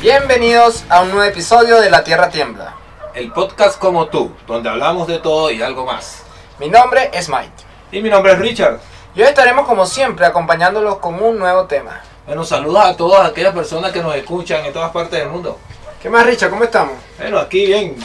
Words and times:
Bienvenidos 0.00 0.84
a 0.88 1.02
un 1.02 1.10
nuevo 1.10 1.24
episodio 1.24 1.80
de 1.80 1.90
La 1.90 2.02
Tierra 2.04 2.30
Tiembla. 2.30 2.74
El 3.14 3.32
podcast 3.32 3.78
como 3.78 4.06
tú, 4.08 4.32
donde 4.46 4.68
hablamos 4.70 5.06
de 5.06 5.18
todo 5.18 5.50
y 5.50 5.62
algo 5.62 5.84
más. 5.84 6.22
Mi 6.58 6.68
nombre 6.68 7.10
es 7.12 7.28
Mike. 7.28 7.50
Y 7.92 8.00
mi 8.00 8.08
nombre 8.08 8.32
es 8.32 8.38
Richard. 8.38 8.78
Y 9.14 9.22
hoy 9.22 9.28
estaremos 9.28 9.66
como 9.66 9.84
siempre 9.86 10.24
acompañándolos 10.26 10.98
con 10.98 11.22
un 11.22 11.38
nuevo 11.38 11.66
tema. 11.66 12.00
Bueno, 12.26 12.44
saludos 12.44 12.84
a 12.84 12.96
todas 12.96 13.28
aquellas 13.28 13.54
personas 13.54 13.92
que 13.92 14.00
nos 14.02 14.14
escuchan 14.14 14.64
en 14.64 14.72
todas 14.72 14.90
partes 14.90 15.18
del 15.18 15.28
mundo. 15.28 15.58
¿Qué 16.02 16.08
más, 16.08 16.24
Richard? 16.24 16.50
¿Cómo 16.50 16.64
estamos? 16.64 16.94
Bueno, 17.18 17.38
aquí 17.38 17.66
bien. 17.66 17.96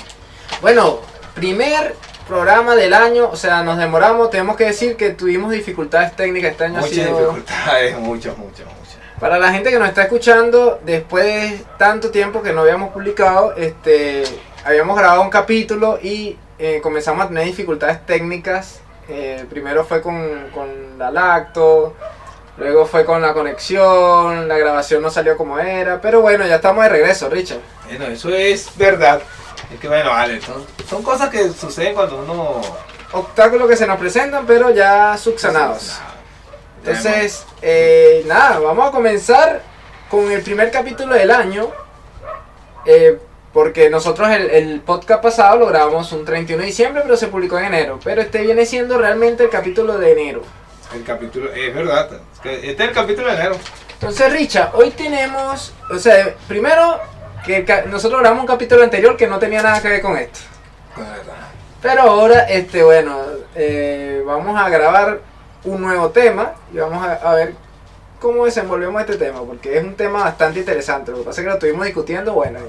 Bueno, 0.62 1.00
primer 1.34 1.96
programa 2.28 2.76
del 2.76 2.94
año, 2.94 3.30
o 3.32 3.36
sea, 3.36 3.62
nos 3.64 3.78
demoramos, 3.78 4.32
tenemos 4.32 4.58
que 4.58 4.66
decir 4.66 4.98
que 4.98 5.12
tuvimos 5.12 5.52
dificultades 5.52 6.16
técnicas 6.16 6.52
este 6.52 6.66
año. 6.66 6.80
ha 6.80 6.82
Muchas 6.82 6.96
sido- 6.96 7.18
dificultades, 7.20 7.98
muchas, 8.00 8.38
muchas, 8.38 8.66
muchas. 8.66 8.85
Para 9.20 9.40
la 9.40 9.52
gente 9.54 9.70
que 9.70 9.80
nos 9.80 9.88
está 9.88 10.04
escuchando, 10.04 10.80
después 10.84 11.26
de 11.26 11.66
tanto 11.78 12.12
tiempo 12.12 12.42
que 12.42 12.52
no 12.52 12.62
habíamos 12.62 12.92
publicado, 12.92 13.54
este, 13.56 14.24
habíamos 14.66 14.98
grabado 14.98 15.22
un 15.22 15.30
capítulo 15.30 15.98
y 16.02 16.38
eh, 16.60 16.82
comenzamos 16.84 17.26
a 17.26 17.28
tener 17.30 17.46
dificultades 17.46 18.06
técnicas. 18.06 18.82
Eh, 19.08 19.46
primero 19.50 19.86
fue 19.86 20.02
con, 20.02 20.50
con 20.54 20.98
la 20.98 21.12
lacto, 21.12 21.96
luego 22.58 22.86
fue 22.86 23.06
con 23.06 23.22
la 23.22 23.34
conexión, 23.34 24.50
la 24.50 24.58
grabación 24.58 25.02
no 25.02 25.10
salió 25.10 25.38
como 25.38 25.60
era, 25.60 26.02
pero 26.02 26.20
bueno, 26.22 26.46
ya 26.46 26.56
estamos 26.56 26.84
de 26.84 26.90
regreso, 26.90 27.30
Richard. 27.30 27.62
Bueno, 27.88 28.06
eso 28.08 28.30
es 28.30 28.70
verdad. 28.76 29.22
Es 29.74 29.80
que 29.80 29.88
bueno, 29.88 30.10
vale, 30.10 30.42
son, 30.42 30.66
son 30.90 31.02
cosas 31.04 31.30
que 31.30 31.50
suceden 31.50 31.96
cuando 31.96 32.18
uno... 32.18 32.62
Obstáculos 33.14 33.70
que 33.70 33.78
se 33.78 33.88
nos 33.88 33.98
presentan, 33.98 34.46
pero 34.46 34.72
ya 34.72 35.18
subsanados. 35.18 36.00
Entonces, 36.86 37.46
eh, 37.62 38.24
nada, 38.28 38.60
vamos 38.60 38.90
a 38.90 38.92
comenzar 38.92 39.62
con 40.10 40.32
el 40.32 40.42
primer 40.42 40.72
capítulo 40.72 41.16
del 41.16 41.32
año. 41.32 41.72
eh, 42.86 43.18
porque 43.54 43.90
nosotros 43.90 44.30
el, 44.32 44.50
el 44.50 44.82
podcast 44.82 45.24
pasado 45.24 45.58
lo 45.58 45.68
grabamos 45.68 46.12
un 46.12 46.26
31 46.26 46.60
de 46.60 46.68
diciembre, 46.68 47.02
pero 47.06 47.16
se 47.16 47.28
publicó 47.28 47.58
en 47.58 47.66
enero. 47.66 47.98
Pero 48.04 48.22
este 48.22 48.42
viene 48.42 48.66
siendo 48.66 48.98
realmente 48.98 49.46
el 49.46 49.50
capítulo 49.50 49.98
de 49.98 50.12
enero. 50.12 50.42
El 50.94 51.06
capítulo, 51.06 51.54
es 51.54 51.74
verdad. 51.74 52.10
Este 52.44 52.72
es 52.74 52.80
el 52.82 52.92
capítulo 52.92 53.30
de 53.30 53.36
enero. 53.36 53.56
Entonces, 53.94 54.34
Richa, 54.34 54.72
hoy 54.74 54.92
tenemos. 54.92 55.74
O 55.90 55.98
sea, 55.98 56.36
primero, 56.50 57.00
que 57.46 57.66
nosotros 57.88 58.20
grabamos 58.20 58.42
un 58.42 58.48
capítulo 58.48 58.84
anterior 58.84 59.16
que 59.16 59.26
no 59.26 59.40
tenía 59.40 59.62
nada 59.62 59.82
que 59.82 59.88
ver 59.88 60.02
con 60.02 60.18
esto. 60.18 60.40
Pero 61.82 62.02
ahora, 62.02 62.42
este, 62.50 62.84
bueno, 62.84 63.22
eh, 63.56 64.22
vamos 64.26 64.60
a 64.60 64.68
grabar 64.68 65.22
un 65.66 65.82
nuevo 65.82 66.10
tema 66.10 66.54
y 66.74 66.78
vamos 66.78 67.06
a, 67.06 67.14
a 67.14 67.36
ver 67.36 67.54
cómo 68.20 68.46
desenvolvemos 68.46 69.00
este 69.02 69.18
tema, 69.18 69.42
porque 69.42 69.78
es 69.78 69.84
un 69.84 69.96
tema 69.96 70.24
bastante 70.24 70.60
interesante. 70.60 71.12
Lo 71.12 71.18
que 71.20 71.24
pasa 71.26 71.42
es 71.42 71.46
que 71.46 71.50
lo 71.50 71.54
estuvimos 71.56 71.86
discutiendo, 71.86 72.34
bueno, 72.34 72.60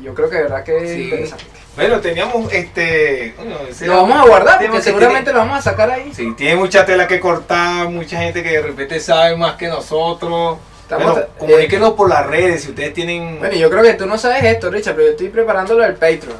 y 0.00 0.02
yo 0.04 0.14
creo 0.14 0.28
que 0.30 0.36
de 0.36 0.42
verdad 0.44 0.64
que 0.64 0.76
es 0.84 0.98
interesante. 0.98 1.44
Bueno, 1.76 2.00
teníamos 2.00 2.52
este... 2.52 3.34
bueno, 3.36 3.56
Lo 3.82 3.96
vamos 4.02 4.18
a 4.20 4.26
guardar 4.28 4.58
porque 4.60 4.76
que 4.76 4.82
seguramente 4.82 5.32
lo 5.32 5.40
vamos 5.40 5.58
a 5.58 5.62
sacar 5.62 5.90
ahí. 5.90 6.12
sí, 6.14 6.32
tiene 6.36 6.56
mucha 6.56 6.84
tela 6.86 7.06
que 7.08 7.18
cortar, 7.20 7.88
mucha 7.88 8.18
gente 8.18 8.42
que 8.42 8.50
de 8.50 8.62
repente 8.62 9.00
sabe 9.00 9.36
más 9.36 9.56
que 9.56 9.68
nosotros. 9.68 10.58
Estamos- 10.82 11.04
bueno, 11.12 11.20
eh, 11.20 11.28
comuníquenos 11.38 11.92
por 11.94 12.08
las 12.08 12.26
redes 12.26 12.62
si 12.62 12.70
ustedes 12.70 12.94
tienen... 12.94 13.38
Bueno, 13.40 13.56
yo 13.56 13.68
creo 13.70 13.82
que 13.82 13.94
tú 13.94 14.06
no 14.06 14.16
sabes 14.18 14.44
esto, 14.44 14.70
Richard, 14.70 14.94
pero 14.94 15.06
yo 15.08 15.12
estoy 15.12 15.28
preparándolo 15.30 15.82
del 15.82 15.94
Patreon. 15.94 16.36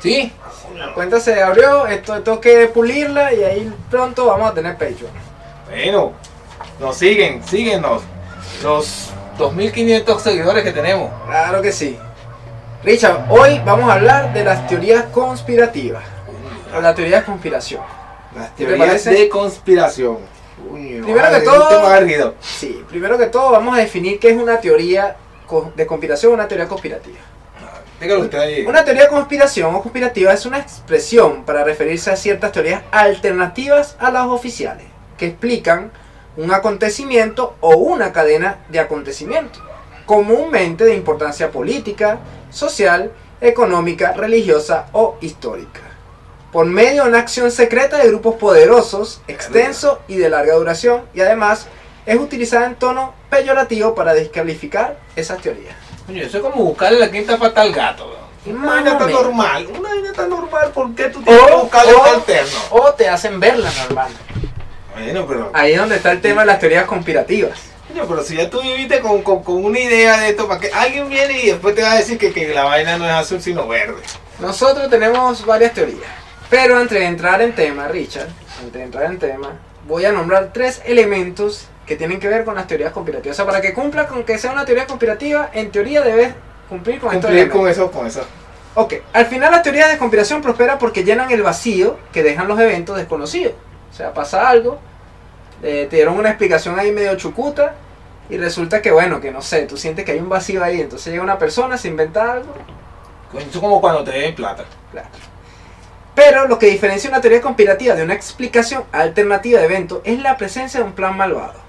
¿Sí? 0.00 0.32
La 0.76 0.92
cuenta 0.94 1.18
se 1.18 1.42
abrió, 1.42 1.86
esto 1.88 2.20
tengo 2.22 2.40
que 2.40 2.66
pulirla 2.68 3.32
y 3.34 3.42
ahí 3.42 3.74
pronto 3.90 4.26
vamos 4.26 4.50
a 4.52 4.54
tener 4.54 4.74
Patreon. 4.74 5.10
Bueno, 5.70 6.12
nos 6.80 6.96
siguen, 6.96 7.42
síguenos. 7.44 8.02
Los 8.62 9.10
2.500 9.38 10.18
seguidores 10.20 10.64
que 10.64 10.72
tenemos. 10.72 11.10
Claro 11.26 11.62
que 11.62 11.72
sí. 11.72 11.98
Richard, 12.84 13.26
hoy 13.30 13.60
vamos 13.64 13.90
a 13.90 13.94
hablar 13.94 14.32
de 14.32 14.44
las 14.44 14.66
teorías 14.66 15.04
conspirativas, 15.06 16.04
o 16.76 16.80
la 16.80 16.94
teoría 16.94 17.18
de 17.20 17.24
conspiración. 17.24 17.82
Las 18.34 18.50
¿Qué 18.50 18.64
te 18.66 18.74
teorías 18.76 19.04
de 19.04 19.28
conspiración. 19.28 20.18
Uy, 20.70 21.00
Primero 21.02 21.22
vale, 21.22 21.38
que 21.40 21.44
todo- 21.44 21.62
un 21.62 21.68
tema 21.82 21.98
erguido. 21.98 22.34
Sí, 22.40 22.84
primero 22.88 23.16
que 23.18 23.26
todo 23.26 23.50
vamos 23.52 23.76
a 23.76 23.80
definir 23.80 24.18
qué 24.18 24.30
es 24.30 24.36
una 24.36 24.58
teoría 24.60 25.16
de 25.76 25.86
conspiración 25.86 26.32
o 26.32 26.34
una 26.34 26.48
teoría 26.48 26.68
conspirativa. 26.68 27.18
Dígalo 28.00 28.20
usted 28.22 28.38
ahí. 28.38 28.64
Una 28.66 28.84
teoría 28.84 29.04
de 29.04 29.08
conspiración 29.08 29.74
o 29.74 29.80
conspirativa 29.82 30.32
es 30.32 30.46
una 30.46 30.58
expresión 30.58 31.44
para 31.44 31.64
referirse 31.64 32.10
a 32.12 32.16
ciertas 32.16 32.52
teorías 32.52 32.82
alternativas 32.92 33.96
a 33.98 34.10
las 34.12 34.26
oficiales, 34.26 34.84
que 35.18 35.26
explican 35.26 35.90
un 36.36 36.52
acontecimiento 36.52 37.56
o 37.60 37.76
una 37.76 38.12
cadena 38.12 38.58
de 38.68 38.80
acontecimientos, 38.80 39.60
comúnmente 40.06 40.84
de 40.84 40.94
importancia 40.94 41.50
política, 41.50 42.18
social, 42.50 43.12
económica, 43.40 44.12
religiosa 44.12 44.86
o 44.92 45.16
histórica, 45.20 45.80
por 46.52 46.64
medio 46.66 47.02
de 47.04 47.10
una 47.10 47.18
acción 47.18 47.50
secreta 47.50 47.98
de 47.98 48.08
grupos 48.08 48.36
poderosos, 48.36 49.20
extenso 49.28 50.00
y 50.08 50.16
de 50.16 50.30
larga 50.30 50.54
duración, 50.54 51.02
y 51.12 51.20
además 51.20 51.66
es 52.06 52.16
utilizada 52.18 52.66
en 52.66 52.76
tono 52.76 53.12
peyorativo 53.28 53.94
para 53.94 54.14
descalificar 54.14 54.98
esas 55.14 55.42
teorías. 55.42 55.74
Coño, 56.06 56.22
eso 56.22 56.38
es 56.38 56.42
como 56.42 56.64
buscarle 56.64 56.98
la 57.00 57.10
quinta 57.10 57.36
pata 57.36 57.60
al 57.60 57.72
gato. 57.72 58.14
Una 58.46 58.66
vaina 58.66 58.96
tan 58.96 59.12
normal. 59.12 59.66
Una 59.78 59.90
vaina 59.90 60.12
tan 60.14 60.30
normal. 60.30 60.70
¿Por 60.72 60.94
qué 60.94 61.10
tú 61.10 61.20
tienes 61.22 61.44
que 61.44 61.52
O, 61.52 61.58
buscarle 61.64 61.92
o- 61.92 62.00
un 62.02 62.08
alterno? 62.08 62.58
o 62.70 62.92
te 62.94 63.06
hacen 63.08 63.38
verla 63.38 63.70
normal. 63.84 64.08
Bueno, 64.98 65.26
pero. 65.26 65.50
Ahí 65.54 65.72
es 65.72 65.78
donde 65.78 65.96
está 65.96 66.12
el 66.12 66.20
tema 66.20 66.42
de 66.42 66.46
las 66.48 66.58
teorías 66.58 66.84
conspirativas. 66.84 67.58
Coño, 67.88 68.06
pero 68.06 68.22
si 68.22 68.36
ya 68.36 68.50
tú 68.50 68.60
viviste 68.60 69.00
con, 69.00 69.22
con, 69.22 69.42
con 69.42 69.64
una 69.64 69.78
idea 69.78 70.18
de 70.18 70.30
esto, 70.30 70.46
para 70.46 70.60
que 70.60 70.70
alguien 70.72 71.08
viene 71.08 71.40
y 71.40 71.46
después 71.46 71.74
te 71.74 71.82
va 71.82 71.92
a 71.92 71.96
decir 71.96 72.18
que, 72.18 72.32
que 72.32 72.48
la 72.48 72.64
vaina 72.64 72.98
no 72.98 73.06
es 73.06 73.12
azul 73.12 73.40
sino 73.40 73.66
verde. 73.66 74.02
Nosotros 74.40 74.90
tenemos 74.90 75.44
varias 75.46 75.72
teorías. 75.72 76.10
Pero 76.50 76.76
antes 76.76 76.98
de 76.98 77.06
entrar 77.06 77.40
en 77.42 77.54
tema, 77.54 77.88
Richard, 77.88 78.28
antes 78.60 78.72
de 78.72 78.82
entrar 78.82 79.04
en 79.04 79.18
tema, 79.18 79.52
voy 79.86 80.04
a 80.04 80.12
nombrar 80.12 80.50
tres 80.52 80.82
elementos 80.84 81.68
que 81.86 81.96
tienen 81.96 82.20
que 82.20 82.28
ver 82.28 82.44
con 82.44 82.54
las 82.54 82.66
teorías 82.66 82.92
conspirativas. 82.92 83.34
O 83.34 83.38
sea, 83.38 83.46
para 83.46 83.60
que 83.60 83.72
cumpla 83.72 84.06
con 84.06 84.24
que 84.24 84.38
sea 84.38 84.52
una 84.52 84.64
teoría 84.64 84.86
conspirativa, 84.86 85.50
en 85.52 85.70
teoría 85.70 86.02
debes 86.02 86.34
cumplir 86.68 87.00
con 87.00 87.10
Cumplir 87.10 87.48
con 87.48 87.68
eso, 87.68 87.90
con 87.90 88.06
eso. 88.06 88.24
Ok, 88.74 88.94
al 89.12 89.26
final 89.26 89.50
las 89.50 89.62
teorías 89.62 89.90
de 89.90 89.98
conspiración 89.98 90.42
prosperan 90.42 90.78
porque 90.78 91.04
llenan 91.04 91.30
el 91.30 91.42
vacío 91.42 91.98
que 92.12 92.22
dejan 92.22 92.46
los 92.46 92.60
eventos 92.60 92.96
desconocidos. 92.96 93.54
O 93.90 93.94
sea, 93.94 94.12
pasa 94.12 94.48
algo, 94.48 94.78
eh, 95.62 95.86
te 95.90 95.96
dieron 95.96 96.16
una 96.16 96.30
explicación 96.30 96.78
ahí 96.78 96.92
medio 96.92 97.16
chucuta 97.16 97.74
y 98.30 98.36
resulta 98.36 98.82
que, 98.82 98.90
bueno, 98.90 99.20
que 99.20 99.30
no 99.30 99.42
sé, 99.42 99.62
tú 99.62 99.76
sientes 99.76 100.04
que 100.04 100.12
hay 100.12 100.18
un 100.18 100.28
vacío 100.28 100.62
ahí, 100.62 100.80
entonces 100.80 101.12
llega 101.12 101.22
una 101.22 101.38
persona, 101.38 101.76
se 101.78 101.88
inventa 101.88 102.32
algo, 102.32 102.54
Eso 103.36 103.46
es 103.48 103.58
como 103.58 103.80
cuando 103.80 104.04
te 104.04 104.12
den 104.12 104.34
plata. 104.34 104.64
claro. 104.92 105.08
Pero 106.14 106.48
lo 106.48 106.58
que 106.58 106.66
diferencia 106.66 107.08
una 107.08 107.20
teoría 107.20 107.40
conspirativa 107.40 107.94
de 107.94 108.02
una 108.02 108.14
explicación 108.14 108.82
alternativa 108.90 109.60
de 109.60 109.66
eventos 109.66 110.00
es 110.02 110.20
la 110.20 110.36
presencia 110.36 110.80
de 110.80 110.86
un 110.86 110.92
plan 110.92 111.16
malvado, 111.16 111.60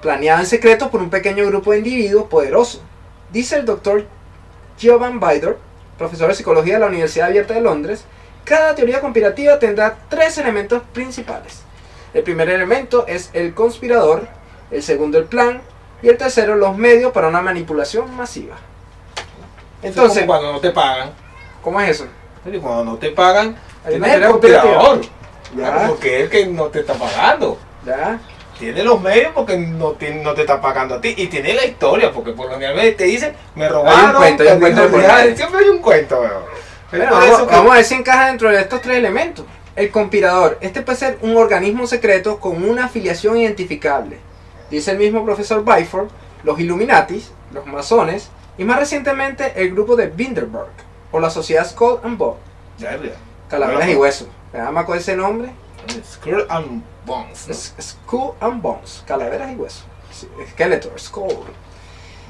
planeado 0.00 0.40
en 0.40 0.46
secreto 0.46 0.90
por 0.90 1.02
un 1.02 1.10
pequeño 1.10 1.44
grupo 1.46 1.72
de 1.72 1.78
individuos 1.78 2.28
poderosos. 2.28 2.82
Dice 3.32 3.56
el 3.56 3.64
doctor 3.64 4.06
Giovanni 4.78 5.18
Baidor, 5.18 5.58
profesor 5.98 6.28
de 6.28 6.34
psicología 6.34 6.74
de 6.74 6.80
la 6.80 6.86
Universidad 6.86 7.26
Abierta 7.26 7.54
de 7.54 7.62
Londres, 7.62 8.04
cada 8.44 8.74
teoría 8.74 9.00
conspirativa 9.00 9.58
tendrá 9.58 9.96
tres 10.08 10.38
elementos 10.38 10.82
principales. 10.92 11.62
El 12.12 12.22
primer 12.22 12.48
elemento 12.48 13.06
es 13.08 13.30
el 13.32 13.54
conspirador, 13.54 14.28
el 14.70 14.82
segundo 14.82 15.18
el 15.18 15.24
plan 15.24 15.62
y 16.02 16.08
el 16.08 16.16
tercero 16.16 16.54
los 16.56 16.76
medios 16.76 17.12
para 17.12 17.28
una 17.28 17.42
manipulación 17.42 18.14
masiva. 18.16 18.56
Entonces, 19.82 20.24
cuando 20.24 20.52
no 20.52 20.60
te 20.60 20.70
pagan, 20.70 21.10
¿cómo 21.62 21.80
es 21.80 21.90
eso? 21.90 22.06
cuando 22.60 22.84
no 22.84 22.96
te 22.96 23.10
pagan, 23.10 23.56
tienes 23.88 24.12
el 24.14 24.30
conspirador. 24.30 25.00
Ya. 25.56 25.86
Porque 25.88 26.16
es 26.16 26.22
el 26.24 26.30
que 26.30 26.46
no 26.46 26.64
te 26.66 26.80
está 26.80 26.94
pagando. 26.94 27.58
¿Ya? 27.86 28.18
Tiene 28.58 28.82
los 28.84 29.00
medios 29.00 29.32
porque 29.34 29.56
no, 29.58 29.92
tiene- 29.92 30.22
no 30.22 30.32
te 30.34 30.42
está 30.42 30.60
pagando 30.60 30.96
a 30.96 31.00
ti. 31.00 31.14
Y 31.16 31.26
tiene 31.26 31.54
la 31.54 31.64
historia, 31.64 32.12
porque 32.12 32.32
por 32.32 32.46
lo 32.46 32.54
general 32.54 32.94
te 32.96 33.04
dicen, 33.04 33.34
me 33.54 33.68
robaron. 33.68 34.12
hay 34.44 34.48
un 34.52 34.60
cuento. 34.60 35.36
Siempre 35.36 35.60
hay 35.60 35.68
un 35.70 35.78
cuento, 35.78 36.20
weón. 36.20 36.42
Vamos, 36.98 37.24
eso 37.26 37.46
que- 37.46 37.54
vamos 37.54 37.72
a 37.72 37.74
ver 37.76 37.84
si 37.84 37.94
encaja 37.94 38.26
dentro 38.26 38.50
de 38.50 38.60
estos 38.60 38.80
tres 38.80 38.96
elementos. 38.98 39.44
El 39.76 39.90
conspirador. 39.90 40.58
Este 40.60 40.82
puede 40.82 40.98
ser 40.98 41.18
un 41.22 41.36
organismo 41.36 41.86
secreto 41.86 42.38
con 42.38 42.62
una 42.68 42.84
afiliación 42.86 43.36
identificable. 43.38 44.18
Dice 44.70 44.92
el 44.92 44.98
mismo 44.98 45.24
profesor 45.24 45.64
Byford, 45.64 46.08
los 46.44 46.58
Illuminatis, 46.60 47.32
los 47.52 47.66
masones 47.66 48.30
y 48.58 48.64
más 48.64 48.78
recientemente 48.78 49.52
el 49.56 49.72
grupo 49.72 49.96
de 49.96 50.06
Bilderberg 50.08 50.70
o 51.10 51.18
la 51.20 51.30
sociedad 51.30 51.66
Skull 51.68 51.98
and 52.04 52.18
Bones, 52.18 52.38
calaveras 53.48 53.88
y 53.88 53.94
huesos. 53.96 54.28
¿Me 54.52 54.58
llama 54.60 54.86
con 54.86 54.96
ese 54.98 55.16
nombre? 55.16 55.50
Skull 56.12 56.46
and 56.48 56.82
Bones. 57.04 57.74
Skull 57.80 58.32
and 58.40 58.62
Bones, 58.62 59.02
calaveras 59.06 59.52
y 59.52 59.56
huesos. 59.56 59.84
Skeletor, 60.52 60.98
Skull. 61.00 61.44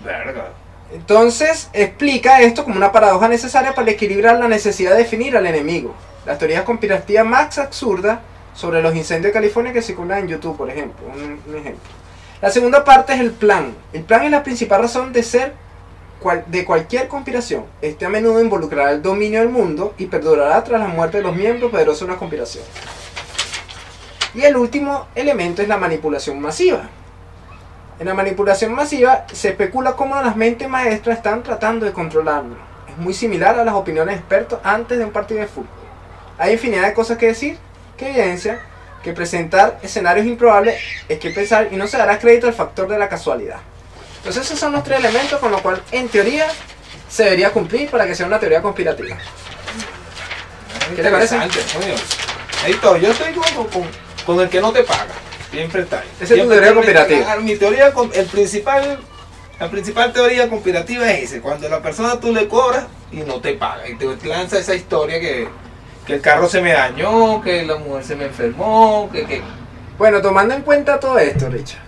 Verga. 0.05 0.49
Entonces 0.93 1.69
explica 1.73 2.41
esto 2.41 2.65
como 2.65 2.77
una 2.77 2.93
paradoja 2.93 3.29
necesaria 3.29 3.75
para 3.75 3.91
equilibrar 3.91 4.39
la 4.39 4.49
necesidad 4.49 4.93
de 4.93 4.99
definir 4.99 5.37
al 5.37 5.47
enemigo. 5.47 5.95
Las 6.27 6.39
teorías 6.39 6.65
conspirativas 6.65 7.27
más 7.27 7.59
absurdas 7.59 8.21
sobre 8.55 8.81
los 8.83 8.95
incendios 8.95 9.31
de 9.31 9.33
California 9.33 9.73
que 9.73 9.83
circulan 9.83 10.21
en 10.21 10.29
YouTube, 10.29 10.57
por 10.57 10.71
ejemplo. 10.71 11.05
Un, 11.07 11.57
ejemplo. 11.57 11.91
La 12.41 12.51
segunda 12.51 12.85
parte 12.85 13.15
es 13.15 13.21
el 13.21 13.33
plan. 13.33 13.75
El 13.93 14.05
plan 14.05 14.23
es 14.25 14.31
la 14.31 14.43
principal 14.43 14.83
razón 14.83 15.13
de 15.13 15.23
ser 15.23 15.53
de 16.47 16.65
cualquier 16.65 17.09
conspiración. 17.09 17.65
Este 17.83 18.07
a 18.07 18.09
menudo 18.09 18.41
involucrará 18.41 18.93
el 18.93 19.03
dominio 19.03 19.41
del 19.41 19.51
mundo 19.51 19.95
y 19.99 20.07
perdurará 20.07 20.63
tras 20.65 20.81
la 20.81 20.89
muerte 20.89 21.19
de 21.19 21.23
los 21.23 21.37
miembros 21.37 21.71
poderosos 21.71 22.01
de 22.01 22.07
una 22.07 22.17
conspiración. 22.17 22.65
Y 24.35 24.43
el 24.43 24.57
último 24.57 25.07
elemento 25.15 25.61
es 25.63 25.69
la 25.69 25.77
manipulación 25.77 26.41
masiva. 26.41 26.89
En 27.99 28.07
la 28.07 28.15
manipulación 28.15 28.73
masiva 28.75 29.25
se 29.33 29.51
especula 29.51 29.93
cómo 29.93 30.21
las 30.21 30.37
mentes 30.37 30.69
maestras 30.69 31.19
están 31.19 31.43
tratando 31.43 31.87
de 31.87 31.93
controlarlo. 31.93 32.57
Es 32.89 32.97
muy 32.97 33.15
similar 33.15 33.59
a 33.59 33.65
las 33.65 33.75
opiniones 33.75 34.17
de 34.17 34.21
expertos 34.21 34.59
antes 34.65 34.99
de 34.99 35.05
un 35.05 35.13
partido 35.13 35.41
de 35.41 35.47
fútbol. 35.47 35.69
Hay 36.39 36.55
infinidad 36.55 36.87
de 36.87 36.95
cosas 36.95 37.19
que 37.19 37.27
decir, 37.27 37.57
que 37.97 38.09
evidencia 38.09 38.61
que 39.05 39.13
presentar 39.13 39.79
escenarios 39.83 40.27
improbables 40.27 40.81
es 41.09 41.19
que 41.19 41.31
pensar 41.31 41.69
y 41.71 41.77
no 41.77 41.87
se 41.87 41.99
dará 41.99 42.19
crédito 42.19 42.47
al 42.47 42.55
factor 42.55 42.89
de 42.89 42.99
la 42.99 43.09
casualidad. 43.09 43.59
Entonces 44.17 44.47
esos 44.47 44.59
son 44.59 44.73
los 44.73 44.83
tres 44.83 44.99
elementos 44.99 45.39
con 45.39 45.53
los 45.53 45.61
cuales 45.61 45.83
en 45.93 46.09
teoría 46.09 46.47
se 47.09 47.25
debería 47.25 47.53
cumplir 47.53 47.91
para 47.91 48.07
que 48.07 48.15
sea 48.15 48.27
una 48.27 48.41
teoría 48.41 48.63
conspirativa. 48.63 49.17
¿Qué 50.97 51.03
te 51.03 51.11
parece? 51.11 51.37
Coño. 51.37 51.95
Editor, 52.67 52.99
yo 52.99 53.11
estoy 53.11 53.33
con, 53.35 53.67
con, 53.69 53.83
con 54.25 54.41
el 54.41 54.49
que 54.49 54.61
no 54.61 54.73
te 54.73 54.83
paga. 54.83 55.13
Siempre. 55.55 55.83
Esa 55.83 56.35
es 56.35 56.43
tu 56.43 56.49
teoría 56.49 56.75
conspirativa. 56.75 57.25
Claro, 57.25 57.41
Mi 57.43 57.57
teoría, 57.57 57.93
el 58.15 58.27
principal, 58.27 58.99
la 59.61 59.71
principal 59.71 60.13
teoría 60.13 60.49
conspirativa 60.49 61.11
es 61.11 61.25
ese. 61.25 61.41
Cuando 61.41 61.69
la 61.69 61.81
persona 61.81 62.19
tú 62.19 62.33
le 62.33 62.49
cobras 62.49 62.87
y 63.13 63.19
no 63.19 63.41
te 63.41 63.55
paga. 63.55 63.89
Y 63.89 63.97
te 63.97 64.29
lanza 64.29 64.59
esa 64.59 64.75
historia 64.75 65.21
que, 65.21 65.49
que 66.07 66.15
el 66.15 66.21
carro 66.21 66.49
se 66.49 66.61
me 66.61 66.73
dañó, 66.73 67.41
que 67.41 67.65
la 67.65 67.77
mujer 67.77 68.05
se 68.05 68.17
me 68.17 68.25
enfermó, 68.27 69.09
que... 69.13 69.25
que 69.25 69.43
Bueno, 69.97 70.21
tomando 70.21 70.55
en 70.55 70.63
cuenta 70.63 70.99
todo 70.99 71.19
esto, 71.19 71.49
Richard, 71.49 71.83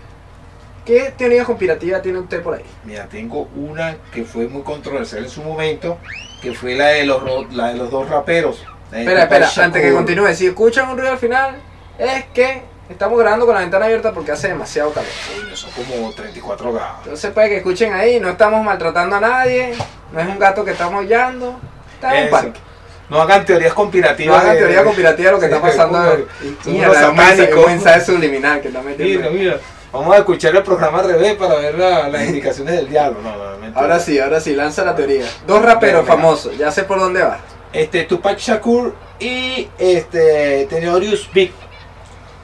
¿qué 0.84 1.12
teoría 1.16 1.44
conspirativa 1.44 2.00
tiene 2.00 2.20
usted 2.20 2.42
por 2.42 2.54
ahí? 2.54 2.64
Mira, 2.84 3.06
tengo 3.06 3.48
una 3.56 3.96
que 4.12 4.24
fue 4.24 4.46
muy 4.46 4.62
controversial 4.62 5.24
en 5.24 5.30
su 5.30 5.42
momento, 5.42 5.98
que 6.40 6.52
fue 6.54 6.76
la 6.76 6.88
de 6.88 7.04
los, 7.04 7.52
la 7.52 7.68
de 7.68 7.74
los 7.74 7.90
dos 7.90 8.08
raperos. 8.08 8.64
Espera, 8.92 9.24
espera, 9.24 9.50
antes 9.64 9.82
que 9.82 9.92
continúe, 9.92 10.32
si 10.34 10.46
escuchan 10.46 10.88
un 10.88 10.96
ruido 10.96 11.12
al 11.12 11.18
final, 11.18 11.56
es 11.98 12.24
que 12.26 12.62
estamos 12.88 13.18
grabando 13.18 13.46
con 13.46 13.54
la 13.54 13.60
ventana 13.62 13.86
abierta 13.86 14.12
porque 14.12 14.32
hace 14.32 14.48
demasiado 14.48 14.92
calor. 14.92 15.08
Coño, 15.40 15.56
son 15.56 15.70
como 15.72 16.12
34 16.12 16.72
grados. 16.72 16.96
Entonces 17.04 17.30
puede 17.32 17.48
que 17.48 17.56
escuchen 17.58 17.92
ahí, 17.92 18.20
no 18.20 18.28
estamos 18.30 18.64
maltratando 18.64 19.16
a 19.16 19.20
nadie, 19.20 19.74
no 20.12 20.20
es 20.20 20.26
un 20.28 20.38
gato 20.38 20.64
que 20.64 20.72
estamos 20.72 21.04
hollando, 21.04 21.58
está 21.94 22.16
en 22.18 22.24
un 22.24 22.30
parque. 22.30 22.60
No 23.08 23.20
hagan 23.20 23.44
teorías 23.44 23.70
No 23.70 23.76
conspirativas. 23.76 24.40
hagan 24.42 24.54
de- 24.54 24.58
teoría 24.60 24.82
conspirativa 24.84 25.26
de 25.28 25.32
lo 25.32 25.40
que 25.40 25.46
Sí, 25.46 25.52
está 25.54 25.66
pasando. 25.66 25.98
los 26.02 26.18
es 26.18 26.66
un 26.66 27.66
mensaje- 27.66 28.04
subliminal 28.04 28.60
que 28.60 28.68
está 28.68 28.82
metiendo. 28.82 29.30
Mira, 29.30 29.50
mira. 29.52 29.60
Vamos 29.92 30.14
a 30.14 30.18
escuchar 30.18 30.54
el 30.56 30.62
programa 30.64 30.98
al 30.98 31.06
revés 31.06 31.34
para 31.36 31.54
ver 31.54 31.78
la- 31.78 32.08
las 32.08 32.22
indicaciones 32.26 32.74
del 32.74 32.88
diablo. 32.88 33.20
No, 33.22 33.34
no. 33.58 33.78
Ahora 33.80 34.00
sí, 34.00 34.18
ahora 34.18 34.40
sí, 34.40 34.54
lanza 34.54 34.84
la 34.84 34.94
teoría. 34.96 35.24
Dos 35.46 35.62
raperos 35.62 36.04
famosos, 36.06 36.56
ya 36.58 36.70
sé 36.72 36.82
por 36.84 36.98
dónde 36.98 37.22
va. 37.22 37.38
Este, 37.72 38.02
Tupac 38.04 38.38
Shakur 38.38 38.94
y 39.20 39.68
este, 39.78 40.66
Tenorius 40.68 41.30
Big. 41.32 41.52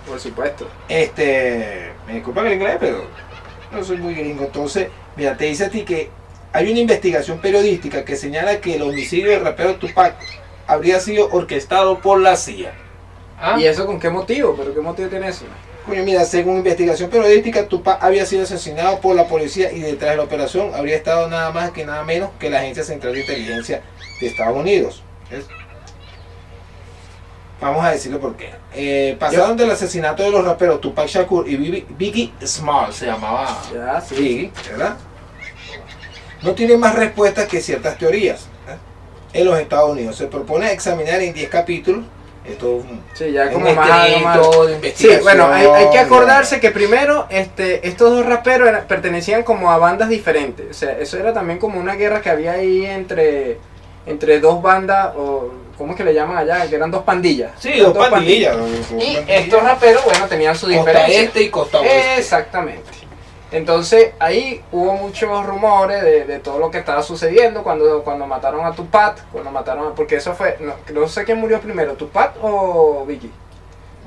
Por 0.06 0.20
supuesto. 0.20 0.69
Este, 0.88 1.93
me 2.06 2.14
disculpan 2.14 2.46
el 2.46 2.54
inglés, 2.54 2.76
pero 2.81 3.04
no 3.70 3.84
soy 3.84 3.99
muy 3.99 4.14
gringo. 4.14 4.44
Entonces, 4.44 4.88
mira, 5.16 5.37
te 5.37 5.46
dice 5.46 5.66
a 5.66 5.70
ti 5.70 5.82
que 5.82 6.10
hay 6.52 6.70
una 6.70 6.81
investigación 6.81 7.38
periodística 7.38 8.04
que 8.04 8.16
señala 8.16 8.60
que 8.60 8.76
el 8.76 8.82
homicidio 8.82 9.31
del 9.31 9.43
rapero 9.43 9.76
Tupac 9.76 10.16
habría 10.66 11.00
sido 11.00 11.28
orquestado 11.31 11.99
por 12.00 12.20
la 12.20 12.37
CIA. 12.37 12.72
¿Ah? 13.40 13.56
¿Y 13.58 13.66
eso 13.66 13.87
con 13.87 13.99
qué 13.99 14.10
motivo? 14.10 14.54
¿Pero 14.56 14.75
qué 14.75 14.81
motivo 14.81 15.08
tiene 15.08 15.28
eso? 15.28 15.44
Coño, 15.87 16.04
mira, 16.04 16.25
según 16.25 16.58
investigación 16.58 17.10
periodística, 17.10 17.66
Tupac 17.66 18.02
había 18.02 18.25
sido 18.25 18.44
asesinado 18.44 19.00
por 19.00 19.16
la 19.16 19.26
policía 19.26 19.72
y 19.72 19.81
detrás 19.81 20.12
de 20.12 20.19
la 20.19 20.22
operación 20.22 20.75
habría 20.75 20.96
estado 20.96 21.28
nada 21.28 21.50
más 21.50 21.72
que 21.72 21.84
nada 21.84 22.04
menos 22.04 22.31
que 22.38 22.50
la 22.50 22.58
Agencia 22.58 22.84
Central 22.84 23.14
de 23.14 23.20
Inteligencia 23.20 23.82
de 24.20 24.26
Estados 24.28 24.56
Unidos. 24.56 25.02
¿Ves? 25.28 25.46
Vamos 27.62 27.85
a 27.85 27.91
decirlo 27.93 28.19
por 28.20 28.35
qué. 28.37 28.50
Eh, 28.75 29.17
pasaron 29.19 29.56
del 29.56 29.70
asesinato 29.70 30.23
de 30.25 30.31
los 30.31 30.44
raperos 30.44 30.81
Tupac 30.81 31.06
Shakur 31.06 31.49
y 31.49 31.56
Biggie, 31.97 32.32
Small, 32.44 32.93
se 32.93 33.06
llamaba 33.06 33.56
Ya, 33.73 34.00
sí. 34.00 34.14
Biggie, 34.17 34.53
¿verdad? 34.70 34.97
No 36.43 36.53
tiene 36.53 36.76
más 36.76 36.94
respuestas 36.97 37.47
que 37.47 37.61
ciertas 37.61 37.97
teorías. 37.99 38.49
¿eh? 38.69 38.76
En 39.38 39.47
los 39.47 39.59
Estados 39.61 39.91
Unidos 39.91 40.17
se 40.17 40.26
propone 40.26 40.73
examinar 40.73 41.20
en 41.23 41.32
10 41.32 41.49
capítulos. 41.49 42.05
Esto 42.44 42.79
es 42.79 42.85
un, 42.91 43.00
Sí, 43.14 43.31
ya 43.31 43.53
como 43.53 43.67
más, 43.73 43.76
más- 43.76 44.41
de 44.41 44.67
Sí, 44.67 44.73
investigación. 44.75 45.23
bueno, 45.23 45.47
hay, 45.47 45.64
hay 45.67 45.91
que 45.91 45.99
acordarse 46.00 46.59
que 46.59 46.73
primero 46.73 47.26
este, 47.31 47.87
estos 47.87 48.11
dos 48.11 48.26
raperos 48.26 48.69
eran- 48.69 48.88
pertenecían 48.88 49.44
como 49.44 49.70
a 49.70 49.79
bandas 49.79 50.09
diferentes. 50.09 50.67
O 50.69 50.75
sea, 50.75 50.99
eso 50.99 51.17
era 51.20 51.32
también 51.32 51.61
como 51.61 51.79
una 51.79 51.94
guerra 51.94 52.20
que 52.20 52.31
había 52.31 52.53
ahí 52.55 52.85
entre, 52.85 53.59
entre 54.06 54.41
dos 54.41 54.61
bandas, 54.61 55.14
o 55.17 55.53
¿cómo 55.79 55.93
es 55.93 55.97
que 55.97 56.05
le 56.05 56.15
llaman 56.15 56.37
allá? 56.39 56.67
Que 56.69 56.77
eran 56.77 56.91
dos 56.91 57.03
pandillas. 57.03 57.53
Sí, 57.59 57.71
Eran 57.75 57.93
dos 57.93 58.09
pandillas. 58.09 58.57
Y 58.57 58.89
pandillas. 58.89 59.25
estos 59.29 59.63
raperos, 59.63 60.05
bueno, 60.05 60.27
tenían 60.29 60.55
su 60.57 60.67
Costa 60.67 60.79
diferencia. 60.81 61.23
este 61.23 61.43
y 61.43 61.51
costa 61.51 61.81
oeste. 61.81 62.19
Exactamente. 62.19 62.91
Entonces 63.51 64.13
ahí 64.19 64.63
hubo 64.73 64.95
muchos 64.95 65.45
rumores 65.45 66.03
de, 66.03 66.25
de 66.25 66.39
todo 66.39 66.59
lo 66.59 66.71
que 66.71 66.79
estaba 66.79 67.03
sucediendo 67.03 67.63
cuando, 67.63 68.03
cuando 68.03 68.27
mataron 68.27 68.65
a 68.65 68.73
Tupac, 68.73 69.27
cuando 69.31 69.51
mataron 69.51 69.89
a- 69.89 69.95
porque 69.95 70.17
eso 70.17 70.35
fue, 70.35 70.57
no, 70.61 70.75
no 70.93 71.07
sé 71.09 71.25
quién 71.25 71.39
murió 71.39 71.61
primero, 71.61 71.93
Tupac 71.95 72.33
o 72.43 73.05
Biggie. 73.07 73.31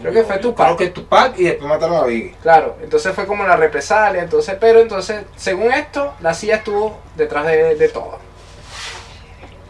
Creo 0.01 0.11
que 0.11 0.23
fue 0.23 0.39
Tupac. 0.39 0.65
Creo 0.65 0.77
que 0.77 0.87
Tupac 0.89 1.37
y 1.39 1.43
después 1.43 1.69
mataron 1.69 1.97
a 1.97 2.03
Biggie. 2.05 2.35
Claro, 2.41 2.75
entonces 2.81 3.13
fue 3.13 3.27
como 3.27 3.43
la 3.45 3.55
represalia, 3.55 4.23
entonces, 4.23 4.57
pero 4.59 4.79
entonces, 4.79 5.21
según 5.35 5.71
esto, 5.71 6.13
la 6.21 6.33
CIA 6.33 6.55
estuvo 6.57 6.97
detrás 7.15 7.45
de, 7.45 7.75
de 7.75 7.89
todo. 7.89 8.17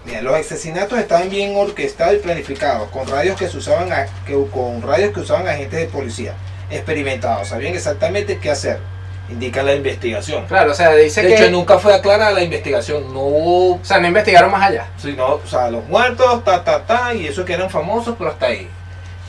Mira, 0.06 0.22
los 0.22 0.36
asesinatos 0.36 1.00
estaban 1.00 1.30
bien 1.30 1.56
orquestados 1.56 2.16
y 2.16 2.18
planificados, 2.20 2.90
con 2.90 3.08
radios 3.08 3.38
que 3.38 3.50
se 3.50 3.58
usaban 3.58 3.92
a- 3.92 4.06
que, 4.26 4.34
con 4.52 4.82
radios 4.82 5.14
que 5.14 5.22
usaban 5.22 5.48
agentes 5.48 5.80
de 5.80 5.86
policía 5.88 6.34
experimentados, 6.70 7.48
sabían 7.48 7.74
exactamente 7.74 8.38
qué 8.40 8.52
hacer. 8.52 8.80
Indica 9.28 9.64
la 9.64 9.74
investigación. 9.74 10.46
Claro, 10.46 10.72
o 10.72 10.76
sea, 10.76 10.94
dice 10.94 11.24
de 11.24 11.30
que, 11.30 11.36
hecho, 11.36 11.50
nunca 11.50 11.80
fue 11.80 11.96
aclarada 11.96 12.30
la 12.32 12.44
investigación, 12.44 13.12
no 13.12 13.22
hubo, 13.22 13.76
o 13.78 13.80
sea, 13.84 13.98
no 14.00 14.08
investigaron 14.08 14.52
más 14.52 14.62
allá. 14.70 14.86
sino, 14.98 15.26
o 15.44 15.48
sea, 15.48 15.72
los 15.72 15.84
muertos, 15.86 16.44
ta, 16.44 16.64
ta, 16.64 16.86
ta, 16.86 17.14
y 17.16 17.26
eso 17.26 17.44
que 17.44 17.54
eran 17.54 17.72
famosos, 17.72 18.14
pero 18.20 18.30
hasta 18.30 18.46
ahí. 18.48 18.70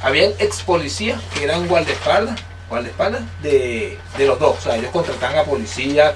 Habían 0.02 0.32
ex 0.38 0.60
policías 0.62 1.18
que 1.32 1.44
eran 1.44 1.66
guardaespaldas, 1.66 2.38
guardaespaldas 2.68 3.22
de, 3.42 3.96
de 4.18 4.26
los 4.26 4.38
dos, 4.38 4.58
o 4.58 4.60
sea, 4.60 4.76
ellos 4.76 4.90
contrataban 4.92 5.38
a 5.38 5.44
policías, 5.44 6.12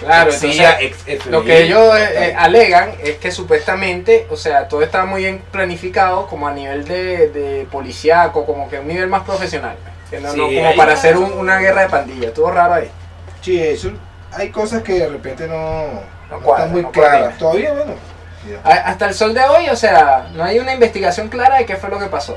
Claro, 0.00 0.30
ex 0.30 0.42
entonces, 0.42 0.94
ex 1.06 1.26
Lo 1.26 1.44
que 1.44 1.62
ellos 1.64 1.96
eh, 1.98 2.28
eh, 2.30 2.34
alegan 2.36 2.92
es 3.02 3.16
que 3.16 3.30
supuestamente, 3.30 4.26
o 4.30 4.36
sea, 4.36 4.68
todo 4.68 4.82
estaba 4.82 5.06
muy 5.06 5.22
bien 5.22 5.42
planificado 5.50 6.26
como 6.26 6.48
a 6.48 6.52
nivel 6.52 6.84
de, 6.84 7.28
de 7.30 7.66
policíaco, 7.70 8.44
como 8.44 8.68
que 8.68 8.78
un 8.80 8.88
nivel 8.88 9.08
más 9.08 9.22
profesional. 9.22 9.76
Que 10.10 10.20
no, 10.20 10.32
Sí, 10.32 10.38
no 10.38 10.46
como 10.46 10.76
para 10.76 10.92
hacer 10.94 11.16
un- 11.16 11.32
una 11.32 11.58
guerra 11.58 11.82
de 11.82 11.88
pandillas. 11.88 12.26
Estuvo 12.26 12.50
raro 12.50 12.74
ahí. 12.74 12.90
Sí, 13.40 13.60
eso, 13.62 13.92
hay 14.32 14.50
cosas 14.50 14.82
que 14.82 14.94
de 14.94 15.08
repente 15.08 15.46
no, 15.46 15.84
no 16.30 16.38
están 16.50 16.72
muy 16.72 16.82
no 16.82 16.90
claras. 16.92 17.38
Todavía, 17.38 17.72
bueno. 17.72 17.94
A- 18.64 18.70
hasta 18.90 19.06
el 19.08 19.14
sol 19.14 19.32
de 19.32 19.40
hoy, 19.42 19.68
o 19.70 19.76
sea, 19.76 20.28
no 20.34 20.44
hay 20.44 20.58
una 20.58 20.74
investigación 20.74 21.28
clara 21.28 21.56
de 21.58 21.66
qué 21.66 21.76
fue 21.76 21.88
lo 21.88 21.98
que 21.98 22.06
pasó. 22.06 22.36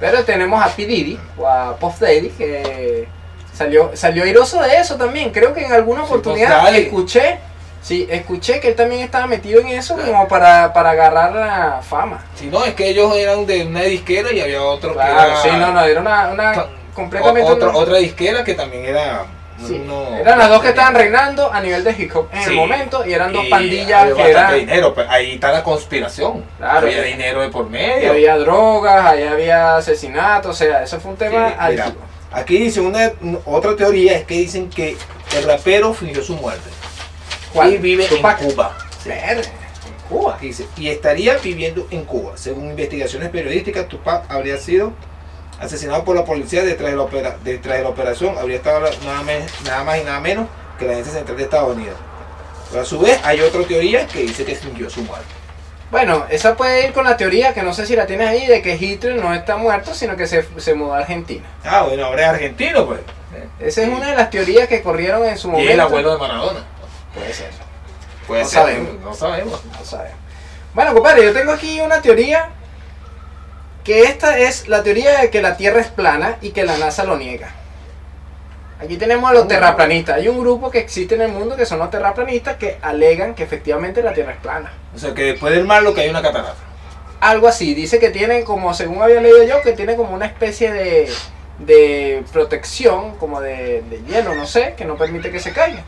Pero 0.00 0.24
tenemos 0.24 0.62
a 0.64 0.68
P. 0.74 0.84
Diddy, 0.86 1.18
o 1.38 1.46
a 1.46 1.76
Puff 1.76 2.00
Daddy, 2.00 2.28
que 2.30 3.06
salió, 3.52 3.90
salió 3.94 4.24
airoso 4.24 4.60
de 4.62 4.76
eso 4.78 4.96
también. 4.96 5.30
Creo 5.30 5.52
que 5.54 5.64
en 5.64 5.72
alguna 5.72 6.00
Sí, 6.02 6.06
oportunidad 6.06 6.74
escuché, 6.74 7.38
sí, 7.82 8.06
escuché 8.10 8.60
que 8.60 8.68
él 8.68 8.76
también 8.76 9.02
estaba 9.02 9.26
metido 9.26 9.60
en 9.60 9.68
eso 9.68 9.96
como 9.96 10.26
para, 10.28 10.72
para 10.72 10.90
agarrar 10.90 11.32
la 11.34 11.80
fama. 11.82 12.24
Si 12.34 12.46
no, 12.46 12.64
es 12.64 12.74
que 12.74 12.88
ellos 12.88 13.14
eran 13.16 13.46
de 13.46 13.64
una 13.66 13.82
disquera 13.82 14.32
y 14.32 14.40
había 14.40 14.62
otro 14.62 14.92
Claro, 14.94 15.14
que 15.16 15.30
era 15.30 15.36
sí, 15.42 15.48
no, 15.60 15.72
no, 15.72 15.84
era 15.84 16.00
una, 16.00 16.28
una 16.28 16.66
completamente... 16.94 17.50
o- 17.50 17.54
otra, 17.54 17.68
una- 17.70 17.78
otra 17.78 17.96
disquera 17.98 18.44
que 18.44 18.54
también 18.54 18.84
era 18.86 19.24
sí, 19.66 19.80
no- 19.86 20.16
eran 20.16 20.38
las 20.38 20.48
dos 20.48 20.60
que 20.60 20.70
estaban 20.70 20.94
reinando 20.94 21.52
a 21.52 21.60
nivel 21.60 21.84
de 21.84 21.92
hip 21.92 22.14
hop 22.16 22.28
en 22.32 22.38
el 22.38 22.44
Sí. 22.44 22.54
momento 22.56 23.06
y 23.06 23.12
eran 23.12 23.32
dos 23.32 23.44
y 23.44 23.48
pandillas 23.48 24.12
que 24.12 24.30
eran... 24.30 24.54
dinero, 24.58 24.92
pero 24.94 25.08
ahí 25.10 25.34
está 25.34 25.52
la 25.52 25.62
conspiración. 25.62 26.44
Claro. 26.58 26.78
había 26.86 27.02
dinero 27.02 27.40
de 27.42 27.48
por 27.48 27.66
Y 27.66 27.70
medio. 27.70 28.10
había 28.10 28.36
drogas, 28.38 29.04
ahí 29.06 29.22
había 29.22 29.76
asesinatos, 29.76 30.50
o 30.50 30.54
sea, 30.64 30.82
eso 30.82 30.98
fue 31.00 31.12
un 31.12 31.16
tema 31.16 31.48
Sí, 31.50 31.54
mira. 31.70 31.92
Aquí 32.32 32.58
dice 32.58 32.80
una 32.80 33.12
otra 33.44 33.76
teoría 33.76 34.16
es 34.18 34.24
que 34.24 34.34
dicen 34.34 34.70
que 34.70 34.96
el 35.36 35.44
rapero 35.44 35.92
fingió 35.92 36.22
su 36.22 36.34
muerte 36.36 36.70
¿Cuál? 37.52 37.74
y 37.74 37.78
vive 37.78 38.06
Tupac. 38.06 38.40
en 38.40 38.50
Cuba. 38.50 38.76
Verga, 39.04 39.42
en 39.42 40.08
Cuba. 40.08 40.38
Dice, 40.40 40.66
y 40.76 40.88
estaría 40.88 41.36
viviendo 41.38 41.86
en 41.90 42.04
Cuba. 42.04 42.32
Según 42.36 42.70
investigaciones 42.70 43.28
periodísticas, 43.30 43.88
Tupac 43.88 44.30
habría 44.30 44.56
sido 44.58 44.92
asesinado 45.60 46.04
por 46.04 46.16
la 46.16 46.24
policía 46.24 46.62
detrás 46.64 46.90
de 46.90 46.96
la, 46.96 47.02
opera- 47.02 47.36
detrás 47.44 47.76
de 47.78 47.82
la 47.84 47.88
operación. 47.90 48.36
Habría 48.38 48.56
estado 48.56 48.80
nada, 48.80 49.22
nada 49.64 49.84
más 49.84 49.98
y 50.00 50.04
nada 50.04 50.20
menos 50.20 50.48
que 50.78 50.86
la 50.86 50.92
Agencia 50.92 51.12
Central 51.14 51.36
de 51.36 51.42
Estados 51.44 51.76
Unidos. 51.76 51.96
Pero 52.70 52.82
a 52.82 52.86
su 52.86 52.98
vez, 52.98 53.20
hay 53.22 53.40
otra 53.40 53.62
teoría 53.64 54.06
que 54.06 54.20
dice 54.22 54.44
que 54.46 54.54
fingió 54.54 54.88
su 54.88 55.02
muerte. 55.02 55.26
Bueno, 55.92 56.24
esa 56.30 56.56
puede 56.56 56.86
ir 56.86 56.92
con 56.94 57.04
la 57.04 57.18
teoría, 57.18 57.52
que 57.52 57.62
no 57.62 57.74
sé 57.74 57.84
si 57.84 57.94
la 57.94 58.06
tienes 58.06 58.26
ahí, 58.26 58.46
de 58.46 58.62
que 58.62 58.76
Hitler 58.76 59.16
no 59.16 59.34
está 59.34 59.56
muerto, 59.58 59.92
sino 59.94 60.16
que 60.16 60.26
se, 60.26 60.44
se 60.58 60.72
mudó 60.72 60.94
a 60.94 61.00
Argentina. 61.00 61.44
Ah, 61.64 61.82
bueno, 61.82 62.06
ahora 62.06 62.22
es 62.22 62.28
argentino, 62.30 62.86
pues. 62.86 63.00
Esa 63.60 63.82
es 63.82 63.88
una 63.88 64.06
de 64.10 64.16
las 64.16 64.30
teorías 64.30 64.68
que 64.68 64.82
corrieron 64.82 65.24
en 65.26 65.36
su 65.36 65.48
Y 65.48 65.50
momento. 65.52 65.72
el 65.72 65.80
abuelo 65.80 66.12
de 66.14 66.18
Maradona. 66.18 66.60
Puede 67.14 67.34
ser. 67.34 67.50
Puede 68.26 68.42
No 68.44 68.48
ser, 68.48 68.58
sabemos. 68.62 68.94
no 69.04 69.14
sabemos. 69.14 69.64
No 69.66 69.84
sabemos. 69.84 70.16
Bueno, 70.72 70.94
compadre, 70.94 71.24
yo 71.24 71.32
tengo 71.34 71.52
aquí 71.52 71.78
una 71.80 72.00
teoría 72.00 72.48
que 73.84 74.04
esta 74.04 74.38
es 74.38 74.68
la 74.68 74.82
teoría 74.82 75.20
de 75.20 75.28
que 75.30 75.42
la 75.42 75.58
Tierra 75.58 75.80
es 75.82 75.88
plana 75.88 76.38
y 76.40 76.52
que 76.52 76.64
la 76.64 76.78
NASA 76.78 77.04
lo 77.04 77.18
niega. 77.18 77.50
Aquí 78.82 78.96
tenemos 78.96 79.30
a 79.30 79.34
los 79.34 79.46
terraplanistas. 79.46 80.16
Hay 80.16 80.26
un 80.26 80.40
grupo 80.40 80.68
que 80.68 80.80
existe 80.80 81.14
en 81.14 81.22
el 81.22 81.30
mundo 81.30 81.54
que 81.54 81.64
son 81.64 81.78
los 81.78 81.88
terraplanistas 81.88 82.56
que 82.56 82.78
alegan 82.82 83.34
que 83.34 83.44
efectivamente 83.44 84.02
la 84.02 84.12
Tierra 84.12 84.32
es 84.32 84.38
plana. 84.38 84.72
O 84.92 84.98
sea, 84.98 85.14
que 85.14 85.22
después 85.22 85.54
del 85.54 85.64
mar 85.64 85.84
lo 85.84 85.94
que 85.94 86.00
hay 86.00 86.08
una 86.08 86.20
catarata. 86.20 86.56
Algo 87.20 87.46
así, 87.46 87.74
dice 87.74 88.00
que 88.00 88.10
tienen 88.10 88.44
como, 88.44 88.74
según 88.74 89.00
había 89.00 89.20
leído 89.20 89.44
yo, 89.44 89.62
que 89.62 89.72
tiene 89.72 89.94
como 89.94 90.12
una 90.12 90.26
especie 90.26 90.72
de, 90.72 91.08
de 91.60 92.24
protección, 92.32 93.16
como 93.18 93.40
de, 93.40 93.82
de 93.82 94.02
hielo, 94.08 94.34
no 94.34 94.46
sé, 94.46 94.74
que 94.76 94.84
no 94.84 94.96
permite 94.96 95.30
que 95.30 95.38
se 95.38 95.52
caiga. 95.52 95.84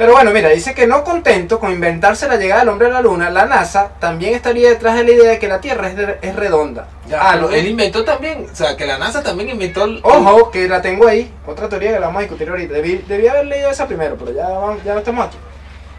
Pero 0.00 0.12
bueno, 0.14 0.30
mira, 0.30 0.48
dice 0.48 0.72
que 0.72 0.86
no 0.86 1.04
contento 1.04 1.60
con 1.60 1.70
inventarse 1.72 2.26
la 2.26 2.36
llegada 2.36 2.60
del 2.60 2.70
hombre 2.70 2.86
a 2.86 2.90
la 2.90 3.02
luna, 3.02 3.28
la 3.28 3.44
NASA 3.44 3.90
también 4.00 4.32
estaría 4.34 4.70
detrás 4.70 4.94
de 4.94 5.04
la 5.04 5.10
idea 5.10 5.30
de 5.32 5.38
que 5.38 5.46
la 5.46 5.60
Tierra 5.60 5.88
es, 5.88 5.96
de- 5.96 6.18
es 6.22 6.34
redonda. 6.34 6.88
Ya, 7.06 7.20
Algo- 7.20 7.48
pero 7.48 7.60
él 7.60 7.66
inventó 7.68 8.02
también, 8.02 8.46
o 8.50 8.56
sea, 8.56 8.78
que 8.78 8.86
la 8.86 8.96
NASA 8.96 9.22
también 9.22 9.50
inventó 9.50 9.84
el... 9.84 10.00
Ojo, 10.02 10.50
que 10.50 10.66
la 10.68 10.80
tengo 10.80 11.06
ahí, 11.06 11.30
otra 11.46 11.68
teoría 11.68 11.92
que 11.92 12.00
la 12.00 12.06
vamos 12.06 12.20
a 12.20 12.22
discutir 12.22 12.48
ahorita. 12.48 12.72
Debí, 12.72 13.04
debí 13.06 13.28
haber 13.28 13.44
leído 13.44 13.68
esa 13.70 13.86
primero, 13.86 14.16
pero 14.18 14.32
ya, 14.32 14.48
vamos- 14.48 14.82
ya 14.84 14.94
no 14.94 15.00
estamos 15.00 15.26
aquí. 15.26 15.36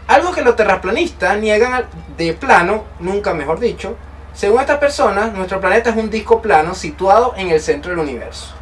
Algo 0.08 0.32
que 0.32 0.42
los 0.42 0.56
terraplanistas 0.56 1.38
niegan 1.38 1.84
de 2.16 2.32
plano, 2.32 2.82
nunca 2.98 3.32
mejor 3.34 3.60
dicho. 3.60 3.94
Según 4.34 4.62
estas 4.62 4.78
personas, 4.78 5.32
nuestro 5.32 5.60
planeta 5.60 5.90
es 5.90 5.96
un 5.96 6.10
disco 6.10 6.42
plano 6.42 6.74
situado 6.74 7.34
en 7.36 7.50
el 7.50 7.60
centro 7.60 7.90
del 7.92 8.00
universo 8.00 8.52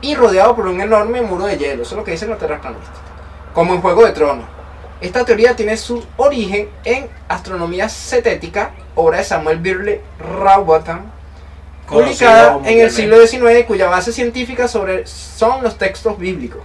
y 0.00 0.16
rodeado 0.16 0.56
por 0.56 0.66
un 0.66 0.80
enorme 0.80 1.22
muro 1.22 1.44
de 1.46 1.56
hielo. 1.56 1.82
Eso 1.84 1.92
es 1.94 1.98
lo 1.98 2.02
que 2.02 2.10
dicen 2.10 2.30
los 2.30 2.38
terraplanistas. 2.40 2.90
Como 3.54 3.74
en 3.74 3.80
Juego 3.80 4.04
de 4.04 4.10
Tronos. 4.10 4.46
Esta 5.02 5.24
teoría 5.24 5.56
tiene 5.56 5.76
su 5.76 6.04
origen 6.16 6.68
en 6.84 7.08
Astronomía 7.28 7.88
Cetética, 7.88 8.70
obra 8.94 9.18
de 9.18 9.24
Samuel 9.24 9.58
Birley 9.58 10.00
Rowbotham, 10.20 11.10
publicada 11.88 12.58
en 12.64 12.80
el 12.80 12.90
siglo 12.90 13.24
XIX 13.26 13.64
cuya 13.66 13.88
base 13.88 14.12
científica 14.12 14.68
sobre 14.68 15.06
son 15.06 15.62
los 15.62 15.76
textos 15.76 16.18
bíblicos. 16.18 16.62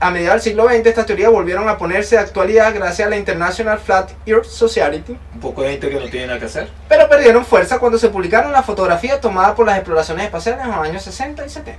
A 0.00 0.10
mediados 0.10 0.42
del 0.42 0.52
siglo 0.52 0.68
XX 0.68 0.84
estas 0.86 1.06
teorías 1.06 1.30
volvieron 1.30 1.68
a 1.68 1.78
ponerse 1.78 2.16
de 2.16 2.22
actualidad 2.22 2.74
gracias 2.74 3.06
a 3.06 3.10
la 3.10 3.16
International 3.16 3.78
Flat 3.78 4.10
Earth 4.26 4.46
Society, 4.46 5.16
Un 5.34 5.40
poco 5.40 5.62
de 5.62 5.70
gente 5.70 5.88
que 5.88 6.00
no 6.00 6.10
tiene 6.10 6.26
nada 6.26 6.40
que 6.40 6.46
hacer. 6.46 6.68
pero 6.88 7.08
perdieron 7.08 7.44
fuerza 7.46 7.78
cuando 7.78 7.96
se 7.98 8.08
publicaron 8.08 8.50
las 8.50 8.66
fotografías 8.66 9.20
tomadas 9.20 9.52
por 9.54 9.64
las 9.64 9.76
exploraciones 9.76 10.24
espaciales 10.24 10.64
en 10.64 10.70
los 10.72 10.78
años 10.80 11.02
60 11.04 11.46
y 11.46 11.48
70. 11.48 11.78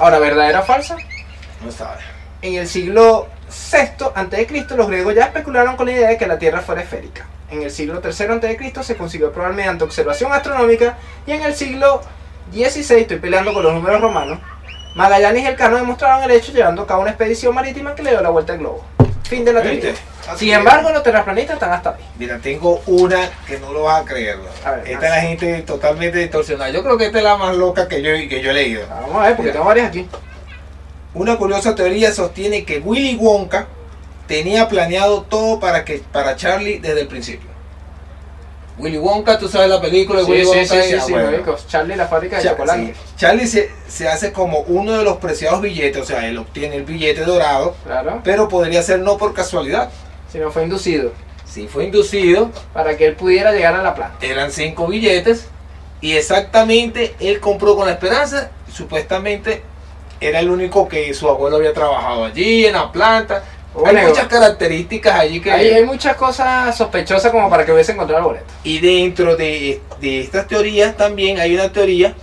Ahora, 0.00 0.18
¿verdadera 0.18 0.60
o 0.60 0.64
falsa? 0.64 0.96
No 1.64 1.70
sabe. 1.70 2.00
En 2.44 2.56
el 2.56 2.68
siglo 2.68 3.26
VI 3.48 4.04
a.C. 4.14 4.66
los 4.76 4.86
griegos 4.86 5.14
ya 5.14 5.24
especularon 5.24 5.76
con 5.76 5.86
la 5.86 5.92
idea 5.92 6.08
de 6.10 6.18
que 6.18 6.26
la 6.26 6.38
Tierra 6.38 6.60
fuera 6.60 6.82
esférica. 6.82 7.26
En 7.50 7.62
el 7.62 7.70
siglo 7.70 8.02
III 8.04 8.26
a.C. 8.34 8.84
se 8.84 8.96
consiguió 8.98 9.32
probar 9.32 9.54
mediante 9.54 9.82
observación 9.82 10.30
astronómica 10.30 10.98
y 11.26 11.32
en 11.32 11.40
el 11.40 11.54
siglo 11.54 12.02
XVI, 12.52 13.00
estoy 13.00 13.16
peleando 13.16 13.54
con 13.54 13.62
los 13.62 13.72
números 13.72 13.98
romanos, 13.98 14.40
Magallanes 14.94 15.42
y 15.42 15.46
Elcano 15.46 15.76
demostraron 15.76 16.22
el 16.22 16.32
hecho 16.32 16.52
llevando 16.52 16.82
a 16.82 16.86
cabo 16.86 17.00
una 17.00 17.12
expedición 17.12 17.54
marítima 17.54 17.94
que 17.94 18.02
le 18.02 18.10
dio 18.10 18.20
la 18.20 18.28
vuelta 18.28 18.52
al 18.52 18.58
globo. 18.58 18.84
Fin 19.22 19.42
de 19.42 19.54
la 19.54 19.62
teoría. 19.62 19.94
Sin 20.36 20.52
embargo, 20.52 20.90
los 20.90 21.02
terraplanistas 21.02 21.54
están 21.54 21.72
hasta 21.72 21.94
ahí. 21.94 22.04
Mira, 22.18 22.38
tengo 22.40 22.82
una 22.86 23.30
que 23.46 23.58
no 23.58 23.72
lo 23.72 23.84
vas 23.84 24.02
a 24.02 24.04
creer. 24.04 24.38
A 24.66 24.72
ver, 24.72 24.86
esta 24.86 25.06
es 25.06 25.10
la 25.10 25.20
gente 25.22 25.62
totalmente 25.62 26.18
distorsionada. 26.18 26.68
Yo 26.68 26.82
creo 26.82 26.98
que 26.98 27.06
esta 27.06 27.18
es 27.18 27.24
la 27.24 27.38
más 27.38 27.56
loca 27.56 27.88
que 27.88 28.02
yo, 28.02 28.10
que 28.28 28.42
yo 28.42 28.50
he 28.50 28.54
leído. 28.54 28.86
Vamos 28.86 29.16
a 29.16 29.28
ver, 29.28 29.36
porque 29.36 29.42
Mira. 29.44 29.52
tengo 29.54 29.64
varias 29.64 29.88
aquí. 29.88 30.06
Una 31.14 31.36
curiosa 31.36 31.74
teoría 31.74 32.12
sostiene 32.12 32.64
que 32.64 32.78
Willy 32.80 33.16
Wonka 33.16 33.66
tenía 34.26 34.68
planeado 34.68 35.22
todo 35.22 35.60
para 35.60 35.84
que 35.84 36.02
para 36.12 36.34
Charlie 36.36 36.78
desde 36.80 37.02
el 37.02 37.06
principio. 37.08 37.48
Willy 38.76 38.98
Wonka, 38.98 39.38
tú 39.38 39.48
sabes 39.48 39.68
la 39.68 39.80
película 39.80 40.18
de 40.20 40.24
Sí, 40.26 40.32
Willy 40.32 40.44
sí, 40.44 40.48
Wonka. 40.50 40.64
sí, 40.66 40.82
sí, 40.88 40.94
Ah, 40.98 41.02
sí, 41.06 41.12
bueno. 41.12 41.56
Charlie 41.68 41.94
la 41.96 42.08
fábrica 42.08 42.38
de 42.38 42.48
chocolate. 42.48 42.86
sí. 42.86 43.00
Charlie 43.16 43.46
se, 43.46 43.70
se 43.86 44.08
hace 44.08 44.32
como 44.32 44.60
uno 44.62 44.92
de 44.98 45.04
los 45.04 45.18
preciados 45.18 45.60
billetes, 45.60 46.02
o 46.02 46.04
sea, 46.04 46.26
él 46.26 46.38
obtiene 46.38 46.76
el 46.76 46.82
billete 46.84 47.24
dorado, 47.24 47.76
Claro. 47.84 48.20
pero 48.24 48.48
podría 48.48 48.82
ser 48.82 48.98
no 48.98 49.16
por 49.16 49.32
casualidad. 49.32 49.90
Si 50.32 50.38
no 50.38 50.50
fue 50.50 50.64
inducido. 50.64 51.12
Si 51.48 51.68
fue 51.68 51.84
inducido, 51.84 52.50
Para 52.72 52.96
que 52.96 53.06
él 53.06 53.14
pudiera 53.14 53.52
llegar 53.52 53.76
a 53.76 53.82
la 53.82 53.94
planta. 53.94 54.16
eran 54.26 54.50
cinco 54.50 54.88
billetes 54.88 55.46
y 56.00 56.14
exactamente 56.14 57.14
él 57.20 57.38
compró 57.38 57.76
con 57.76 57.86
la 57.86 57.92
esperanza, 57.92 58.50
supuestamente 58.72 59.62
era 60.28 60.40
el 60.40 60.50
único 60.50 60.88
que 60.88 61.12
su 61.14 61.28
abuelo 61.28 61.56
había 61.56 61.72
trabajado 61.72 62.24
allí 62.24 62.66
en 62.66 62.74
la 62.74 62.90
planta. 62.90 63.44
Hay 63.84 64.06
muchas 64.06 64.28
características 64.28 65.14
allí 65.18 65.40
que... 65.40 65.50
Hay, 65.50 65.68
hay 65.70 65.84
muchas 65.84 66.16
cosas 66.16 66.76
sospechosas 66.76 67.32
como 67.32 67.50
para 67.50 67.64
que 67.64 67.72
hubiese 67.72 67.92
encontrado 67.92 68.20
el 68.20 68.26
boleto. 68.26 68.46
Y 68.62 68.78
dentro 68.78 69.36
de, 69.36 69.80
de 70.00 70.20
estas 70.20 70.46
teorías 70.46 70.96
también 70.96 71.40
hay 71.40 71.54
una 71.54 71.72
teoría 71.72 72.14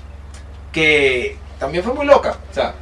que 0.71 1.35
también 1.59 1.83
fue 1.83 1.93
muy 1.93 2.05
loca. 2.05 2.37
O 2.49 2.53
sea, 2.53 2.73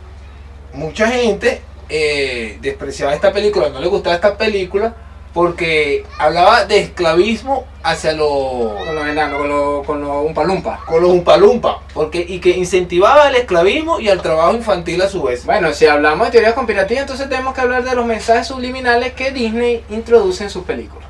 mucha 0.74 1.08
gente 1.08 1.62
eh, 1.90 2.60
despreciaba 2.62 3.16
esta 3.16 3.34
película, 3.34 3.70
no 3.70 3.80
le 3.80 3.88
gustaba 3.88 4.16
esta 4.16 4.38
película 4.38 4.96
porque 5.34 6.06
hablaba 6.18 6.66
de 6.66 6.80
esclavismo 6.80 7.66
hacia 7.84 8.14
los 8.14 8.28
Con 8.28 8.96
los 8.96 9.08
enanos, 9.08 9.40
con 9.40 9.50
los 9.50 9.86
con 9.86 10.02
los 10.02 10.26
umpalumpa. 10.26 10.80
con 10.86 11.02
los 11.02 11.12
umpalumpa, 11.12 11.82
porque 11.94 12.26
y 12.28 12.40
que 12.40 12.50
incentivaba 12.50 13.30
el 13.30 13.36
esclavismo 13.36 14.00
y 14.00 14.10
al 14.10 14.22
trabajo 14.22 14.54
infantil 14.56 15.02
a 15.02 15.08
su 15.10 15.22
vez. 15.24 15.46
Bueno, 15.46 15.72
si 15.74 15.86
hablamos 15.86 16.28
de 16.28 16.32
teorías 16.32 16.54
conspirativas, 16.54 17.02
entonces 17.02 17.30
tenemos 17.30 17.54
que 17.54 17.62
hablar 17.62 17.84
de 17.84 17.96
los 17.96 18.06
mensajes 18.06 18.48
subliminales 18.48 19.14
que 19.14 19.32
Disney 19.32 19.84
introduce 19.90 20.44
en 20.44 20.50
sus 20.50 20.64
películas. 20.66 21.08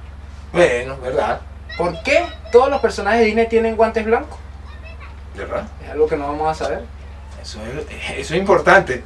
Bueno, 0.52 0.98
¿verdad? 1.02 1.42
¿Por 1.78 2.02
qué 2.04 2.26
todos 2.52 2.70
los 2.70 2.82
personajes 2.82 3.22
de 3.22 3.28
Disney 3.28 3.48
tienen 3.48 3.76
guantes 3.76 4.06
blancos? 4.06 4.38
¿Verdad? 5.36 5.64
Es 5.84 5.92
algo 5.92 6.08
que 6.08 6.18
no 6.18 6.28
vamos 6.28 6.50
a 6.50 6.66
saber. 6.66 6.84
Eso 7.42 7.60
es, 7.64 8.20
eso 8.20 8.34
es 8.34 8.40
importante. 8.40 9.04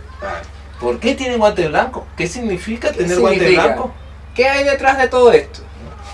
¿Por 0.80 1.00
qué 1.00 1.14
tienen 1.14 1.38
guantes 1.38 1.70
blancos? 1.70 2.04
¿Qué 2.18 2.28
significa 2.28 2.92
¿Qué 2.92 3.04
tener 3.04 3.20
guantes 3.20 3.54
blancos? 3.54 3.92
¿Qué 4.36 4.48
hay 4.48 4.64
detrás 4.64 4.98
de 4.98 5.08
todo 5.08 5.32
esto? 5.32 5.62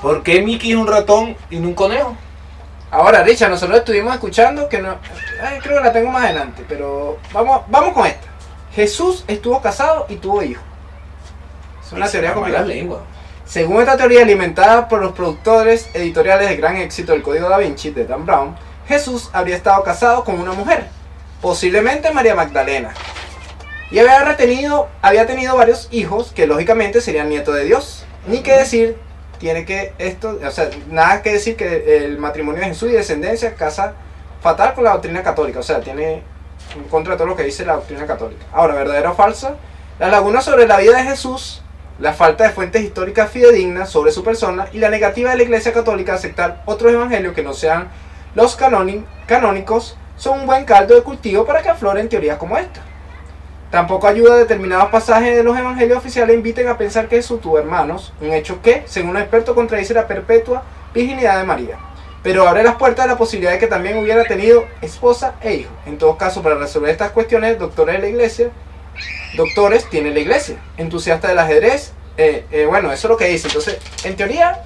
¿Por 0.01 0.23
qué 0.23 0.41
Mickey 0.41 0.71
es 0.71 0.77
un 0.77 0.87
ratón 0.87 1.37
y 1.49 1.57
no 1.57 1.69
un 1.69 1.73
conejo? 1.73 2.15
Ahora, 2.91 3.23
Richard, 3.23 3.49
nosotros 3.49 3.79
estuvimos 3.79 4.13
escuchando 4.13 4.67
que 4.67 4.79
no. 4.81 4.97
ay, 5.41 5.59
creo 5.59 5.77
que 5.77 5.83
la 5.83 5.93
tengo 5.93 6.11
más 6.11 6.25
adelante, 6.25 6.65
pero 6.67 7.17
vamos, 7.31 7.61
vamos 7.67 7.93
con 7.93 8.07
esta. 8.07 8.27
Jesús 8.73 9.23
estuvo 9.27 9.61
casado 9.61 10.05
y 10.09 10.15
tuvo 10.15 10.43
hijos. 10.43 10.63
Es 11.85 11.91
una 11.93 12.09
teoría 12.09 12.61
lengua. 12.61 13.03
Según 13.45 13.79
esta 13.79 13.97
teoría 13.97 14.21
alimentada 14.21 14.87
por 14.87 15.01
los 15.01 15.13
productores 15.13 15.89
editoriales 15.93 16.49
de 16.49 16.57
gran 16.57 16.77
éxito 16.77 17.13
del 17.13 17.23
Código 17.23 17.49
Da 17.49 17.57
Vinci 17.57 17.91
de 17.91 18.05
Dan 18.05 18.25
Brown, 18.25 18.55
Jesús 18.87 19.29
habría 19.33 19.55
estado 19.55 19.81
casado 19.83 20.23
con 20.23 20.39
una 20.39 20.51
mujer, 20.51 20.87
posiblemente 21.41 22.11
María 22.11 22.35
Magdalena, 22.35 22.93
y 23.91 23.99
había 23.99 24.23
retenido, 24.23 24.87
había 25.01 25.25
tenido 25.25 25.55
varios 25.55 25.87
hijos 25.91 26.31
que 26.31 26.45
lógicamente 26.45 27.01
serían 27.01 27.29
nietos 27.29 27.55
de 27.55 27.65
Dios. 27.65 28.05
Ni 28.29 28.41
que 28.41 28.53
decir, 28.53 28.97
tiene 29.39 29.65
que 29.65 29.93
esto, 29.97 30.39
o 30.45 30.51
sea, 30.51 30.69
nada 30.89 31.21
que 31.21 31.33
decir 31.33 31.55
que 31.55 32.05
el 32.05 32.17
matrimonio 32.17 32.61
de 32.61 32.67
Jesús 32.67 32.89
y 32.89 32.93
descendencia 32.93 33.55
casa 33.55 33.93
fatal 34.41 34.73
con 34.73 34.83
la 34.83 34.91
doctrina 34.91 35.23
católica, 35.23 35.59
o 35.59 35.63
sea, 35.63 35.81
tiene 35.81 36.23
en 36.75 36.83
contra 36.89 37.17
todo 37.17 37.27
lo 37.27 37.35
que 37.35 37.43
dice 37.43 37.65
la 37.65 37.73
doctrina 37.73 38.05
católica. 38.05 38.45
Ahora, 38.53 38.75
verdadera 38.75 39.11
o 39.11 39.15
falsa, 39.15 39.55
las 39.99 40.11
lagunas 40.11 40.45
sobre 40.45 40.67
la 40.67 40.77
vida 40.77 40.97
de 40.97 41.03
Jesús 41.03 41.63
la 41.99 42.13
falta 42.13 42.45
de 42.45 42.51
fuentes 42.51 42.81
históricas 42.81 43.29
fidedignas 43.29 43.89
sobre 43.89 44.11
su 44.11 44.23
persona 44.23 44.67
y 44.71 44.79
la 44.79 44.89
negativa 44.89 45.31
de 45.31 45.37
la 45.37 45.43
Iglesia 45.43 45.73
Católica 45.73 46.13
a 46.13 46.15
aceptar 46.15 46.63
otros 46.65 46.93
evangelios 46.93 47.33
que 47.33 47.43
no 47.43 47.53
sean 47.53 47.89
los 48.35 48.55
canónicos 48.55 49.97
son 50.15 50.41
un 50.41 50.45
buen 50.45 50.63
caldo 50.65 50.95
de 50.95 51.01
cultivo 51.01 51.45
para 51.45 51.61
que 51.61 51.69
afloren 51.69 52.07
teorías 52.07 52.37
como 52.37 52.57
esta. 52.57 52.81
Tampoco 53.71 54.07
ayuda 54.07 54.33
a 54.33 54.37
determinados 54.37 54.89
pasajes 54.89 55.35
de 55.35 55.43
los 55.43 55.57
evangelios 55.57 55.99
oficiales 55.99 56.35
inviten 56.35 56.67
a 56.67 56.77
pensar 56.77 57.07
que 57.07 57.17
Jesús 57.17 57.39
tuvo 57.39 57.59
hermanos, 57.59 58.13
un 58.19 58.33
hecho 58.33 58.61
que, 58.61 58.83
según 58.85 59.11
un 59.11 59.17
experto, 59.17 59.53
contradice 59.53 59.93
la 59.93 60.07
perpetua 60.07 60.63
virginidad 60.93 61.37
de 61.37 61.45
María. 61.45 61.77
Pero 62.23 62.47
abre 62.47 62.63
las 62.63 62.75
puertas 62.75 63.05
a 63.05 63.07
la 63.07 63.17
posibilidad 63.17 63.51
de 63.51 63.59
que 63.59 63.67
también 63.67 63.97
hubiera 63.97 64.23
tenido 64.23 64.65
esposa 64.81 65.35
e 65.41 65.53
hijo. 65.53 65.71
En 65.85 65.97
todo 65.97 66.17
caso, 66.17 66.41
para 66.41 66.55
resolver 66.55 66.89
estas 66.89 67.11
cuestiones, 67.11 67.59
doctores 67.59 67.95
de 67.95 68.01
la 68.01 68.07
iglesia 68.07 68.51
doctores 69.35 69.89
tiene 69.89 70.11
la 70.11 70.19
iglesia, 70.19 70.57
entusiasta 70.77 71.27
del 71.27 71.39
ajedrez. 71.39 71.93
eh, 72.17 72.45
eh, 72.51 72.65
bueno, 72.65 72.91
eso 72.91 73.07
es 73.07 73.11
lo 73.11 73.17
que 73.17 73.27
dice. 73.27 73.47
Entonces, 73.47 73.77
en 74.03 74.15
teoría, 74.15 74.63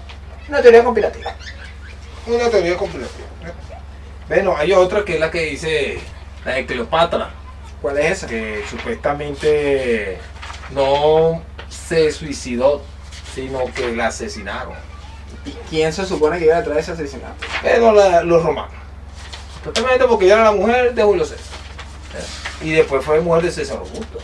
una 0.50 0.62
teoría 0.62 0.84
conspirativa. 0.84 1.36
Una 2.26 2.50
teoría 2.50 2.78
completa. 2.78 3.10
Bueno, 4.28 4.56
hay 4.58 4.72
otra 4.72 5.04
que 5.04 5.16
es 5.16 5.20
la 5.20 5.30
que 5.30 5.42
dice 5.42 6.00
la 6.46 6.54
de 6.54 6.66
Cleopatra, 6.66 7.30
¿Cuál 7.84 7.98
es 8.00 8.12
esa? 8.12 8.28
que 8.28 8.63
supuestamente 8.70 10.18
no 10.74 11.44
se 11.70 12.12
suicidó, 12.12 12.82
sino 13.36 13.66
que 13.75 13.96
la 13.96 14.08
asesinaron. 14.08 14.74
¿Y 15.46 15.52
quién 15.70 15.92
se 15.92 16.06
supone 16.06 16.40
que 16.40 16.46
iba 16.46 16.56
detrás 16.56 16.75
de 16.75 16.82
ese 16.82 16.92
asesinato? 16.94 17.36
Pero 17.62 17.92
la- 17.92 18.24
los 18.24 18.42
romanos. 18.42 18.72
Totalmente 19.66 20.06
porque 20.06 20.25
ella 20.25 20.36
era 20.36 20.44
la 20.46 20.52
mujer 20.54 20.94
de 20.96 21.04
Julio 21.04 21.25
César. 21.25 21.46
Y 22.62 22.72
después 22.72 23.04
fue 23.04 23.20
mujer 23.20 23.44
de 23.44 23.52
César 23.52 23.78
Augusto. 23.78 24.20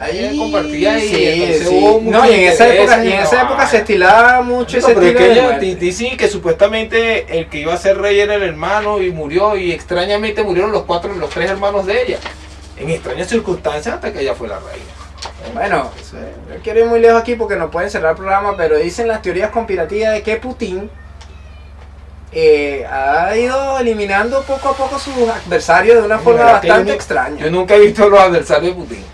Ahí 0.00 0.36
compartía 0.38 0.98
y 0.98 1.08
sí, 1.08 1.24
entonces 1.24 1.68
sí. 1.68 1.74
hubo 1.76 2.00
No, 2.10 2.20
muchos 2.22 2.30
y 2.30 2.34
en 2.34 2.48
esa 2.52 2.68
época, 2.68 2.82
intereses 2.82 3.04
y 3.04 3.10
en 3.12 3.16
la 3.18 3.24
esa 3.24 3.36
época 3.42 3.54
vaina. 3.54 3.70
se 3.70 3.76
estilaba 3.78 4.42
mucho 4.42 4.78
No, 4.78 4.86
ese 4.88 4.94
pero 4.94 5.06
es 5.06 5.58
que 5.60 5.74
dicen 5.76 6.16
que 6.16 6.28
supuestamente 6.28 7.38
el 7.38 7.48
que 7.48 7.58
iba 7.60 7.74
a 7.74 7.78
ser 7.78 7.98
rey 7.98 8.18
era 8.20 8.34
el 8.36 8.42
hermano 8.42 9.00
y 9.02 9.10
murió 9.10 9.56
y 9.56 9.72
extrañamente 9.72 10.42
murieron 10.44 10.70
los 10.72 10.82
cuatro, 10.84 11.12
los 11.14 11.30
tres 11.30 11.50
hermanos 11.50 11.86
de 11.86 12.02
ella. 12.02 12.18
En 12.78 12.90
extrañas 12.90 13.28
circunstancias 13.28 13.94
hasta 13.94 14.12
que 14.12 14.20
ella 14.20 14.34
fue 14.34 14.48
la 14.48 14.58
reina. 14.58 15.52
Bueno, 15.52 15.90
es. 15.98 16.12
no 16.12 16.62
quiero 16.62 16.80
ir 16.80 16.86
muy 16.86 17.00
lejos 17.00 17.20
aquí 17.20 17.34
porque 17.34 17.56
no 17.56 17.70
pueden 17.70 17.90
cerrar 17.90 18.12
el 18.12 18.16
programa, 18.16 18.56
pero 18.56 18.76
dicen 18.76 19.08
las 19.08 19.22
teorías 19.22 19.50
conspirativas 19.50 20.12
de 20.12 20.22
que 20.22 20.36
Putin 20.36 20.90
eh, 22.30 22.86
ha 22.86 23.36
ido 23.36 23.78
eliminando 23.78 24.42
poco 24.42 24.68
a 24.68 24.76
poco 24.76 24.98
sus 24.98 25.14
adversarios 25.28 25.96
de 25.96 26.02
una 26.02 26.18
forma 26.18 26.40
Mira, 26.40 26.62
yo 26.62 26.68
bastante 26.68 26.92
extraña. 26.92 27.44
Yo 27.44 27.50
nunca 27.50 27.74
he 27.74 27.80
visto 27.80 28.08
los 28.08 28.20
adversarios 28.20 28.76
de 28.76 28.82
Putin. 28.82 29.04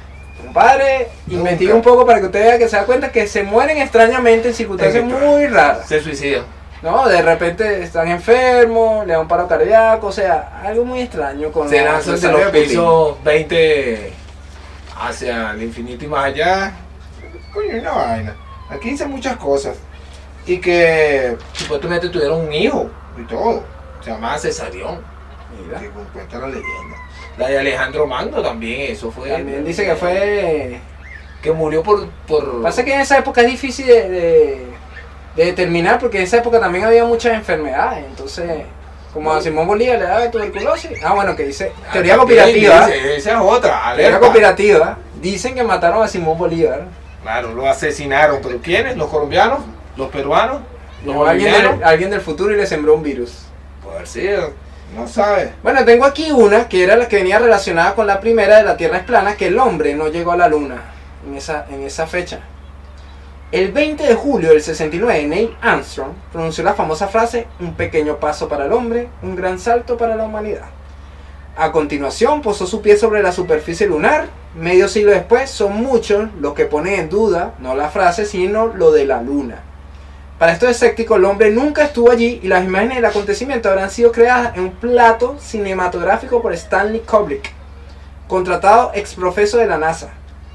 Compadre, 0.45 1.09
investigue 1.29 1.73
un 1.73 1.83
poco 1.83 2.05
para 2.05 2.21
que 2.21 2.27
usted 2.27 2.41
vea 2.45 2.59
que 2.59 2.69
se 2.69 2.77
da 2.77 2.85
cuenta 2.85 3.11
que 3.11 3.27
se 3.27 3.43
mueren 3.43 3.79
extrañamente 3.79 4.49
en 4.49 4.55
circunstancias 4.55 5.05
muy 5.05 5.47
raras. 5.47 5.89
Se 5.89 6.01
suicidan. 6.01 6.45
No, 6.85 7.09
de 7.09 7.23
repente 7.23 7.83
están 7.83 8.09
enfermos, 8.09 9.07
le 9.07 9.15
da 9.15 9.21
un 9.21 9.27
paro 9.27 9.49
cardíaco, 9.49 10.09
o 10.09 10.13
sea, 10.13 10.61
algo 10.63 10.85
muy 10.85 11.01
extraño 11.01 11.51
con 11.51 11.67
Se 11.67 11.83
lanzan 11.83 12.21
de 12.21 12.31
los 12.31 12.51
pisos 12.51 13.25
20 13.25 14.13
hacia 15.01 15.53
el 15.53 15.63
infinito 15.63 16.05
y 16.05 16.09
más 16.09 16.27
allá. 16.27 16.73
Coño, 17.55 17.79
una 17.81 17.91
vaina. 17.91 18.37
Aquí 18.69 18.91
dicen 18.91 19.11
muchas 19.11 19.39
cosas. 19.39 19.79
Y 20.47 20.59
que 20.59 21.39
supuestamente 21.55 22.11
tuvieron 22.11 22.43
un 22.43 22.53
hijo 22.53 22.91
y 23.19 23.23
todo. 23.23 23.65
Se 24.03 24.11
llamaba 24.11 24.39
Cesarión. 24.39 25.01
Mira. 25.67 25.81
Que 25.81 25.89
cuenta 25.89 26.39
la 26.39 26.49
leyenda. 26.49 26.97
La 27.39 27.49
de 27.49 27.59
Alejandro 27.61 28.07
Magno 28.07 28.43
también, 28.43 28.93
eso 28.93 29.11
fue. 29.11 29.31
También 29.31 29.65
dice 29.65 29.87
que 29.87 29.95
fue 29.97 30.81
Que 31.43 31.51
murió 31.51 31.83
por. 31.83 32.11
por 32.27 32.61
Pasa 32.63 32.85
que 32.85 32.93
en 32.93 33.01
esa 33.01 33.17
época 33.19 33.41
es 33.41 33.47
difícil 33.47 33.87
de, 33.87 34.09
de- 34.11 34.67
de 35.37 35.45
determinar 35.47 35.99
porque 35.99 36.19
en 36.19 36.25
esa 36.25 36.39
época 36.39 36.61
también 36.61 36.85
había 36.85 37.05
muchas 37.05 37.35
enfermedades. 37.35 38.05
Entonces, 38.09 38.63
como 39.13 39.33
a 39.33 39.41
Simón 39.41 39.67
Bolívar 39.67 39.99
le 39.99 40.05
daba 40.05 40.31
tuberculosis. 40.31 40.91
Ah, 41.05 41.13
bueno, 41.15 41.35
que 41.37 41.45
dice 41.45 41.73
Ah, 41.89 41.93
teoría 41.93 42.17
conspirativa. 42.17 42.87
dice, 42.87 43.17
Esa 43.17 43.31
es 43.31 43.37
otra. 43.41 43.71
Teoría 43.71 43.87
alerta. 43.91 44.21
conspirativa. 44.21 44.99
Dicen 45.21 45.55
que 45.55 45.63
mataron 45.65 46.03
a 46.03 46.09
Simón 46.09 46.37
Bolívar. 46.39 46.83
Claro, 47.23 47.55
lo 47.55 47.69
asesinaron. 47.69 48.41
¿Pero 48.43 48.59
quiénes? 48.61 48.97
¿Los 48.97 49.09
colombianos? 49.09 49.61
¿Los 49.97 50.09
peruanos? 50.11 50.59
¿Los 51.05 51.17
O 51.17 51.27
alguien 51.27 51.53
del, 51.53 51.85
alguien 51.85 52.11
del 52.11 52.21
futuro 52.21 52.53
y 52.53 52.57
le 52.57 52.67
sembró 52.67 52.95
un 52.95 53.03
virus. 53.03 53.47
Haber 53.89 54.07
sido. 54.07 54.53
No 54.97 55.07
sabe. 55.09 55.53
Bueno, 55.63 55.85
tengo 55.85 56.05
aquí 56.05 56.31
una 56.31 56.69
que 56.69 56.83
era 56.85 56.97
la 56.97 57.09
que 57.09 57.17
venía 57.17 57.39
relacionada 57.39 57.95
con 57.95 58.07
la 58.07 58.21
primera 58.21 58.57
de 58.59 58.63
la 58.65 58.77
Tierra 58.77 58.99
es 58.99 59.03
plana, 59.05 59.35
que 59.37 59.47
el 59.49 59.59
hombre 59.59 59.95
no 59.95 60.09
llegó 60.09 60.33
a 60.33 60.37
la 60.37 60.49
luna 60.49 60.83
en 61.27 61.37
esa, 61.37 61.67
en 61.71 61.83
esa 61.83 62.07
fecha. 62.07 62.41
El 63.55 63.71
20 63.71 64.03
de 64.03 64.17
julio 64.17 64.49
del 64.49 64.61
69, 64.61 65.29
Neil 65.29 65.57
Armstrong 65.63 66.11
pronunció 66.33 66.65
la 66.65 66.75
famosa 66.75 67.07
frase, 67.07 67.47
un 67.61 67.75
pequeño 67.75 68.17
paso 68.17 68.49
para 68.49 68.67
el 68.67 68.73
hombre, 68.73 69.09
un 69.23 69.37
gran 69.37 69.61
salto 69.61 69.97
para 69.97 70.17
la 70.17 70.25
humanidad. 70.25 70.65
A 71.57 71.71
continuación, 71.71 72.43
posó 72.43 72.67
su 72.67 72.83
pie 72.83 72.97
sobre 72.97 73.23
la 73.23 73.31
superficie 73.31 73.87
lunar. 73.87 74.27
Medio 74.57 74.89
siglo 74.89 75.13
después, 75.13 75.51
son 75.51 75.77
muchos 75.77 76.31
los 76.41 76.55
que 76.55 76.65
ponen 76.65 76.99
en 76.99 77.09
duda, 77.09 77.55
no 77.61 77.77
la 77.77 77.91
frase, 77.91 78.27
sino 78.27 78.67
lo 78.67 78.91
de 78.91 79.07
la 79.07 79.23
luna. 79.23 79.63
Para 80.41 80.51
estos 80.51 80.71
escépticos, 80.71 81.19
el 81.19 81.25
hombre 81.25 81.53
nunca 81.53 81.85
estuvo 81.85 82.11
allí 82.11 82.41
y 82.43 82.49
las 82.49 82.65
imágenes 82.65 82.97
del 82.97 83.05
acontecimiento 83.05 83.69
habrán 83.69 83.93
sido 83.93 84.11
creadas 84.11 84.57
en 84.57 84.65
un 84.65 84.73
plato 84.73 85.37
cinematográfico 85.39 86.43
por 86.43 86.53
Stanley 86.55 87.03
Kubrick, 87.09 87.53
contratado 88.27 88.91
ex 88.95 89.15
profeso 89.15 89.59
de 89.59 89.67
la 89.67 89.79
NASA, 89.79 90.13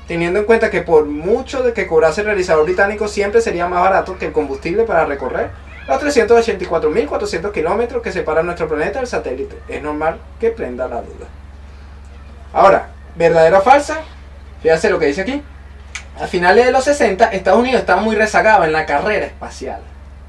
teniendo 0.09 0.39
en 0.39 0.45
cuenta 0.45 0.71
que 0.71 0.81
por 0.81 1.05
mucho 1.05 1.61
de 1.61 1.71
que 1.71 1.85
cobrase 1.85 2.21
el 2.21 2.27
realizador 2.27 2.65
británico 2.65 3.07
siempre 3.07 3.41
sería 3.41 3.67
más 3.67 3.79
barato 3.79 4.17
que 4.17 4.25
el 4.25 4.31
combustible 4.31 4.83
para 4.83 5.05
recorrer 5.05 5.51
los 5.87 6.01
384.400 6.01 7.51
kilómetros 7.51 8.01
que 8.01 8.11
separan 8.11 8.47
nuestro 8.47 8.67
planeta 8.67 8.97
del 8.97 9.07
satélite. 9.07 9.59
Es 9.67 9.83
normal 9.83 10.19
que 10.39 10.49
prenda 10.49 10.87
la 10.87 11.03
duda. 11.03 11.27
Ahora, 12.53 12.89
¿verdadera 13.15 13.59
o 13.59 13.61
falsa? 13.61 14.01
Fíjate 14.63 14.89
lo 14.89 14.97
que 14.97 15.05
dice 15.05 15.21
aquí. 15.21 15.43
A 16.19 16.25
finales 16.25 16.65
de 16.65 16.71
los 16.71 16.85
60, 16.85 17.25
Estados 17.25 17.59
Unidos 17.59 17.81
estaba 17.81 18.01
muy 18.01 18.15
rezagado 18.15 18.63
en 18.63 18.71
la 18.71 18.87
carrera 18.87 19.27
espacial. 19.27 19.81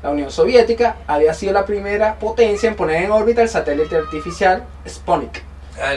La 0.03 0.11
Unión 0.11 0.31
Soviética 0.31 0.97
había 1.07 1.33
sido 1.33 1.55
la 1.55 1.65
primera 1.65 2.17
potencia 2.17 2.69
en 2.69 2.77
poner 2.77 3.05
en 3.05 3.13
órbita 3.13 3.41
el 3.41 3.49
satélite 3.49 3.97
artificial 3.97 4.63
Sputnik. 4.87 5.50
Ah. 5.81 5.95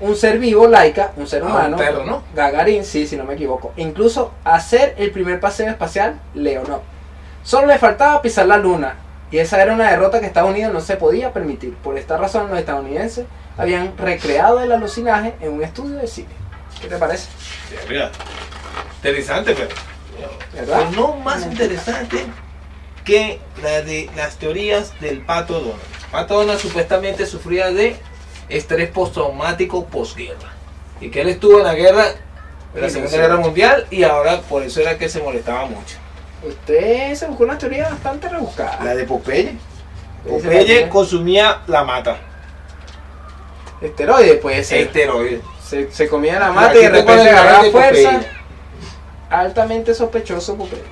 Un 0.00 0.16
ser 0.16 0.38
vivo, 0.38 0.66
laica, 0.66 1.12
un 1.16 1.26
ser 1.26 1.42
Ah, 1.42 1.46
un 1.46 1.52
humano, 1.52 1.76
perro, 1.76 2.04
¿no? 2.04 2.22
Gagarin, 2.34 2.84
sí, 2.84 3.06
si 3.06 3.16
no 3.16 3.24
me 3.24 3.34
equivoco. 3.34 3.72
Incluso 3.76 4.32
hacer 4.44 4.94
el 4.98 5.10
primer 5.10 5.40
paseo 5.40 5.68
espacial, 5.68 6.20
Leonov. 6.34 6.80
Solo 7.42 7.66
le 7.66 7.78
faltaba 7.78 8.22
pisar 8.22 8.46
la 8.46 8.56
luna. 8.56 8.96
Y 9.30 9.38
esa 9.38 9.62
era 9.62 9.74
una 9.74 9.90
derrota 9.90 10.20
que 10.20 10.26
Estados 10.26 10.50
Unidos 10.50 10.72
no 10.72 10.80
se 10.80 10.96
podía 10.96 11.32
permitir. 11.32 11.74
Por 11.76 11.96
esta 11.96 12.16
razón, 12.16 12.48
los 12.48 12.58
estadounidenses 12.58 13.26
habían 13.56 13.96
recreado 13.96 14.60
el 14.60 14.72
alucinaje 14.72 15.34
en 15.40 15.52
un 15.52 15.62
estudio 15.62 15.96
de 15.96 16.06
cine. 16.06 16.28
¿Qué 16.80 16.88
te 16.88 16.96
parece? 16.96 17.28
Verga. 17.88 18.10
Interesante, 18.96 19.54
pero. 19.54 19.68
¿Verdad? 20.54 20.86
Pero 20.90 21.00
no 21.00 21.16
más 21.16 21.44
interesante 21.44 22.24
que 23.04 23.40
la 23.62 23.82
de 23.82 24.10
las 24.16 24.36
teorías 24.36 24.98
del 25.00 25.20
pato 25.20 25.60
Donald. 25.60 25.80
Pato 26.10 26.34
Donald 26.34 26.58
supuestamente 26.58 27.24
sufría 27.26 27.70
de 27.70 27.96
estrés 28.50 28.90
postraumático 28.90 29.86
posguerra. 29.86 30.52
Y 31.00 31.10
que 31.10 31.22
él 31.22 31.28
estuvo 31.30 31.58
en 31.58 31.64
la 31.64 31.74
guerra, 31.74 32.06
en 32.74 32.80
la 32.80 32.86
Y 32.88 32.90
Segunda. 32.90 33.16
Guerra 33.16 33.36
Mundial, 33.36 33.86
y 33.90 34.02
ahora 34.02 34.40
por 34.42 34.62
eso 34.62 34.80
era 34.80 34.98
que 34.98 35.08
se 35.08 35.22
molestaba 35.22 35.66
mucho. 35.66 35.96
Usted 36.42 37.14
se 37.14 37.26
buscó 37.26 37.44
una 37.44 37.58
teoría 37.58 37.88
bastante 37.88 38.28
rebuscada. 38.28 38.80
La 38.84 38.94
de 38.94 39.04
Popeye. 39.04 39.56
¿Qué 40.24 40.30
dice 40.30 40.48
Popeye 40.48 40.88
consumía 40.88 41.62
la 41.66 41.84
mata. 41.84 42.16
Esteroide 43.80 44.34
puede 44.34 44.62
ser. 44.62 44.82
Esteroide. 44.82 45.40
Se, 45.66 45.90
se 45.90 46.08
comía 46.08 46.38
la 46.38 46.50
mata 46.50 46.74
y 46.76 46.82
de 46.82 46.90
repente 46.90 47.30
agarraba 47.30 47.64
fuerza. 47.70 48.10
Popeye. 48.10 48.28
Altamente 49.30 49.94
sospechoso 49.94 50.56
Popeye. 50.56 50.82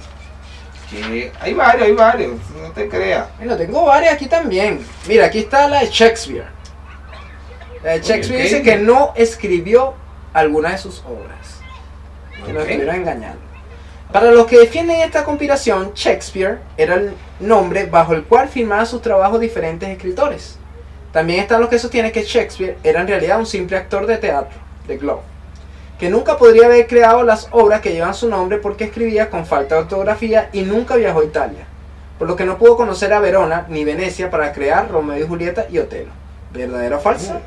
Que 0.90 1.32
hay 1.40 1.52
varios, 1.52 1.82
hay 1.82 1.92
varios, 1.92 2.32
no 2.62 2.70
te 2.72 2.88
creas. 2.88 3.26
Bueno, 3.36 3.58
tengo 3.58 3.84
varias 3.84 4.14
aquí 4.14 4.26
también. 4.26 4.86
Mira, 5.06 5.26
aquí 5.26 5.40
está 5.40 5.68
la 5.68 5.80
de 5.80 5.88
Shakespeare. 5.90 6.46
De 7.82 8.00
Shakespeare 8.00 8.42
dice 8.42 8.62
que 8.62 8.76
no 8.76 9.12
escribió 9.14 9.94
alguna 10.32 10.70
de 10.72 10.78
sus 10.78 11.00
obras. 11.00 11.60
Que 12.44 12.52
nos 12.52 12.62
Ok. 12.64 12.68
estuvieron 12.70 12.96
engañando. 12.96 13.38
Para 14.12 14.30
los 14.30 14.46
que 14.46 14.58
defienden 14.58 15.00
esta 15.00 15.24
conspiración, 15.24 15.92
Shakespeare 15.94 16.58
era 16.76 16.94
el 16.94 17.12
nombre 17.40 17.84
bajo 17.86 18.14
el 18.14 18.24
cual 18.24 18.48
firmaban 18.48 18.86
sus 18.86 19.02
trabajos 19.02 19.38
diferentes 19.38 19.88
escritores. 19.88 20.58
También 21.12 21.40
están 21.40 21.60
los 21.60 21.68
que 21.68 21.78
sostienen 21.78 22.12
que 22.12 22.22
Shakespeare 22.22 22.78
era 22.82 23.00
en 23.00 23.08
realidad 23.08 23.38
un 23.38 23.46
simple 23.46 23.76
actor 23.76 24.06
de 24.06 24.16
teatro, 24.16 24.58
de 24.86 24.96
Globe, 24.96 25.22
que 25.98 26.08
nunca 26.08 26.38
podría 26.38 26.66
haber 26.66 26.86
creado 26.86 27.22
las 27.22 27.48
obras 27.50 27.80
que 27.80 27.92
llevan 27.92 28.14
su 28.14 28.28
nombre 28.28 28.58
porque 28.58 28.84
escribía 28.84 29.28
con 29.28 29.44
falta 29.44 29.74
de 29.74 29.82
ortografía 29.82 30.48
y 30.52 30.62
nunca 30.62 30.96
viajó 30.96 31.20
a 31.20 31.24
Italia, 31.24 31.66
por 32.18 32.28
lo 32.28 32.36
que 32.36 32.44
no 32.44 32.56
pudo 32.56 32.76
conocer 32.76 33.12
a 33.12 33.20
Verona 33.20 33.66
ni 33.68 33.84
Venecia 33.84 34.30
para 34.30 34.52
crear 34.52 34.90
Romeo 34.90 35.18
y 35.22 35.26
Julieta 35.26 35.66
y 35.70 35.78
Otelo. 35.78 36.10
¿Verdadero 36.52 36.96
o 36.96 37.00
falso? 37.00 37.40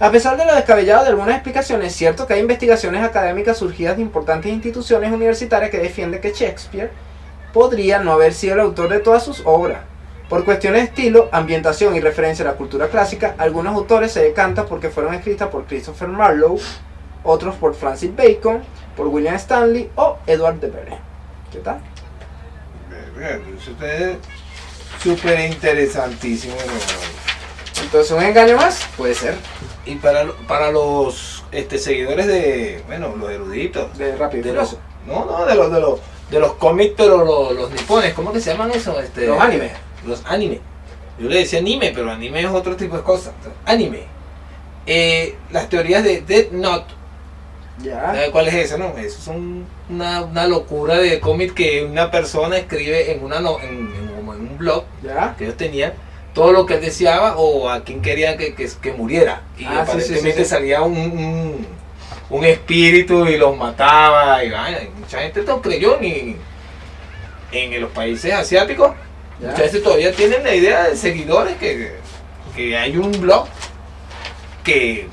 A 0.00 0.12
pesar 0.12 0.36
de 0.36 0.46
lo 0.46 0.54
descabellado 0.54 1.02
de 1.02 1.10
algunas 1.10 1.34
explicaciones, 1.34 1.88
es 1.88 1.98
cierto 1.98 2.26
que 2.26 2.34
hay 2.34 2.40
investigaciones 2.40 3.02
académicas 3.02 3.58
surgidas 3.58 3.96
de 3.96 4.02
importantes 4.02 4.52
instituciones 4.52 5.10
universitarias 5.10 5.72
que 5.72 5.78
defienden 5.78 6.20
que 6.20 6.32
Shakespeare 6.32 6.92
podría 7.52 7.98
no 7.98 8.12
haber 8.12 8.32
sido 8.32 8.54
el 8.54 8.60
autor 8.60 8.90
de 8.90 9.00
todas 9.00 9.24
sus 9.24 9.42
obras. 9.44 9.80
Por 10.28 10.44
cuestiones 10.44 10.82
de 10.82 10.88
estilo, 10.88 11.28
ambientación 11.32 11.96
y 11.96 12.00
referencia 12.00 12.44
a 12.44 12.52
la 12.52 12.56
cultura 12.56 12.88
clásica, 12.88 13.34
algunos 13.38 13.74
autores 13.74 14.12
se 14.12 14.22
decantan 14.22 14.66
porque 14.66 14.88
fueron 14.88 15.14
escritas 15.14 15.48
por 15.48 15.64
Christopher 15.64 16.08
Marlowe, 16.08 16.60
otros 17.24 17.56
por 17.56 17.74
Francis 17.74 18.14
Bacon, 18.14 18.62
por 18.96 19.08
William 19.08 19.34
Stanley 19.34 19.90
o 19.96 20.18
Edward 20.28 20.60
de 20.60 20.68
Vere. 20.68 20.98
¿Qué 21.50 21.58
tal? 21.58 21.80
Súper 25.02 25.40
interesantísimo. 25.40 26.54
Entonces, 27.82 28.12
¿un 28.12 28.22
engaño 28.22 28.56
más? 28.56 28.86
Puede 28.96 29.14
ser. 29.14 29.34
Y 29.88 29.94
para, 29.96 30.26
para 30.46 30.70
los 30.70 31.44
este, 31.50 31.78
seguidores 31.78 32.26
de, 32.26 32.82
bueno, 32.86 33.14
los 33.16 33.30
eruditos. 33.30 33.96
De 33.96 34.14
Rápido 34.16 34.44
De 34.44 34.52
los, 34.52 34.76
no, 35.06 35.24
no, 35.24 35.46
de 35.46 35.54
los, 35.54 35.72
de 35.72 35.80
los, 35.80 36.00
de 36.30 36.40
los 36.40 36.52
cómics, 36.54 36.94
pero 36.96 37.24
los, 37.24 37.52
los 37.56 37.70
nipones, 37.70 38.12
¿cómo 38.12 38.32
que 38.32 38.40
se 38.40 38.50
llaman 38.52 38.70
eso? 38.72 39.00
Este, 39.00 39.26
Los 39.26 39.40
animes. 39.40 39.72
Los 40.06 40.22
anime. 40.26 40.60
Yo 41.18 41.28
le 41.28 41.38
decía 41.38 41.58
anime, 41.60 41.90
pero 41.94 42.10
anime 42.10 42.40
es 42.40 42.46
otro 42.46 42.76
tipo 42.76 42.96
de 42.96 43.02
cosa. 43.02 43.32
Anime. 43.64 44.02
Eh, 44.86 45.36
las 45.50 45.68
teorías 45.68 46.04
de 46.04 46.20
Dead 46.20 46.50
Note. 46.50 46.94
Ya. 47.82 48.00
¿Sabe 48.06 48.30
cuál 48.30 48.48
es 48.48 48.54
esa? 48.54 48.76
No, 48.76 48.88
eso 48.98 49.18
es 49.18 49.26
un- 49.28 49.66
una, 49.88 50.22
una 50.22 50.46
locura 50.46 50.96
de 50.96 51.20
cómic 51.20 51.54
que 51.54 51.84
una 51.84 52.10
persona 52.10 52.58
escribe 52.58 53.12
en, 53.12 53.24
una 53.24 53.40
no- 53.40 53.58
en, 53.60 53.68
en- 53.94 54.18
en 54.18 54.28
un 54.28 54.58
blog 54.58 54.84
Ya. 55.02 55.34
que 55.38 55.44
ellos 55.44 55.56
tenían 55.56 55.92
todo 56.38 56.52
lo 56.52 56.66
que 56.66 56.74
él 56.74 56.80
deseaba 56.80 57.36
o 57.36 57.68
a 57.68 57.82
quien 57.82 58.00
quería 58.00 58.36
que, 58.36 58.54
que, 58.54 58.68
que 58.80 58.92
muriera. 58.92 59.42
Y 59.58 59.64
Ah, 59.64 59.70
sí, 59.70 59.78
aparentemente 59.78 60.32
sí, 60.38 60.44
sí. 60.44 60.50
salía 60.50 60.82
un, 60.82 60.96
un, 60.96 61.66
un 62.30 62.44
espíritu 62.44 63.26
y 63.26 63.36
los 63.36 63.56
mataba 63.56 64.44
y 64.44 64.50
vaina. 64.50 64.82
Y 64.82 64.88
mucha 65.00 65.18
gente 65.18 65.42
no 65.42 65.60
creyó 65.60 65.98
ni 66.00 66.36
en 67.50 67.80
los 67.80 67.90
países 67.90 68.32
asiáticos. 68.32 68.92
Ya. 69.40 69.48
Muchas 69.48 69.62
veces 69.62 69.82
todavía 69.82 70.12
tienen 70.12 70.44
la 70.44 70.54
idea 70.54 70.88
de 70.88 70.96
seguidores 70.96 71.56
que, 71.56 71.96
que 72.54 72.76
hay 72.76 72.96
un 72.96 73.10
blog 73.20 73.46
que, 74.62 75.08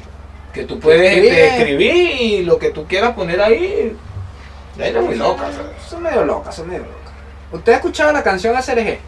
que 0.53 0.63
tú 0.65 0.79
puedes 0.79 1.11
este, 1.17 1.47
escribir 1.47 2.21
y 2.21 2.43
lo 2.43 2.59
que 2.59 2.69
tú 2.69 2.85
quieras 2.88 3.13
poner 3.13 3.41
ahí. 3.41 3.97
Es 4.77 4.93
muy 4.93 5.15
loca. 5.15 5.49
Son 5.89 6.03
medio 6.03 6.23
locas, 6.23 6.55
son 6.55 6.67
medio 6.67 6.81
locas. 6.83 7.13
¿Usted 7.51 7.73
ha 7.73 7.75
escuchado 7.77 8.11
la 8.11 8.21
canción 8.21 8.55
ACRG? 8.55 8.99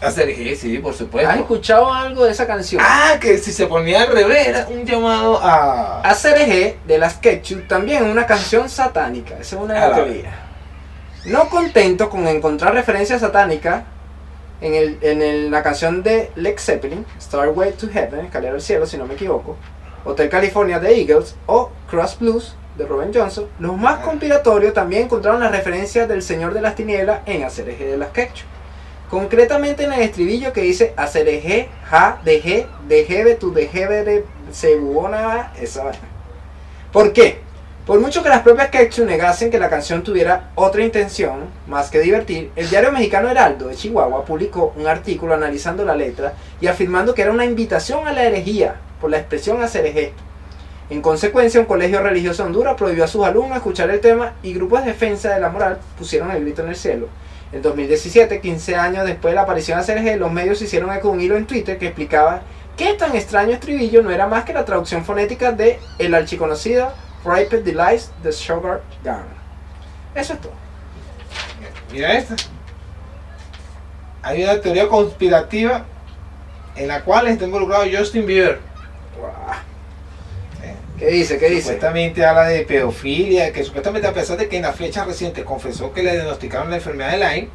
Hacer 0.00 0.34
sí, 0.34 0.54
sí, 0.54 0.78
por 0.78 0.94
supuesto. 0.94 1.28
¿Has 1.28 1.38
escuchado 1.38 1.92
algo 1.92 2.24
de 2.24 2.30
esa 2.30 2.46
canción? 2.46 2.80
Ah, 2.84 3.14
que 3.20 3.36
si 3.38 3.52
se 3.52 3.66
ponía 3.66 4.02
al 4.02 4.12
revés 4.12 4.46
era 4.46 4.66
un 4.70 4.84
llamado 4.84 5.40
a... 5.42 6.00
ACRG 6.08 6.76
de 6.86 6.98
las 6.98 7.14
Ketchup 7.14 7.66
también 7.66 8.04
una 8.04 8.24
canción 8.26 8.68
satánica, 8.68 9.34
esa 9.40 9.56
es 9.56 9.62
una 9.62 9.74
de 9.74 9.80
A 9.80 9.88
las 9.88 9.98
la 9.98 10.04
teorías. 10.04 10.34
No 11.26 11.48
contento 11.48 12.08
con 12.08 12.28
encontrar 12.28 12.74
referencias 12.74 13.20
satánicas 13.22 13.82
en, 14.60 14.74
el, 14.74 14.98
en 15.02 15.20
el- 15.20 15.50
la 15.50 15.62
canción 15.64 16.02
de 16.04 16.30
Led 16.36 16.58
Zeppelin, 16.58 17.04
Starway 17.20 17.72
to 17.72 17.88
Heaven, 17.88 18.20
Escalera 18.26 18.54
al 18.54 18.60
Cielo, 18.62 18.86
si 18.86 18.96
no 18.98 19.04
me 19.04 19.14
equivoco, 19.14 19.56
Hotel 20.04 20.28
California 20.28 20.78
de 20.78 20.94
Eagles 21.00 21.34
o 21.46 21.70
Cross 21.90 22.18
Blues 22.20 22.54
de 22.76 22.86
Robin 22.86 23.10
Johnson, 23.12 23.46
los 23.58 23.76
más 23.76 23.98
Ah. 23.98 24.02
conspiratorios 24.02 24.72
también 24.72 25.02
encontraron 25.04 25.40
las 25.40 25.50
referencias 25.50 26.06
del 26.08 26.22
Señor 26.22 26.54
de 26.54 26.60
las 26.60 26.76
Tinieblas 26.76 27.20
en 27.26 27.42
ACRG 27.42 27.78
de 27.78 27.96
las 27.98 28.10
Ketchup. 28.10 28.46
Concretamente 29.10 29.84
en 29.84 29.92
el 29.92 30.02
estribillo 30.02 30.52
que 30.52 30.60
dice 30.60 30.92
ACRG, 30.96 31.68
Ja, 31.84 32.20
DG, 32.24 32.66
DGB, 32.88 33.38
tu 33.38 33.52
DGB, 33.52 34.04
de 34.04 34.24
Cebuona, 34.52 35.52
esa 35.58 35.84
vaina. 35.84 36.08
¿Por 36.92 37.14
qué? 37.14 37.40
Por 37.86 38.00
mucho 38.00 38.22
que 38.22 38.28
las 38.28 38.42
propias 38.42 38.68
Ketchup 38.68 39.06
negasen 39.06 39.50
que 39.50 39.58
la 39.58 39.70
canción 39.70 40.02
tuviera 40.02 40.50
otra 40.54 40.84
intención, 40.84 41.46
más 41.66 41.88
que 41.88 42.00
divertir, 42.00 42.50
el 42.54 42.68
diario 42.68 42.92
mexicano 42.92 43.30
Heraldo 43.30 43.68
de 43.68 43.76
Chihuahua 43.76 44.26
publicó 44.26 44.74
un 44.76 44.86
artículo 44.86 45.32
analizando 45.32 45.86
la 45.86 45.96
letra 45.96 46.34
y 46.60 46.66
afirmando 46.66 47.14
que 47.14 47.22
era 47.22 47.32
una 47.32 47.46
invitación 47.46 48.06
a 48.06 48.12
la 48.12 48.24
herejía 48.24 48.76
por 49.00 49.10
la 49.10 49.16
expresión 49.16 49.62
ACRG. 49.62 50.12
En 50.90 51.00
consecuencia, 51.00 51.60
un 51.60 51.66
colegio 51.66 52.02
religioso 52.02 52.42
de 52.42 52.48
Honduras 52.48 52.74
prohibió 52.76 53.04
a 53.04 53.08
sus 53.08 53.24
alumnos 53.24 53.56
escuchar 53.56 53.88
el 53.88 54.00
tema 54.00 54.34
y 54.42 54.52
grupos 54.52 54.84
de 54.84 54.92
defensa 54.92 55.32
de 55.32 55.40
la 55.40 55.48
moral 55.48 55.78
pusieron 55.96 56.30
el 56.30 56.42
grito 56.42 56.62
en 56.62 56.68
el 56.68 56.76
cielo. 56.76 57.08
En 57.50 57.62
2017, 57.62 58.40
15 58.40 58.76
años 58.76 59.06
después 59.06 59.32
de 59.32 59.36
la 59.36 59.42
aparición 59.42 59.80
de 59.80 59.92
ACRG, 59.92 60.18
los 60.18 60.30
medios 60.30 60.60
hicieron 60.60 60.92
eco 60.92 61.08
un 61.08 61.20
hilo 61.20 61.36
en 61.36 61.46
Twitter 61.46 61.78
que 61.78 61.86
explicaba 61.86 62.42
que 62.76 62.94
tan 62.94 63.16
extraño 63.16 63.54
estribillo 63.54 64.02
no 64.02 64.10
era 64.10 64.26
más 64.26 64.44
que 64.44 64.52
la 64.52 64.64
traducción 64.64 65.04
fonética 65.04 65.52
de 65.52 65.80
el 65.98 66.14
archiconocido 66.14 66.92
Ripe 67.24 67.62
Delights 67.62 68.12
de 68.22 68.32
Sugar 68.32 68.82
Gun. 69.02 69.24
Eso 70.14 70.34
es 70.34 70.40
todo. 70.40 70.52
Mira 71.90 72.18
esta. 72.18 72.36
Hay 74.22 74.44
una 74.44 74.60
teoría 74.60 74.86
conspirativa 74.86 75.84
en 76.76 76.88
la 76.88 77.02
cual 77.02 77.28
está 77.28 77.46
involucrado 77.46 77.84
Justin 77.90 78.26
Bieber. 78.26 78.60
¿Qué 80.98 81.06
dice? 81.06 81.38
¿Qué 81.38 81.48
dice? 81.48 81.62
Supuestamente 81.62 82.24
habla 82.24 82.48
de 82.48 82.62
pedofilia, 82.62 83.52
que 83.52 83.62
supuestamente 83.62 84.08
a 84.08 84.12
pesar 84.12 84.36
de 84.36 84.48
que 84.48 84.56
en 84.56 84.62
la 84.62 84.72
fecha 84.72 85.04
reciente 85.04 85.44
confesó 85.44 85.92
que 85.92 86.02
le 86.02 86.12
diagnosticaron 86.12 86.70
la 86.70 86.76
enfermedad 86.76 87.12
de 87.12 87.18
Lyme, 87.18 87.48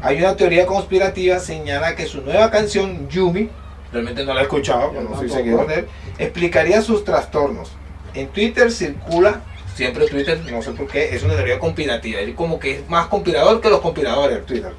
hay 0.00 0.18
una 0.18 0.36
teoría 0.36 0.64
conspirativa 0.64 1.40
señala 1.40 1.96
que 1.96 2.06
su 2.06 2.22
nueva 2.22 2.50
canción 2.52 3.08
Yumi, 3.08 3.50
realmente 3.92 4.24
no 4.24 4.32
la 4.32 4.40
he 4.40 4.42
escuchado, 4.44 4.94
Yo 4.94 5.00
no 5.00 5.16
soy 5.16 5.28
seguidor 5.28 5.66
de 5.66 5.74
él, 5.74 5.88
explicaría 6.18 6.80
sus 6.80 7.04
trastornos. 7.04 7.72
En 8.14 8.28
Twitter 8.28 8.70
circula, 8.70 9.40
siempre 9.74 10.06
Twitter, 10.06 10.40
no 10.48 10.62
sé 10.62 10.70
por 10.70 10.86
qué, 10.86 11.16
es 11.16 11.24
una 11.24 11.34
teoría 11.34 11.58
conspirativa, 11.58 12.20
él 12.20 12.36
como 12.36 12.60
que 12.60 12.76
es 12.76 12.88
más 12.88 13.08
conspirador 13.08 13.60
que 13.60 13.70
los 13.70 13.80
conspiradores, 13.80 14.46
Twitter. 14.46 14.72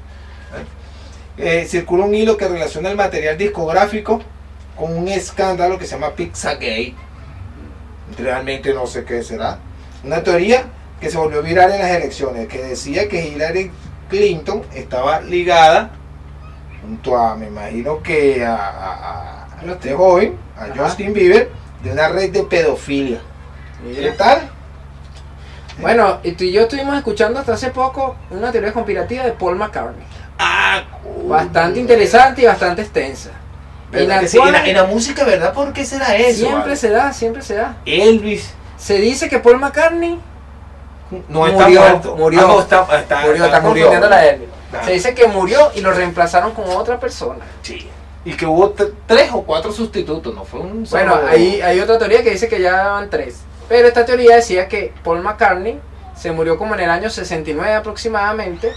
¿eh? 1.36 1.60
Eh, 1.60 1.66
circula 1.66 2.06
un 2.06 2.14
hilo 2.14 2.38
que 2.38 2.48
relaciona 2.48 2.90
el 2.90 2.96
material 2.96 3.36
discográfico 3.36 4.22
con 4.74 4.96
un 4.96 5.08
escándalo 5.08 5.78
que 5.78 5.84
se 5.84 5.92
llama 5.96 6.14
Pizzagate. 6.14 6.94
Realmente 8.18 8.74
no 8.74 8.86
sé 8.86 9.04
qué 9.04 9.22
será. 9.22 9.58
Una 10.04 10.22
teoría 10.22 10.64
que 11.00 11.10
se 11.10 11.16
volvió 11.16 11.42
viral 11.42 11.72
en 11.72 11.78
las 11.80 11.90
elecciones, 11.90 12.48
que 12.48 12.62
decía 12.62 13.08
que 13.08 13.26
Hillary 13.28 13.70
Clinton 14.08 14.62
estaba 14.74 15.20
ligada 15.20 15.90
junto 16.82 17.16
a, 17.16 17.36
me 17.36 17.46
imagino 17.46 18.02
que 18.02 18.44
a, 18.44 18.54
a- 18.56 19.46
a 19.60 19.64
este 19.72 19.94
joven, 19.94 20.36
a 20.56 20.64
Ajá. 20.64 20.74
Justin 20.76 21.12
Bieber, 21.12 21.50
de 21.82 21.92
una 21.92 22.08
red 22.08 22.30
de 22.30 22.42
pedofilia. 22.44 23.20
¿Qué 23.94 24.10
tal? 24.12 24.50
Bueno, 25.80 26.18
y 26.22 26.32
tú 26.32 26.44
y 26.44 26.52
yo 26.52 26.62
estuvimos 26.62 26.96
escuchando 26.96 27.40
hasta 27.40 27.54
hace 27.54 27.70
poco 27.70 28.16
una 28.30 28.52
teoría 28.52 28.72
conspirativa 28.72 29.24
de 29.24 29.32
Paul 29.32 29.56
McCartney. 29.56 30.04
Ah, 30.38 30.82
Bastante 31.26 31.80
interesante 31.80 32.42
y 32.42 32.46
bastante 32.46 32.82
extensa. 32.82 33.30
En 33.92 33.98
¿Verdad 33.98 34.14
la 34.16 34.20
que 34.20 34.28
sí? 34.28 34.36
En, 34.36 34.42
cual 34.42 34.52
la, 34.52 34.66
en 34.66 34.76
la 34.76 34.84
música, 34.84 35.24
¿verdad? 35.24 35.52
¿Por 35.52 35.72
qué 35.72 35.84
será 35.84 36.16
eso? 36.16 36.38
siempre 36.40 36.60
vale? 36.60 36.76
se 36.76 36.90
da, 36.90 37.12
siempre 37.12 37.42
se 37.42 37.54
da. 37.56 37.76
Elvis 37.84 38.52
Se 38.76 38.98
dice 38.98 39.28
que 39.28 39.38
Paul 39.40 39.58
McCartney 39.58 40.20
no 41.28 41.46
está 41.46 41.64
Murió, 41.64 41.80
muerto. 41.80 42.16
murió. 42.16 42.40
Ah, 42.40 42.46
no, 42.46 42.60
está, 42.60 42.86
está, 43.00 43.20
murió, 43.26 43.44
está 43.44 43.60
murió. 43.60 43.86
confundiendo 43.86 44.08
la 44.08 44.26
Elvis. 44.26 44.48
Se 44.84 44.92
dice 44.92 45.14
que 45.14 45.26
murió 45.26 45.72
y 45.74 45.80
lo 45.80 45.90
reemplazaron 45.92 46.52
con 46.52 46.64
otra 46.70 47.00
persona. 47.00 47.44
Sí. 47.62 47.88
Y 48.24 48.34
que 48.34 48.46
hubo 48.46 48.70
tres 49.06 49.30
o 49.32 49.42
cuatro 49.42 49.72
sustitutos, 49.72 50.32
no 50.34 50.44
fue 50.44 50.60
un. 50.60 50.84
Bueno, 50.88 51.18
hay, 51.28 51.60
hay 51.60 51.80
otra 51.80 51.98
teoría 51.98 52.22
que 52.22 52.30
dice 52.30 52.48
que 52.48 52.60
ya 52.60 52.88
van 52.88 53.10
tres. 53.10 53.40
Pero 53.68 53.88
esta 53.88 54.04
teoría 54.04 54.36
decía 54.36 54.68
que 54.68 54.92
Paul 55.02 55.20
McCartney 55.22 55.80
se 56.16 56.30
murió 56.30 56.56
como 56.58 56.74
en 56.74 56.80
el 56.80 56.90
año 56.90 57.10
69 57.10 57.74
aproximadamente. 57.74 58.72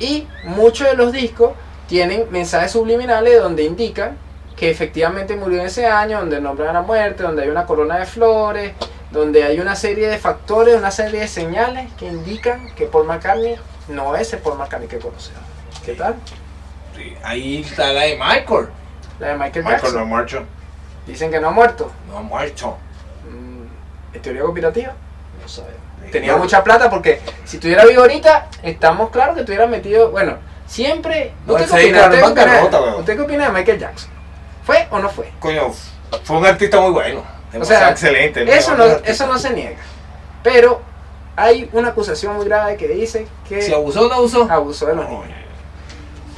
Y 0.00 0.26
muchos 0.44 0.88
de 0.88 0.94
los 0.94 1.12
discos 1.12 1.52
tienen 1.86 2.26
mensajes 2.30 2.72
subliminales 2.72 3.40
donde 3.40 3.62
indican 3.62 4.16
que 4.56 4.70
efectivamente 4.70 5.36
murió 5.36 5.60
en 5.60 5.66
ese 5.66 5.86
año, 5.86 6.18
donde 6.20 6.40
nombran 6.40 6.72
la 6.74 6.82
muerte, 6.82 7.22
donde 7.22 7.42
hay 7.42 7.48
una 7.50 7.66
corona 7.66 7.98
de 7.98 8.06
flores, 8.06 8.72
donde 9.10 9.44
hay 9.44 9.60
una 9.60 9.76
serie 9.76 10.08
de 10.08 10.18
factores, 10.18 10.74
una 10.74 10.90
serie 10.90 11.20
de 11.20 11.28
señales 11.28 11.92
que 11.98 12.06
indican 12.06 12.70
que 12.74 12.86
Paul 12.86 13.06
McCartney 13.06 13.56
no 13.88 14.16
es 14.16 14.32
el 14.32 14.40
Paul 14.40 14.58
McCartney 14.58 14.88
que 14.88 14.98
conocemos. 14.98 15.42
¿Qué 15.84 15.92
tal? 15.92 16.16
Sí, 16.96 17.14
Ahí 17.22 17.60
está 17.60 17.92
la 17.92 18.02
de 18.02 18.16
Michael. 18.16 18.68
La 19.20 19.28
de 19.28 19.34
Michael 19.34 19.64
Michael 19.64 19.64
Jackson. 19.64 19.94
no 19.94 20.00
ha 20.00 20.04
muerto. 20.04 20.42
Dicen 21.06 21.30
que 21.30 21.38
no 21.38 21.48
ha 21.48 21.52
muerto. 21.52 21.92
No 22.08 22.18
ha 22.18 22.22
muerto. 22.22 22.78
Mm, 23.30 24.16
¿Es 24.16 24.22
teoría 24.22 24.42
conspirativa? 24.42 24.94
No 25.40 25.48
sabemos. 25.48 25.80
Tenía 26.10 26.36
mucha 26.36 26.64
plata 26.64 26.88
porque 26.88 27.20
si 27.44 27.56
estuviera 27.56 27.84
vivo 27.84 28.02
ahorita, 28.02 28.48
estamos 28.62 29.10
claros 29.10 29.34
que 29.34 29.40
estuviera 29.40 29.66
metido. 29.66 30.10
Bueno, 30.10 30.38
siempre. 30.66 31.32
No. 31.46 31.54
¿Usted 31.54 33.16
qué 33.16 33.20
opina 33.20 33.46
de 33.46 33.52
Michael 33.52 33.78
Jackson? 33.78 34.15
¿Fue 34.66 34.86
o 34.90 34.98
no 34.98 35.08
fue? 35.08 35.30
Coño, 35.40 35.72
fue 36.24 36.36
un 36.36 36.44
artista 36.46 36.80
muy 36.80 36.90
bueno. 36.90 37.22
O 37.58 37.64
sea, 37.64 37.90
excelente. 37.90 38.42
el 38.42 38.48
Eso 38.48 38.76
no, 38.76 38.84
eso 38.84 39.26
no 39.26 39.38
se 39.38 39.50
niega. 39.50 39.78
Pero 40.42 40.82
hay 41.36 41.70
una 41.72 41.88
acusación 41.88 42.36
muy 42.36 42.44
grave 42.46 42.76
que 42.76 42.88
dice 42.88 43.26
que 43.48 43.62
Si 43.62 43.72
abusó 43.72 44.06
o 44.06 44.08
no 44.08 44.14
abusó. 44.14 44.46
abusó 44.50 44.86
de 44.86 44.94
los 44.96 45.08
niños. 45.08 45.28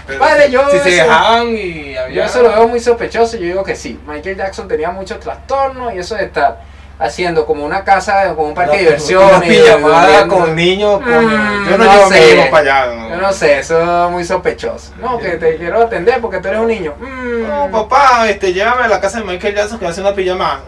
Pero 0.06 0.20
Padre, 0.20 0.46
si- 0.46 0.52
yo 0.52 0.70
Si 0.70 0.78
se 0.78 0.90
dejaban 0.90 1.48
y 1.56 1.96
había. 1.96 2.16
Yo 2.16 2.24
eso 2.24 2.42
lo 2.42 2.50
veo 2.50 2.68
muy 2.68 2.80
sospechoso 2.80 3.36
y 3.36 3.40
yo 3.40 3.46
digo 3.46 3.64
que 3.64 3.74
sí. 3.74 3.98
Michael 4.06 4.36
Jackson 4.36 4.68
tenía 4.68 4.90
muchos 4.90 5.18
trastornos 5.20 5.92
y 5.94 5.98
eso 5.98 6.14
de 6.14 6.24
estar 6.24 6.60
haciendo 6.98 7.46
como 7.46 7.64
una 7.64 7.84
casa, 7.84 8.34
como 8.34 8.48
un 8.48 8.54
parque 8.54 8.76
de 8.76 8.82
diversiones. 8.82 9.30
Una 9.36 9.40
pijamada 9.40 10.26
con 10.28 10.54
niños. 10.56 11.00
coño. 11.00 11.20
Mm, 11.20 11.68
Yo 11.70 11.78
no, 11.78 11.84
no 11.84 12.08
sé. 12.08 12.48
para 12.50 12.82
allá. 12.84 13.08
Yo 13.10 13.16
no 13.20 13.32
sé, 13.32 13.58
eso 13.60 14.06
es 14.06 14.10
muy 14.10 14.24
sospechoso. 14.24 14.92
No, 15.00 15.18
que 15.18 15.30
te 15.36 15.56
quiero 15.56 15.82
atender 15.82 16.20
porque 16.20 16.38
tú 16.38 16.48
eres 16.48 16.60
un 16.60 16.66
niño. 16.68 16.94
Mm, 16.98 17.46
No, 17.48 17.70
papá, 17.70 18.28
este, 18.28 18.52
llévame 18.52 18.84
a 18.84 18.88
la 18.88 19.00
casa 19.00 19.18
de 19.20 19.24
Michael 19.24 19.54
Jackson 19.54 19.78
que 19.78 19.84
va 19.84 19.90
a 19.90 19.92
hacer 19.92 20.04
una 20.04 20.14
pijamada. 20.14 20.60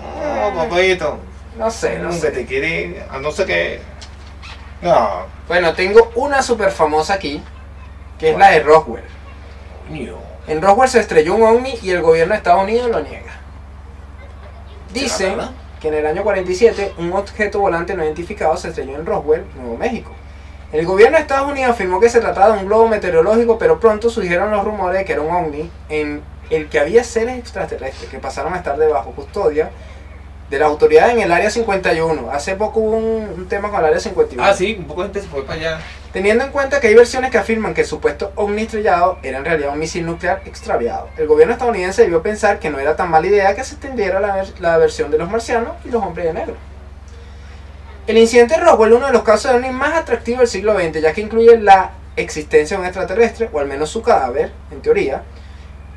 No, 0.52 0.68
papito. 0.68 1.18
no 1.58 1.70
sé, 1.70 1.98
no 1.98 2.04
Nunca 2.10 2.20
sé. 2.20 2.30
te 2.30 2.46
quiere, 2.46 3.04
a 3.10 3.18
no 3.18 3.32
sé 3.32 3.44
qué. 3.44 3.80
No. 4.82 5.26
Bueno, 5.48 5.74
tengo 5.74 6.10
una 6.14 6.42
súper 6.42 6.70
famosa 6.70 7.14
aquí, 7.14 7.42
que 8.18 8.30
es 8.30 8.38
la 8.38 8.50
de 8.50 8.60
Roswell. 8.60 9.02
Coño. 9.88 10.14
En 10.46 10.62
Roswell 10.62 10.88
se 10.88 11.00
estrelló 11.00 11.34
un 11.34 11.42
ovni 11.42 11.74
y 11.82 11.90
el 11.90 12.00
gobierno 12.02 12.32
de 12.32 12.38
Estados 12.38 12.62
Unidos 12.62 12.88
lo 12.90 13.00
niega. 13.00 13.32
Dicen? 14.92 15.36
Que 15.80 15.88
en 15.88 15.94
el 15.94 16.06
año 16.06 16.22
47 16.22 16.94
un 16.98 17.12
objeto 17.12 17.60
volante 17.60 17.94
no 17.94 18.04
identificado 18.04 18.56
se 18.56 18.68
estrelló 18.68 18.96
en 18.96 19.06
Roswell, 19.06 19.44
Nuevo 19.56 19.76
México. 19.76 20.12
El 20.72 20.86
gobierno 20.86 21.16
de 21.16 21.22
Estados 21.22 21.50
Unidos 21.50 21.70
afirmó 21.70 21.98
que 21.98 22.08
se 22.08 22.20
trataba 22.20 22.54
de 22.54 22.62
un 22.62 22.66
globo 22.66 22.86
meteorológico, 22.86 23.58
pero 23.58 23.80
pronto 23.80 24.08
surgieron 24.08 24.52
los 24.52 24.64
rumores 24.64 24.98
de 24.98 25.04
que 25.04 25.12
era 25.14 25.22
un 25.22 25.34
ovni 25.34 25.70
en 25.88 26.22
el 26.50 26.68
que 26.68 26.78
había 26.78 27.02
seres 27.02 27.38
extraterrestres 27.38 28.10
que 28.10 28.18
pasaron 28.18 28.54
a 28.54 28.58
estar 28.58 28.76
debajo 28.76 29.12
custodia 29.12 29.70
de 30.50 30.58
las 30.58 30.68
autoridades 30.68 31.14
en 31.14 31.22
el 31.22 31.32
área 31.32 31.48
51. 31.48 32.30
Hace 32.32 32.56
poco 32.56 32.80
hubo 32.80 32.96
un, 32.96 33.34
un 33.36 33.48
tema 33.48 33.70
con 33.70 33.78
el 33.80 33.86
área 33.86 34.00
51. 34.00 34.44
Ah, 34.44 34.52
sí, 34.52 34.76
un 34.78 34.84
poco 34.84 35.02
de 35.02 35.08
gente 35.08 35.22
se 35.22 35.28
fue 35.28 35.44
para 35.44 35.58
allá. 35.58 35.80
Teniendo 36.12 36.44
en 36.44 36.50
cuenta 36.50 36.80
que 36.80 36.88
hay 36.88 36.94
versiones 36.94 37.30
que 37.30 37.38
afirman 37.38 37.72
que 37.72 37.82
el 37.82 37.86
supuesto 37.86 38.32
ovni 38.34 38.62
estrellado 38.62 39.18
era 39.22 39.38
en 39.38 39.44
realidad 39.44 39.72
un 39.72 39.78
misil 39.78 40.04
nuclear 40.04 40.42
extraviado, 40.44 41.08
el 41.16 41.28
gobierno 41.28 41.52
estadounidense 41.52 42.02
debió 42.02 42.20
pensar 42.20 42.58
que 42.58 42.68
no 42.68 42.80
era 42.80 42.96
tan 42.96 43.08
mala 43.10 43.28
idea 43.28 43.54
que 43.54 43.62
se 43.62 43.74
extendiera 43.74 44.18
la, 44.18 44.44
la 44.58 44.76
versión 44.76 45.12
de 45.12 45.18
los 45.18 45.30
marcianos 45.30 45.76
y 45.84 45.90
los 45.90 46.02
hombres 46.02 46.26
de 46.26 46.32
negro. 46.32 46.56
El 48.08 48.18
incidente 48.18 48.54
de 48.56 48.60
Roswell 48.60 48.90
es 48.90 48.98
uno 48.98 49.06
de 49.06 49.12
los 49.12 49.22
casos 49.22 49.52
de 49.52 49.58
ovnis 49.58 49.72
más 49.72 49.94
atractivos 49.94 50.40
del 50.40 50.48
siglo 50.48 50.74
XX, 50.74 51.00
ya 51.00 51.12
que 51.12 51.20
incluye 51.20 51.56
la 51.58 51.92
existencia 52.16 52.76
de 52.76 52.80
un 52.80 52.86
extraterrestre, 52.86 53.48
o 53.52 53.60
al 53.60 53.68
menos 53.68 53.90
su 53.90 54.02
cadáver, 54.02 54.50
en 54.72 54.82
teoría, 54.82 55.22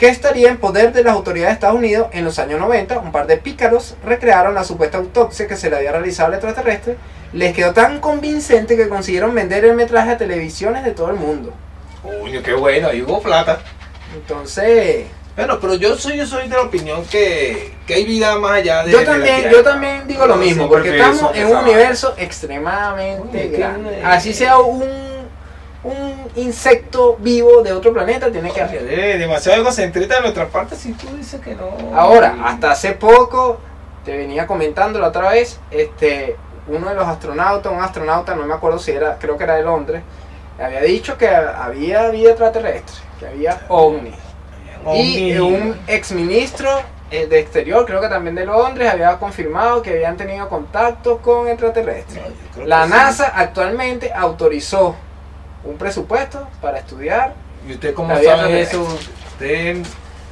que 0.04 0.10
estaría 0.10 0.50
en 0.50 0.58
poder 0.58 0.92
de 0.92 1.02
las 1.02 1.14
autoridades 1.14 1.52
de 1.52 1.54
Estados 1.54 1.78
Unidos 1.78 2.10
en 2.12 2.26
los 2.26 2.38
años 2.38 2.60
90. 2.60 3.00
Un 3.00 3.14
par 3.14 3.26
de 3.26 3.38
pícaros 3.38 3.96
recrearon 4.04 4.54
la 4.54 4.66
supuesta 4.66 4.98
autopsia 4.98 5.48
que 5.48 5.56
se 5.56 5.70
le 5.70 5.78
había 5.78 5.94
realizado 5.94 6.28
al 6.28 6.34
extraterrestre. 6.34 6.98
Les 7.32 7.56
quedó 7.56 7.72
tan 7.72 8.02
convincente 8.02 8.76
que 8.76 8.90
consiguieron 8.90 9.34
vender 9.34 9.64
el 9.64 9.78
metraje 9.78 10.12
a 10.12 10.18
televisiones 10.18 10.84
de 10.84 10.92
todo 10.92 11.10
el 11.10 11.16
mundo. 11.16 11.54
Coño, 12.02 12.44
qué 12.44 12.52
bueno, 12.52 12.90
ahí 12.90 13.02
hubo 13.02 13.22
plata. 13.22 13.62
Entonces, 14.14 15.06
Bueno, 15.38 15.58
pero 15.62 15.76
yo 15.76 15.96
soy, 15.96 16.18
yo 16.18 16.28
soy 16.28 16.50
de 16.50 16.56
la 16.58 16.64
opinión 16.64 17.06
que, 17.06 17.72
que 17.88 17.94
hay 17.94 18.04
vida 18.04 18.38
más 18.38 18.52
allá 18.58 18.84
de. 18.84 18.92
yo 18.92 19.00
de 19.00 19.06
la 19.06 19.12
también, 19.14 19.50
yo 19.50 19.64
también 19.64 20.06
digo 20.06 20.28
lo 20.28 20.36
mismo, 20.36 20.68
porque 20.68 20.98
estamos 20.98 21.34
en 21.34 21.48
un 21.48 21.56
universo 21.60 22.14
extremadamente 22.18 23.52
qué 23.52 23.58
grande. 23.58 24.02
Así 24.04 24.34
sea 24.34 24.58
un, 24.58 24.84
un 25.84 26.32
insecto 26.36 27.18
vivo 27.20 27.62
de 27.62 27.74
otro 27.74 27.92
planeta, 27.92 28.32
tiene 28.32 28.52
que 28.52 28.62
haber. 28.62 28.88
Eh, 28.88 29.18
demasiado 29.18 29.62
egocentrista 29.62 30.16
de 30.16 30.22
nuestra 30.22 30.48
parte 30.48 30.76
si 30.76 30.94
tú 30.94 31.08
dices 31.18 31.42
que 31.42 31.56
no. 31.56 31.70
Ahora, 31.94 32.36
hasta 32.46 32.72
hace 32.72 32.94
poco, 32.94 33.60
te 34.06 34.16
venía 34.16 34.48
comentando 34.48 35.00
la 35.00 35.10
otra 35.10 35.30
vez, 35.30 35.60
este, 35.72 36.38
uno 36.68 36.90
de 36.90 36.96
los 36.96 37.08
astronautas, 37.08 37.72
un 37.72 37.82
astronauta, 37.82 38.36
no 38.36 38.46
me 38.46 38.54
acuerdo 38.54 38.80
si 38.80 38.92
era, 38.92 39.18
creo 39.18 39.38
que 39.38 39.44
era 39.44 39.56
de 39.56 39.64
Londres, 39.64 40.04
había 40.58 40.82
dicho 40.82 41.18
que 41.18 41.28
había 41.28 42.10
vida 42.10 42.30
extraterrestre, 42.30 42.96
que 43.20 43.28
había 43.28 43.62
ovnis. 43.68 44.16
Y 44.94 45.38
un 45.38 45.80
exministro 45.88 46.70
eh, 47.10 47.28
de 47.28 47.40
exterior, 47.40 47.86
creo 47.86 48.02
que 48.02 48.10
también 48.10 48.36
de 48.36 48.46
Londres, 48.46 48.90
había 48.90 49.18
confirmado 49.18 49.82
que 49.82 49.92
habían 49.92 50.18
tenido 50.18 50.48
contacto 50.50 51.20
con 51.20 51.48
extraterrestres. 51.48 52.22
No, 52.58 52.66
La 52.66 52.86
sí. 52.86 52.92
NASA 52.92 53.32
actualmente 53.36 54.12
autorizó 54.14 54.96
un 55.64 55.78
presupuesto 55.78 56.48
para 56.62 56.80
estudiar 56.80 57.34
¿Y 57.68 57.74
usted 57.74 57.94
cómo 57.94 58.14
sabe 58.22 58.62
eso? 58.62 58.84
Usted, 58.84 59.78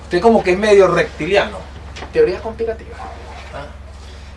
usted 0.04 0.22
como 0.22 0.44
que 0.44 0.52
es 0.52 0.58
medio 0.58 0.88
reptiliano. 0.88 1.58
teorías 2.12 2.42
conspirativas. 2.42 3.00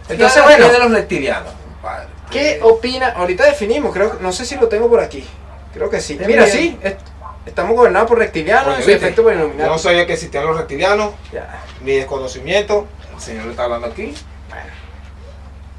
Entonces, 0.09 0.37
Entonces, 0.37 0.42
bueno. 0.44 0.68
de 0.68 0.78
los 0.78 0.90
reptilianos, 0.92 1.52
compadre. 1.72 2.07
¿Qué 2.30 2.52
Eh, 2.57 2.61
opina? 2.62 3.09
Ahorita 3.16 3.44
definimos, 3.44 3.92
creo 3.92 4.16
que- 4.16 4.22
no 4.22 4.33
sé 4.33 4.44
si 4.44 4.54
lo 4.57 4.68
tengo 4.68 4.88
por 4.88 5.00
aquí. 5.00 5.24
Creo 5.72 5.88
que 5.90 6.00
sí. 6.00 6.18
Mira, 6.26 6.46
sí, 6.46 6.78
est- 6.83 7.00
estamos 7.46 7.74
gobernados 7.76 8.09
por 8.09 8.18
reptilianos 8.18 8.78
en 8.78 8.85
su 8.85 8.90
efecto 8.90 9.22
Yo 9.30 9.66
no 9.66 9.78
sabía 9.78 10.07
que 10.07 10.12
existían 10.12 10.46
los 10.46 10.57
reptilianos, 10.57 11.12
Ya. 11.33 11.61
mi 11.80 11.92
desconocimiento. 11.92 12.87
El 13.14 13.20
señor 13.20 13.48
está 13.48 13.64
hablando 13.64 13.87
aquí. 13.88 14.14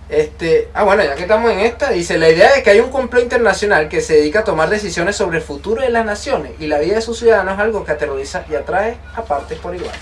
Este, 0.08 0.70
ah, 0.76 0.84
bueno, 0.84 1.04
ya 1.04 1.16
que 1.16 1.24
estamos 1.24 1.52
en 1.52 1.62
esta, 1.62 1.90
dice 1.90 2.18
la 2.20 2.30
idea 2.30 2.54
de 2.54 2.62
que 2.62 2.70
hay 2.70 2.80
un 2.80 2.92
complot 2.92 3.24
internacional 3.24 3.90
que 3.90 4.02
se 4.02 4.14
dedica 4.14 4.42
a 4.42 4.44
tomar 4.44 4.70
decisiones 4.70 5.16
sobre 5.16 5.38
el 5.40 5.44
futuro 5.44 5.82
de 5.82 5.90
las 5.90 6.06
naciones 6.06 6.52
y 6.60 6.68
la 6.68 6.78
vida 6.78 6.96
de 6.96 7.02
sus 7.02 7.18
ciudadanos 7.18 7.56
es 7.56 7.60
algo 7.60 7.84
que 7.84 7.92
aterroriza 7.94 8.46
y 8.50 8.54
atrae 8.56 8.98
a 9.16 9.24
partes 9.24 9.58
por 9.58 9.74
igual. 9.76 9.96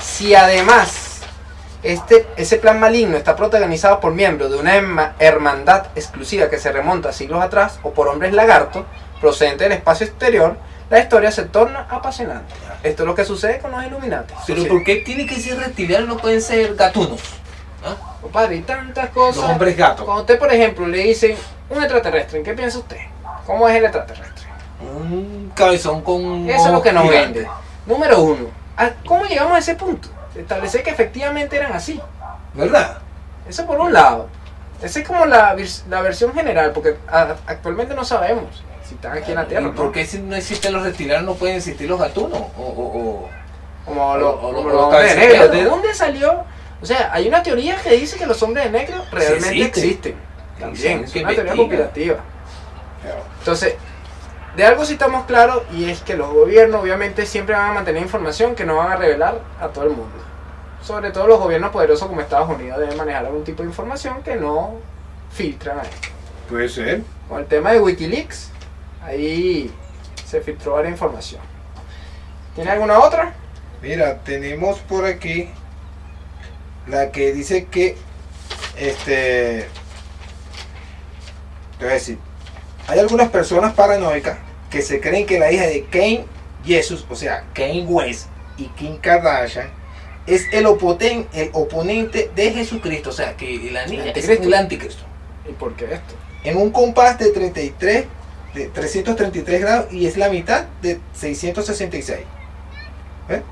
Si 0.00 0.34
además 0.34 1.20
este, 1.82 2.26
ese 2.36 2.56
plan 2.56 2.80
maligno 2.80 3.18
está 3.18 3.36
protagonizado 3.36 4.00
por 4.00 4.14
miembros 4.14 4.50
de 4.50 4.56
una 4.56 4.74
herma- 4.74 5.12
hermandad 5.18 5.88
exclusiva 5.94 6.48
que 6.48 6.58
se 6.58 6.72
remonta 6.72 7.10
a 7.10 7.12
siglos 7.12 7.42
atrás 7.42 7.78
o 7.82 7.92
por 7.92 8.08
hombres 8.08 8.32
lagartos 8.32 8.86
procedentes 9.20 9.68
del 9.68 9.72
espacio 9.72 10.06
exterior, 10.06 10.56
la 10.88 10.98
historia 11.00 11.30
se 11.30 11.44
torna 11.44 11.86
apasionante. 11.90 12.54
Esto 12.82 13.02
es 13.02 13.06
lo 13.06 13.14
que 13.14 13.24
sucede 13.24 13.58
con 13.58 13.70
los 13.72 13.84
Illuminati. 13.84 14.32
Pero. 14.46 14.66
¿por 14.66 14.82
qué 14.82 14.96
tiene 14.96 15.26
que 15.26 15.34
ser 15.38 15.58
reptiliano? 15.58 16.06
No 16.06 16.16
pueden 16.16 16.40
ser 16.40 16.74
gatunos. 16.74 17.20
¿Ah? 17.84 17.94
Compadre, 18.20 18.56
y 18.56 18.60
tantas 18.62 19.04
Los 19.06 19.14
cosas. 19.36 19.50
hombres 19.50 19.76
gatos. 19.76 20.04
Cuando 20.04 20.22
usted, 20.22 20.38
por 20.38 20.52
ejemplo, 20.52 20.86
le 20.86 20.98
dicen 20.98 21.36
un 21.70 21.78
extraterrestre, 21.78 22.38
¿en 22.38 22.44
qué 22.44 22.52
piensa 22.54 22.78
usted? 22.78 22.98
¿Cómo 23.46 23.68
es 23.68 23.76
el 23.76 23.84
extraterrestre? 23.84 24.46
Un 24.80 25.52
cabezón 25.54 26.02
con. 26.02 26.48
Eso 26.48 26.66
es 26.66 26.72
lo 26.72 26.82
que 26.82 26.92
nos 26.92 27.04
gigante. 27.04 27.40
vende. 27.40 27.50
Número 27.86 28.20
uno, 28.20 28.46
¿a- 28.76 28.90
¿cómo 29.06 29.24
llegamos 29.24 29.52
a 29.52 29.58
ese 29.58 29.74
punto? 29.74 30.08
Establecer 30.34 30.82
que 30.82 30.90
efectivamente 30.90 31.56
eran 31.56 31.72
así. 31.72 32.00
¿Verdad? 32.54 32.98
Eso 33.48 33.66
por 33.66 33.78
un 33.80 33.92
lado. 33.92 34.28
Esa 34.82 34.98
es 35.00 35.06
como 35.06 35.24
la, 35.24 35.56
la 35.88 36.00
versión 36.02 36.34
general, 36.34 36.72
porque 36.72 36.96
a- 37.08 37.36
actualmente 37.46 37.94
no 37.94 38.04
sabemos 38.04 38.62
si 38.86 38.94
están 38.94 39.16
aquí 39.16 39.30
en 39.30 39.36
la 39.36 39.46
Tierra. 39.46 39.62
¿Y 39.62 39.70
¿no? 39.70 39.74
por 39.74 39.92
qué 39.92 40.04
si 40.04 40.18
no 40.18 40.34
existen 40.36 40.72
los 40.72 40.82
reptilianos 40.82 41.24
no 41.24 41.34
pueden 41.34 41.56
existir 41.56 41.88
los 41.88 41.98
gatunos? 41.98 42.38
O, 42.58 42.62
o, 42.62 42.98
o- 42.98 43.28
Como 43.86 44.16
los, 44.16 44.34
o- 44.42 44.52
los 44.52 44.64
los 44.64 44.92
de 44.92 45.14
negro. 45.14 45.48
¿De 45.48 45.64
dónde 45.64 45.94
salió? 45.94 46.44
O 46.80 46.86
sea, 46.86 47.10
hay 47.12 47.26
una 47.28 47.42
teoría 47.42 47.76
que 47.76 47.90
dice 47.92 48.16
que 48.16 48.26
los 48.26 48.42
hombres 48.42 48.64
de 48.64 48.70
negro 48.70 49.02
realmente 49.10 49.62
existen. 49.62 50.14
existen. 50.14 50.16
También, 50.58 51.04
es 51.04 51.14
una 51.14 51.34
teoría 51.34 51.56
conspirativa. 51.56 52.16
Entonces, 53.38 53.74
de 54.56 54.64
algo 54.64 54.84
sí 54.84 54.94
estamos 54.94 55.26
claros 55.26 55.62
y 55.72 55.90
es 55.90 56.00
que 56.00 56.16
los 56.16 56.32
gobiernos 56.32 56.82
obviamente 56.82 57.26
siempre 57.26 57.54
van 57.54 57.70
a 57.70 57.74
mantener 57.74 58.02
información 58.02 58.54
que 58.54 58.64
no 58.64 58.76
van 58.76 58.92
a 58.92 58.96
revelar 58.96 59.40
a 59.60 59.68
todo 59.68 59.84
el 59.84 59.90
mundo. 59.90 60.16
Sobre 60.82 61.10
todo 61.10 61.26
los 61.26 61.38
gobiernos 61.38 61.70
poderosos 61.70 62.08
como 62.08 62.20
Estados 62.20 62.48
Unidos 62.48 62.78
deben 62.78 62.96
manejar 62.96 63.26
algún 63.26 63.44
tipo 63.44 63.62
de 63.62 63.68
información 63.68 64.22
que 64.22 64.36
no 64.36 64.76
filtran 65.30 65.80
a 65.80 65.82
esto. 65.82 66.08
Puede 66.48 66.68
ser. 66.68 67.02
Con 67.28 67.40
el 67.40 67.46
tema 67.46 67.72
de 67.72 67.80
Wikileaks, 67.80 68.50
ahí 69.02 69.70
se 70.24 70.40
filtró 70.40 70.72
varias 70.72 70.92
información. 70.92 71.40
¿Tiene 72.54 72.70
alguna 72.70 72.98
otra? 73.00 73.34
Mira, 73.82 74.18
tenemos 74.20 74.78
por 74.80 75.04
aquí 75.04 75.50
la 76.86 77.10
que 77.12 77.32
dice 77.32 77.66
que 77.66 77.96
este 78.78 79.66
te 81.78 81.84
voy 81.84 81.90
a 81.90 81.94
decir, 81.94 82.18
hay 82.88 82.98
algunas 82.98 83.28
personas 83.30 83.74
paranoicas 83.74 84.38
que 84.70 84.80
se 84.82 85.00
creen 85.00 85.26
que 85.26 85.38
la 85.38 85.52
hija 85.52 85.66
de 85.66 85.84
Kane 85.84 86.24
Jesus, 86.64 87.06
o 87.10 87.14
sea, 87.14 87.44
Kane 87.54 87.84
West 87.86 88.26
y 88.56 88.64
Kim 88.68 88.96
Kardashian 88.98 89.68
es 90.26 90.44
el, 90.52 90.66
opoten- 90.66 91.26
el 91.34 91.50
oponente 91.52 92.30
de 92.34 92.50
Jesucristo, 92.52 93.10
o 93.10 93.12
sea, 93.12 93.36
que 93.36 93.70
la 93.70 93.86
niña 93.86 94.04
es 94.06 94.28
el 94.46 94.54
anticristo. 94.54 95.04
¿Y 95.48 95.52
por 95.52 95.74
qué 95.76 95.84
esto? 95.84 96.14
En 96.42 96.56
un 96.56 96.70
compás 96.70 97.18
de 97.18 97.30
33 97.30 98.06
de 98.54 98.66
333 98.68 99.60
grados 99.60 99.92
y 99.92 100.06
es 100.06 100.16
la 100.16 100.28
mitad 100.30 100.64
de 100.82 100.98
666. 101.12 102.20
¿Eh? 103.28 103.42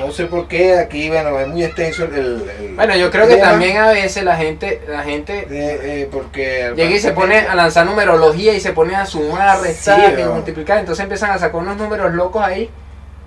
No 0.00 0.12
sé 0.12 0.26
por 0.26 0.48
qué 0.48 0.76
aquí, 0.78 1.08
bueno, 1.08 1.38
es 1.40 1.48
muy 1.48 1.64
extenso 1.64 2.04
el... 2.04 2.72
Bueno, 2.76 2.96
yo 2.96 3.10
creo 3.10 3.26
que 3.28 3.36
tema 3.36 3.50
también 3.50 3.76
a 3.78 3.88
veces 3.90 4.22
la 4.24 4.36
gente, 4.36 4.82
la 4.88 5.02
gente 5.02 5.46
de, 5.46 6.02
eh, 6.02 6.08
porque 6.10 6.72
llega 6.76 6.90
y 6.90 6.98
se 7.00 7.12
pone 7.12 7.38
a 7.38 7.54
lanzar 7.54 7.86
numerología 7.86 8.54
y 8.54 8.60
se 8.60 8.72
pone 8.72 8.94
a 8.96 9.04
sumar, 9.06 9.60
restar 9.60 10.14
Sí, 10.16 10.22
multiplicar. 10.32 10.78
Entonces 10.78 11.02
empiezan 11.02 11.30
a 11.32 11.38
sacar 11.38 11.60
unos 11.60 11.76
números 11.76 12.12
locos 12.14 12.42
ahí 12.42 12.70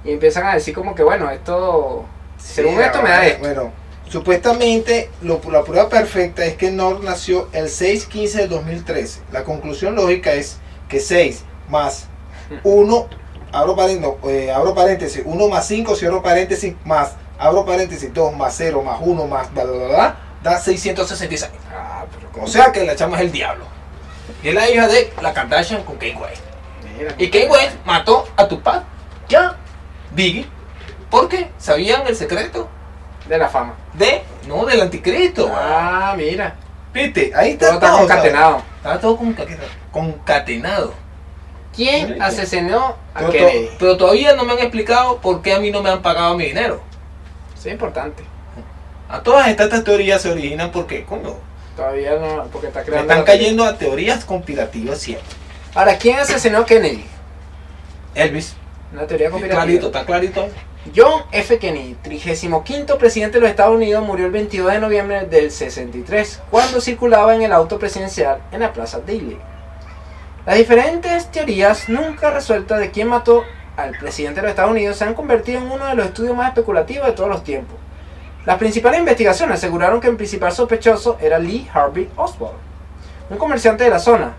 y 0.04 0.12
empiezan 0.12 0.46
a 0.48 0.54
decir 0.54 0.74
como 0.74 0.96
que 0.96 1.04
bueno, 1.04 1.30
esto, 1.30 2.06
según 2.38 2.82
esto 2.82 3.02
me 3.02 3.10
da 3.10 3.26
esto. 3.26 3.40
Bueno, 3.40 3.72
supuestamente 4.10 5.10
lo- 5.22 5.42
la 5.52 5.64
prueba 5.64 5.90
perfecta 5.90 6.46
es 6.46 6.56
que 6.56 6.72
Nord 6.72 7.04
nació 7.04 7.48
el 7.54 7.66
6-15 7.70 8.32
del 8.34 8.50
2013. 8.50 9.22
La 9.32 9.44
conclusión 9.44 9.96
lógica 9.96 10.32
es 10.34 10.58
que 10.88 11.00
6 11.00 11.44
más 11.70 12.08
1, 12.64 13.08
abro 13.52 13.76
paréntesis, 13.76 14.16
eh, 14.26 14.52
abro 14.52 14.74
paréntesis 14.74 15.24
1 15.26 15.48
más 15.48 15.68
5, 15.68 15.96
cierro 15.96 16.22
paréntesis, 16.22 16.76
más, 16.86 17.16
abro 17.38 17.66
paréntesis 17.66 18.14
2 18.14 18.36
más 18.36 18.54
0 18.58 18.82
más 18.84 19.00
1 19.02 19.28
más, 19.28 19.54
bla, 19.54 19.64
bla, 19.64 19.74
bla, 19.74 19.88
bla, 19.88 20.16
da 20.44 20.60
666. 20.60 21.52
Ah, 21.74 22.06
pero 22.32 22.44
O 22.44 22.48
sea 22.48 22.72
que 22.72 22.84
la 22.84 22.96
chama 22.96 23.18
es 23.18 23.24
el 23.24 23.32
diablo. 23.32 23.66
Y 24.44 24.50
es 24.50 24.56
la 24.56 24.70
hija 24.70 24.88
de 24.88 25.14
la 25.22 25.34
Kardashian 25.34 25.84
con 25.84 25.98
Kanye 25.98 26.16
West. 26.16 26.42
mira, 26.98 27.14
Y 27.18 27.30
Kanye 27.30 27.48
West 27.50 27.76
mató 27.86 28.28
a 28.38 28.48
Tupac, 28.48 28.84
ya, 29.30 29.56
Biggie, 30.12 30.48
porque 31.10 31.52
sabían 31.58 32.08
el 32.08 32.16
secreto 32.16 32.68
de 33.28 33.38
la 33.38 33.50
fama. 33.50 33.76
de, 33.94 34.24
no, 34.48 34.66
del 34.66 34.82
anticristo. 34.82 35.52
Ah, 35.54 36.14
mira, 36.18 36.56
Viste, 36.94 37.32
ahí 37.36 37.52
está 37.52 37.68
todo 37.68 37.76
está 37.76 37.88
todo, 37.88 37.98
concatenado. 38.00 38.62
Está 38.78 39.00
todo 39.00 39.18
concatenado. 39.18 39.68
concatenado. 39.92 40.94
¿Quién 41.76 42.22
asesinó 42.22 42.96
a 43.14 43.28
Kennedy? 43.30 43.70
pero 43.80 43.96
todavía 43.98 44.36
no 44.36 44.44
me 44.44 44.54
han 44.54 44.60
explicado 44.60 45.18
por 45.20 45.42
qué 45.42 45.54
a 45.54 45.60
mí 45.60 45.72
no 45.72 45.82
me 45.82 45.90
han 45.90 46.02
pagado 46.02 46.36
mi 46.36 46.46
dinero. 46.46 46.82
Eso 47.58 47.68
es 47.70 47.74
importante. 47.74 48.24
A 49.10 49.22
todas 49.24 49.48
estas, 49.48 49.84
teorías 49.84 50.22
se 50.22 50.30
originan 50.32 50.72
porque, 50.72 51.04
coño, 51.06 51.36
Todavía 51.76 52.16
no, 52.18 52.44
porque 52.52 52.68
está 52.68 52.80
me 52.82 52.86
creando. 52.86 53.12
están 53.14 53.26
cayendo 53.26 53.64
a 53.64 53.78
teorías 53.78 54.26
conspirativas 54.26 55.00
siempre. 55.00 55.26
Ahora, 55.74 55.98
¿quién 55.98 56.20
asesinó 56.20 56.60
a 56.60 56.66
Kennedy? 56.66 57.06
Elvis, 58.16 58.56
Una 58.92 59.08
teoría 59.08 59.30
conspirativa. 59.30 59.64
clarito, 59.64 59.86
está 59.88 60.06
clarito. 60.06 60.48
John 60.96 61.24
F. 61.32 61.60
Kennedy, 61.60 61.96
35 62.02 62.98
presidente 62.98 63.36
de 63.38 63.42
los 63.42 63.50
Estados 63.50 63.76
Unidos, 63.76 64.04
murió 64.06 64.26
el 64.26 64.32
22 64.32 64.72
de 64.74 64.80
noviembre 64.80 65.26
del 65.28 65.52
63, 65.52 66.42
cuando 66.50 66.82
circulaba 66.82 67.36
en 67.36 67.44
el 67.44 67.54
auto 67.54 67.78
presidencial 67.80 68.42
en 68.52 68.62
la 68.62 68.74
Plaza 68.74 69.00
Daly. 69.00 69.38
Las 70.44 70.58
diferentes 70.58 71.30
teorías 71.30 71.88
nunca 71.88 72.32
resueltas 72.32 72.80
de 72.80 72.90
quién 72.90 73.08
mató 73.08 73.44
al 73.78 73.92
presidente 73.92 74.42
de 74.42 74.48
los 74.48 74.50
Estados 74.50 74.72
Unidos 74.72 74.98
se 74.98 75.04
han 75.04 75.14
convertido 75.14 75.60
en 75.60 75.70
uno 75.70 75.86
de 75.86 75.94
los 75.94 76.08
estudios 76.08 76.36
más 76.36 76.48
especulativos 76.48 77.06
de 77.06 77.14
todos 77.14 77.30
los 77.30 77.44
tiempos. 77.44 77.78
Las 78.44 78.58
principales 78.58 79.00
investigaciones 79.00 79.58
aseguraron 79.58 80.02
que 80.02 80.08
el 80.08 80.16
principal 80.16 80.52
sospechoso 80.52 81.18
era 81.22 81.38
Lee 81.38 81.70
Harvey 81.72 82.10
Oswald, 82.16 82.56
un 83.30 83.38
comerciante 83.38 83.84
de 83.84 83.92
la 83.92 84.00
zona. 84.00 84.34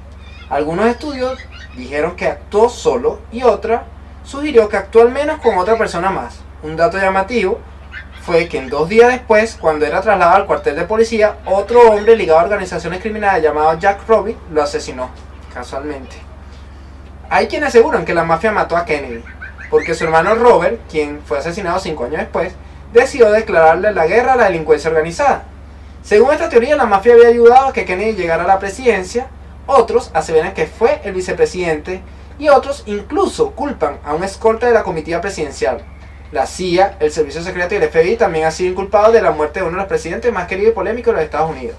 Algunos 0.50 0.86
estudios 0.86 1.38
dijeron 1.76 2.16
que 2.16 2.26
actuó 2.26 2.68
solo 2.68 3.20
y 3.30 3.44
otra 3.44 3.84
sugirió 4.24 4.68
que 4.68 4.78
actuó 4.78 5.02
al 5.02 5.12
menos 5.12 5.40
con 5.40 5.56
otra 5.56 5.78
persona 5.78 6.10
más. 6.10 6.40
Un 6.64 6.74
dato 6.74 6.98
llamativo 6.98 7.60
fue 8.22 8.48
que 8.48 8.58
en 8.58 8.68
dos 8.68 8.88
días 8.88 9.08
después, 9.08 9.56
cuando 9.60 9.86
era 9.86 10.00
trasladado 10.00 10.36
al 10.36 10.46
cuartel 10.46 10.74
de 10.74 10.82
policía, 10.82 11.36
otro 11.46 11.92
hombre 11.92 12.16
ligado 12.16 12.40
a 12.40 12.42
organizaciones 12.42 13.00
criminales 13.00 13.44
llamado 13.44 13.78
Jack 13.78 14.04
Robbie 14.08 14.36
lo 14.50 14.64
asesinó, 14.64 15.10
casualmente. 15.52 16.16
Hay 17.30 17.46
quienes 17.46 17.70
aseguran 17.70 18.04
que 18.04 18.14
la 18.14 18.24
mafia 18.24 18.52
mató 18.52 18.76
a 18.76 18.84
Kennedy, 18.84 19.22
porque 19.70 19.94
su 19.94 20.04
hermano 20.04 20.34
Robert, 20.34 20.80
quien 20.90 21.20
fue 21.24 21.38
asesinado 21.38 21.78
cinco 21.78 22.04
años 22.04 22.18
después, 22.18 22.52
decidió 22.92 23.30
declararle 23.30 23.92
la 23.92 24.06
guerra 24.06 24.34
a 24.34 24.36
la 24.36 24.44
delincuencia 24.44 24.90
organizada. 24.90 25.44
Según 26.02 26.32
esta 26.32 26.48
teoría, 26.48 26.76
la 26.76 26.84
mafia 26.84 27.14
había 27.14 27.28
ayudado 27.28 27.68
a 27.68 27.72
que 27.72 27.84
Kennedy 27.84 28.14
llegara 28.14 28.44
a 28.44 28.48
la 28.48 28.58
presidencia, 28.58 29.28
otros 29.66 30.10
aseveran 30.14 30.52
que 30.52 30.66
fue 30.66 31.00
el 31.04 31.14
vicepresidente 31.14 32.02
y 32.38 32.48
otros 32.48 32.82
incluso 32.86 33.52
culpan 33.52 33.98
a 34.04 34.14
un 34.14 34.24
escolta 34.24 34.66
de 34.66 34.74
la 34.74 34.82
comitiva 34.82 35.20
presidencial. 35.20 35.82
La 36.32 36.46
CIA, 36.46 36.96
el 36.98 37.12
Servicio 37.12 37.42
Secreto 37.42 37.74
y 37.74 37.78
el 37.78 37.88
FBI 37.88 38.16
también 38.16 38.46
han 38.46 38.52
sido 38.52 38.70
inculpados 38.70 39.12
de 39.12 39.22
la 39.22 39.30
muerte 39.30 39.60
de 39.60 39.66
uno 39.66 39.76
de 39.76 39.82
los 39.82 39.88
presidentes 39.88 40.32
más 40.32 40.48
queridos 40.48 40.72
y 40.72 40.74
polémicos 40.74 41.12
de 41.12 41.20
los 41.20 41.24
Estados 41.24 41.50
Unidos. 41.50 41.76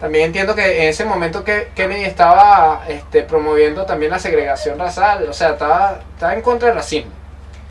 También 0.00 0.26
entiendo 0.26 0.54
que 0.54 0.82
en 0.82 0.88
ese 0.90 1.04
momento 1.04 1.42
que 1.42 1.70
Kennedy 1.74 2.04
estaba 2.04 2.84
este, 2.86 3.22
promoviendo 3.22 3.86
también 3.86 4.10
la 4.10 4.18
segregación 4.18 4.78
racial, 4.78 5.26
o 5.28 5.32
sea, 5.32 5.50
estaba, 5.50 6.00
estaba 6.14 6.34
en 6.34 6.42
contra 6.42 6.68
del 6.68 6.76
racismo. 6.76 7.12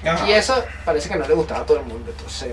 Ajá. 0.03 0.27
Y 0.27 0.33
eso 0.33 0.63
parece 0.83 1.09
que 1.09 1.15
no 1.15 1.27
le 1.27 1.33
gustaba 1.35 1.61
a 1.61 1.65
todo 1.65 1.79
el 1.79 1.85
mundo, 1.85 2.09
entonces, 2.09 2.51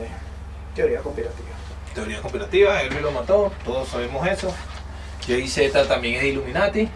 teoría 0.74 1.00
conspirativa. 1.00 1.48
Teoría 1.94 2.20
conspirativa, 2.20 2.82
él 2.82 2.94
lo 3.02 3.12
mató, 3.12 3.52
todos 3.64 3.88
sabemos 3.88 4.26
eso. 4.26 4.52
Jay-Z 5.26 5.86
también 5.86 6.16
es 6.16 6.22
de 6.22 6.28
Illuminati. 6.28 6.88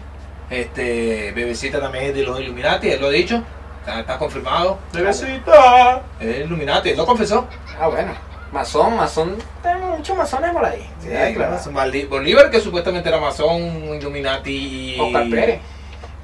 Este, 0.49 1.31
Bebecita 1.33 1.79
también 1.79 2.05
es 2.05 2.15
de 2.15 2.23
los 2.23 2.39
Illuminati, 2.39 2.89
él 2.89 3.01
lo 3.01 3.07
ha 3.07 3.11
dicho. 3.11 3.43
Está, 3.79 4.01
está 4.01 4.17
confirmado. 4.17 4.79
Bebecita 4.93 6.03
es 6.19 6.27
de 6.27 6.39
Illuminati, 6.43 6.89
él 6.89 6.97
lo 6.97 7.05
confesó. 7.05 7.47
Ah, 7.79 7.87
bueno, 7.87 8.13
masón, 8.51 8.95
masón, 8.95 9.35
tenemos 9.61 9.97
muchos 9.97 10.17
masones 10.17 10.51
por 10.51 10.65
ahí. 10.65 10.89
Sí, 11.01 11.09
Sí, 11.09 11.33
claro. 11.35 11.57
Bolí- 11.71 12.07
Bolívar, 12.07 12.49
que 12.49 12.59
supuestamente 12.59 13.09
era 13.09 13.19
masón, 13.19 13.61
Illuminati 13.95 14.95
y. 14.95 14.99
Oscar 14.99 15.29
Pérez. 15.29 15.59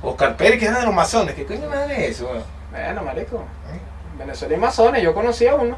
Oscar 0.02 0.38
Pérez, 0.38 0.60
que 0.60 0.66
era 0.66 0.80
de 0.80 0.86
los 0.86 0.94
masones. 0.94 1.36
¿Qué 1.36 1.46
coño 1.46 1.70
madre 1.70 2.06
es 2.08 2.16
eso? 2.18 2.30
Bueno, 2.72 3.04
marico. 3.04 3.44
Venezuela 4.18 4.54
y 4.56 4.58
masones, 4.58 5.02
yo 5.04 5.14
conocí 5.14 5.48
a 5.48 5.56
uno. 5.56 5.78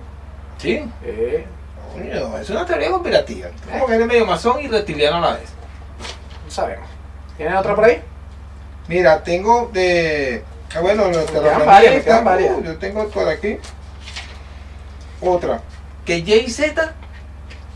Sí, 0.58 0.84
Eh, 1.03 1.45
coño, 1.93 2.38
es 2.38 2.49
una 2.49 2.65
teoría 2.65 2.89
conspirativa. 2.91 3.49
Como 3.71 3.88
que 3.88 3.95
eres 3.95 4.08
medio 4.08 4.25
masón 4.25 4.62
y 4.62 4.67
reptiliano 4.67 5.17
a 5.17 5.21
la 5.21 5.31
vez. 5.34 5.49
no 6.45 6.51
sabemos. 6.51 6.88
¿Tienen 7.38 7.55
otra 7.55 7.75
por 7.75 7.86
ahí? 7.86 8.01
Mira, 8.88 9.23
tengo 9.23 9.69
de. 9.73 10.43
Ah, 10.75 10.79
bueno, 10.81 11.08
los 11.10 11.31
varias, 11.65 12.23
varias. 12.23 12.58
Uh, 12.58 12.63
yo 12.63 12.77
tengo 12.77 13.08
por 13.10 13.27
aquí 13.29 13.58
otra. 15.21 15.62
Que 16.06 16.24
Jay-Z 16.24 16.94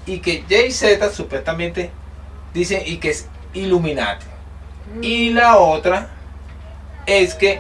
y 0.06 0.20
que 0.20 0.44
Jay-Z 0.50 1.10
supuestamente 1.12 1.92
dicen 2.54 2.82
y 2.86 2.98
que 2.98 3.10
es 3.10 3.28
Illuminati. 3.54 4.26
Y 5.02 5.32
la 5.32 5.58
otra 5.58 6.10
es 7.06 7.36
que 7.36 7.60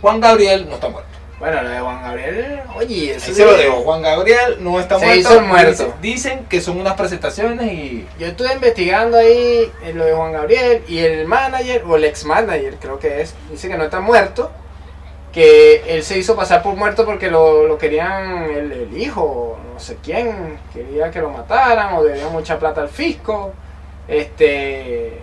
Juan 0.00 0.20
Gabriel 0.20 0.68
no 0.68 0.74
está 0.76 0.88
muerto. 0.88 1.08
Bueno, 1.38 1.62
lo 1.62 1.70
de 1.70 1.80
Juan 1.80 2.02
Gabriel, 2.02 2.60
oye, 2.76 3.14
eso 3.14 3.32
se 3.32 3.44
lo 3.44 3.56
digo, 3.56 3.76
Juan 3.82 4.02
Gabriel 4.02 4.58
no 4.60 4.78
está 4.78 4.98
Se 4.98 5.06
muerto. 5.06 5.20
hizo 5.20 5.40
muerto. 5.40 5.94
Dicen, 6.02 6.44
que 6.50 6.60
son 6.60 6.78
unas 6.78 6.94
presentaciones 6.94 7.72
y. 7.72 8.06
Yo 8.18 8.26
estuve 8.26 8.52
investigando 8.52 9.16
ahí 9.16 9.72
en 9.82 9.96
lo 9.96 10.04
de 10.04 10.12
Juan 10.12 10.32
Gabriel 10.32 10.82
y 10.86 10.98
el 10.98 11.26
manager, 11.26 11.84
o 11.86 11.96
el 11.96 12.04
ex 12.04 12.26
manager 12.26 12.76
creo 12.78 12.98
que 12.98 13.22
es, 13.22 13.34
dice 13.50 13.68
que 13.68 13.76
no 13.78 13.84
está 13.84 14.00
muerto, 14.00 14.50
que 15.32 15.82
él 15.86 16.02
se 16.02 16.18
hizo 16.18 16.36
pasar 16.36 16.62
por 16.62 16.74
muerto 16.76 17.06
porque 17.06 17.30
lo, 17.30 17.66
lo 17.66 17.78
querían 17.78 18.42
el, 18.50 18.72
el 18.72 18.98
hijo, 18.98 19.58
no 19.80 19.86
sé 19.86 19.96
quién, 20.02 20.58
quería 20.74 21.10
que 21.10 21.20
lo 21.20 21.30
mataran 21.30 21.94
o 21.94 22.04
debía 22.04 22.28
mucha 22.28 22.58
plata 22.58 22.82
al 22.82 22.90
fisco. 22.90 23.54
Este, 24.06 25.22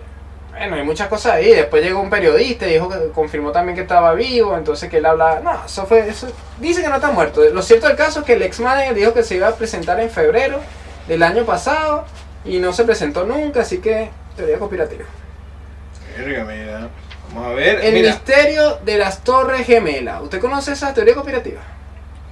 bueno, 0.50 0.74
hay 0.74 0.82
muchas 0.82 1.06
cosas 1.06 1.34
ahí. 1.34 1.52
Después 1.52 1.80
llegó 1.80 2.00
un 2.00 2.10
periodista 2.10 2.66
y 2.66 2.72
dijo 2.72 2.88
que 2.88 3.10
confirmó 3.14 3.52
también 3.52 3.76
que 3.76 3.82
estaba 3.82 4.14
vivo, 4.14 4.56
entonces 4.56 4.90
que 4.90 4.96
él 4.96 5.06
hablaba, 5.06 5.38
no, 5.38 5.64
eso 5.64 5.86
fue, 5.86 6.08
eso, 6.08 6.26
dice 6.58 6.82
que 6.82 6.88
no 6.88 6.96
está 6.96 7.12
muerto. 7.12 7.40
Lo 7.52 7.62
cierto 7.62 7.86
del 7.86 7.96
caso 7.96 8.20
es 8.20 8.26
que 8.26 8.32
el 8.32 8.42
ex 8.42 8.58
manager 8.58 8.94
dijo 8.94 9.14
que 9.14 9.22
se 9.22 9.36
iba 9.36 9.46
a 9.46 9.54
presentar 9.54 10.00
en 10.00 10.10
febrero 10.10 10.58
del 11.06 11.22
año 11.22 11.44
pasado 11.44 12.04
y 12.44 12.58
no 12.58 12.72
se 12.72 12.82
presentó 12.82 13.24
nunca, 13.24 13.60
así 13.60 13.78
que 13.78 14.10
teoría 14.34 14.58
conspirativa. 14.58 15.04
Verga, 16.16 16.44
mira. 16.44 16.88
Vamos 17.32 17.46
a 17.46 17.54
ver. 17.54 17.84
El 17.84 17.94
mira. 17.94 18.10
misterio 18.10 18.78
de 18.84 18.98
las 18.98 19.22
Torres 19.22 19.64
Gemelas. 19.64 20.20
¿Usted 20.20 20.40
conoce 20.40 20.72
esa 20.72 20.92
teoría 20.92 21.14
conspirativa? 21.14 21.60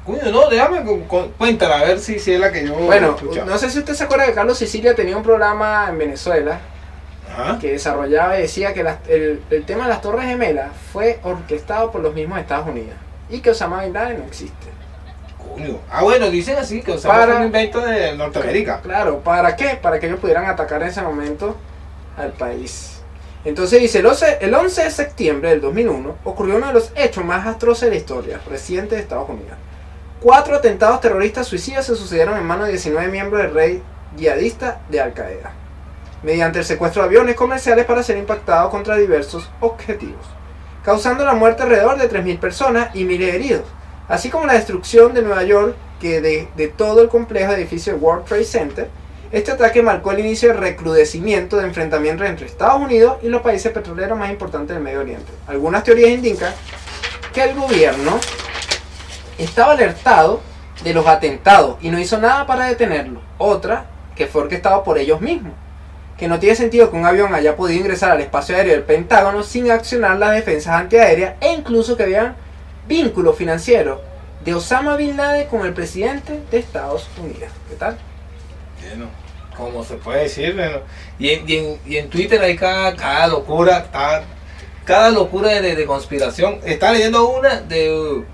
Coño, 0.07 0.31
no, 0.31 0.49
déjame 0.49 0.83
cu- 0.85 1.03
cu- 1.09 1.31
cuéntala 1.37 1.81
a 1.81 1.85
ver 1.85 1.99
si, 1.99 2.19
si 2.21 2.33
es 2.33 2.41
la 2.41 2.53
que 2.53 2.65
yo 2.67 2.75
Bueno, 2.75 3.17
no 3.45 3.59
sé 3.59 3.71
si 3.71 3.79
usted 3.81 3.95
se 3.95 4.05
acuerda 4.05 4.27
que 4.27 4.33
Carlos 4.35 4.57
Sicilia 4.57 4.95
tenía 4.95 5.17
un 5.17 5.23
programa 5.25 5.87
en 5.91 5.99
Venezuela 5.99 6.61
Ajá. 7.37 7.59
que 7.59 7.73
desarrollaba 7.73 8.39
y 8.39 8.43
decía 8.43 8.73
que 8.73 8.81
el, 9.09 9.43
el 9.51 9.65
tema 9.65 9.85
de 9.85 9.91
las 9.91 10.01
Torres 10.01 10.27
Gemelas 10.27 10.71
fue 10.93 11.19
orquestado 11.25 11.91
por 11.91 12.01
los 12.03 12.15
mismos 12.15 12.39
Estados 12.39 12.69
Unidos 12.69 12.95
y 13.29 13.41
que 13.41 13.51
Osama 13.51 13.83
Bin 13.83 13.93
Laden 13.93 14.21
no 14.21 14.25
existe. 14.27 14.55
Coño. 15.53 15.79
Ah, 15.91 16.03
bueno, 16.03 16.31
dicen 16.31 16.57
así 16.57 16.83
que 16.83 16.93
o 16.93 16.99
sea, 16.99 17.11
Para- 17.11 17.27
fue 17.27 17.37
un 17.39 17.47
invento 17.47 17.81
de 17.81 18.17
Norteamérica. 18.17 18.81
Claro, 18.83 19.21
¿para 19.21 19.57
qué? 19.57 19.77
Para 19.81 19.99
que 19.99 20.07
ellos 20.07 20.21
pudieran 20.21 20.47
atacar 20.47 20.83
en 20.83 20.89
ese 20.89 21.03
momento 21.03 21.57
al 22.17 22.33
país. 22.33 23.01
Entonces 23.45 23.81
dice, 23.81 23.99
el 24.01 24.07
11, 24.07 24.39
el 24.41 24.55
11 24.55 24.85
de 24.85 24.91
septiembre 24.91 25.51
del 25.51 25.61
2001 25.61 26.17
ocurrió 26.25 26.57
uno 26.57 26.67
de 26.69 26.73
los 26.73 26.93
hechos 26.97 27.25
más 27.25 27.47
atroces 27.47 27.83
de 27.83 27.91
la 27.91 27.97
historia 27.97 28.41
reciente 28.49 28.95
de 28.97 29.01
Estados 29.03 29.29
Unidos. 29.29 29.57
Cuatro 30.27 30.57
atentados 30.57 31.01
terroristas 31.01 31.47
suicidas 31.47 31.87
se 31.87 31.95
sucedieron 31.95 32.37
en 32.37 32.43
manos 32.43 32.67
de 32.67 32.73
19 32.73 33.13
miembros 33.13 33.41
del 33.41 33.55
rey 33.55 33.83
yihadista 34.17 34.81
de 34.89 35.01
Al 35.01 35.15
Qaeda, 35.15 35.53
mediante 36.25 36.59
el 36.59 36.65
secuestro 36.65 37.03
de 37.03 37.07
aviones 37.07 37.37
comerciales 37.37 37.85
para 37.85 38.03
ser 38.03 38.19
impactados 38.19 38.73
contra 38.73 38.97
diversos 38.97 39.49
objetivos, 39.61 40.27
causando 40.85 41.25
la 41.25 41.35
muerte 41.35 41.63
alrededor 41.63 41.97
de 41.97 42.11
3.000 42.11 42.41
personas 42.41 42.93
y 42.93 43.05
miles 43.05 43.31
de 43.31 43.37
heridos, 43.37 43.63
así 44.09 44.29
como 44.29 44.47
la 44.47 44.55
destrucción 44.55 45.15
de 45.15 45.23
Nueva 45.23 45.45
York 45.45 45.77
que 46.01 46.21
de, 46.21 46.49
de 46.57 46.67
todo 46.67 47.03
el 47.03 47.09
complejo 47.09 47.53
de 47.53 47.59
edificios 47.59 47.95
del 47.95 48.03
World 48.03 48.25
Trade 48.25 48.45
Center. 48.45 48.91
Este 49.31 49.53
ataque 49.53 49.81
marcó 49.81 50.11
el 50.11 50.19
inicio 50.19 50.49
del 50.49 50.59
recrudecimiento 50.59 51.57
de 51.57 51.67
enfrentamientos 51.67 52.27
entre 52.27 52.47
Estados 52.47 52.81
Unidos 52.81 53.19
y 53.23 53.29
los 53.29 53.43
países 53.43 53.71
petroleros 53.71 54.19
más 54.19 54.31
importantes 54.31 54.75
del 54.75 54.83
Medio 54.83 55.03
Oriente. 55.03 55.31
Algunas 55.47 55.85
teorías 55.85 56.11
indican 56.11 56.53
que 57.33 57.45
el 57.45 57.55
gobierno 57.55 58.19
estaba 59.39 59.73
alertado 59.73 60.41
de 60.83 60.95
los 60.95 61.07
atentados 61.07 61.77
y 61.81 61.91
no 61.91 61.99
hizo 61.99 62.19
nada 62.19 62.47
para 62.47 62.67
detenerlo. 62.67 63.21
Otra, 63.39 63.87
que 64.15 64.27
fue 64.27 64.43
orquestado 64.43 64.83
por 64.85 64.99
ellos 64.99 65.21
mismos. 65.21 65.53
Que 66.17 66.29
no 66.29 66.39
tiene 66.39 66.57
sentido 66.57 66.91
que 66.91 66.97
un 66.97 67.05
avión 67.05 67.35
haya 67.35 67.57
podido 67.57 67.81
ingresar 67.81 68.13
al 68.13 68.21
espacio 68.21 68.57
aéreo 68.57 68.73
del 68.73 68.85
Pentágono 68.85 69.43
sin 69.43 69.71
accionar 69.71 70.17
las 70.17 70.33
defensas 70.33 70.75
antiaéreas 70.75 71.35
e 71.41 71.53
incluso 71.53 71.97
que 71.97 72.05
habían 72.05 72.37
vínculos 72.89 73.37
financieros 73.37 74.01
de 74.45 74.55
Osama 74.55 74.97
Bin 74.97 75.17
Laden 75.17 75.47
con 75.49 75.67
el 75.67 75.75
presidente 75.75 76.41
de 76.51 76.59
Estados 76.59 77.09
Unidos. 77.23 77.51
¿Qué 77.69 77.77
tal? 77.77 77.99
Bueno, 78.81 79.07
como 79.57 79.85
se 79.85 79.97
puede 79.97 80.23
decir, 80.23 80.55
bueno. 80.55 80.79
Y, 81.19 81.97
en, 81.97 82.09
Twitter 82.09 82.41
hay 82.41 82.57
cada, 82.57 82.95
cada 82.97 83.27
locura, 83.27 83.87
cada, 84.85 85.11
locura 85.11 85.49
de, 85.49 85.75
de 85.75 85.85
conspiración. 85.85 86.61
Estaba 86.65 86.93
leyendo 86.93 87.29
una 87.29 87.61
de 87.61 88.25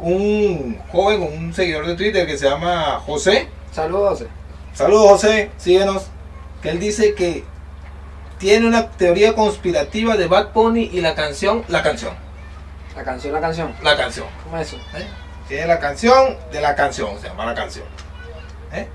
un 0.00 0.78
joven, 0.90 1.22
un 1.22 1.52
seguidor 1.54 1.86
de 1.86 1.94
Twitter 1.94 2.26
que 2.26 2.38
se 2.38 2.48
llama 2.48 3.00
José. 3.04 3.48
Saludos. 3.72 4.24
Saludos 4.74 5.08
José, 5.10 5.50
síguenos. 5.56 6.04
Que 6.62 6.70
él 6.70 6.80
dice 6.80 7.14
que 7.14 7.44
tiene 8.38 8.66
una 8.66 8.90
teoría 8.90 9.34
conspirativa 9.34 10.16
de 10.16 10.26
Bad 10.26 10.52
Bunny 10.52 10.90
y 10.92 11.00
la 11.00 11.14
canción, 11.14 11.64
la 11.68 11.82
canción, 11.82 12.12
La 12.96 13.02
canción, 13.04 13.32
la 13.32 13.40
canción. 13.40 13.74
la 13.82 13.96
canción. 13.96 14.26
¿Cómo 14.44 14.58
es 14.58 14.68
eso? 14.68 14.76
¿eh? 14.94 15.06
Tiene 15.48 15.66
la 15.66 15.78
canción 15.78 16.36
de 16.52 16.60
la 16.60 16.74
canción, 16.74 17.18
se 17.20 17.28
llama 17.28 17.46
la 17.46 17.54
canción. 17.54 17.84
¿eh? 18.72 18.88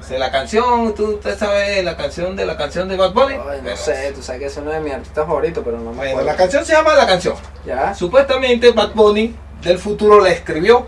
O 0.00 0.02
sea, 0.02 0.18
la 0.18 0.30
canción, 0.30 0.94
tú 0.94 1.16
usted 1.16 1.38
sabes 1.38 1.84
la 1.84 1.96
canción 1.96 2.34
de 2.36 2.46
la 2.46 2.56
canción 2.56 2.88
de 2.88 2.96
Bad 2.96 3.12
Bunny. 3.12 3.34
Ay, 3.34 3.58
no 3.58 3.64
Pero- 3.64 3.76
sé, 3.76 4.12
tú 4.14 4.22
sabes 4.22 4.40
que 4.40 4.46
es 4.46 4.56
uno 4.56 4.70
de 4.70 4.80
mis 4.80 4.92
artistas 4.94 5.26
favoritos, 5.26 5.62
pero 5.64 5.76
no 5.78 5.90
me 5.90 5.96
Bueno, 5.96 6.10
acuerdo. 6.12 6.30
la 6.30 6.36
canción 6.36 6.64
se 6.64 6.72
llama 6.72 6.94
La 6.94 7.06
Canción. 7.06 7.34
¿Ya? 7.66 7.94
Supuestamente 7.94 8.70
Bad 8.72 8.92
Bunny 8.94 9.34
del 9.62 9.78
futuro 9.78 10.20
la 10.20 10.30
escribió. 10.30 10.86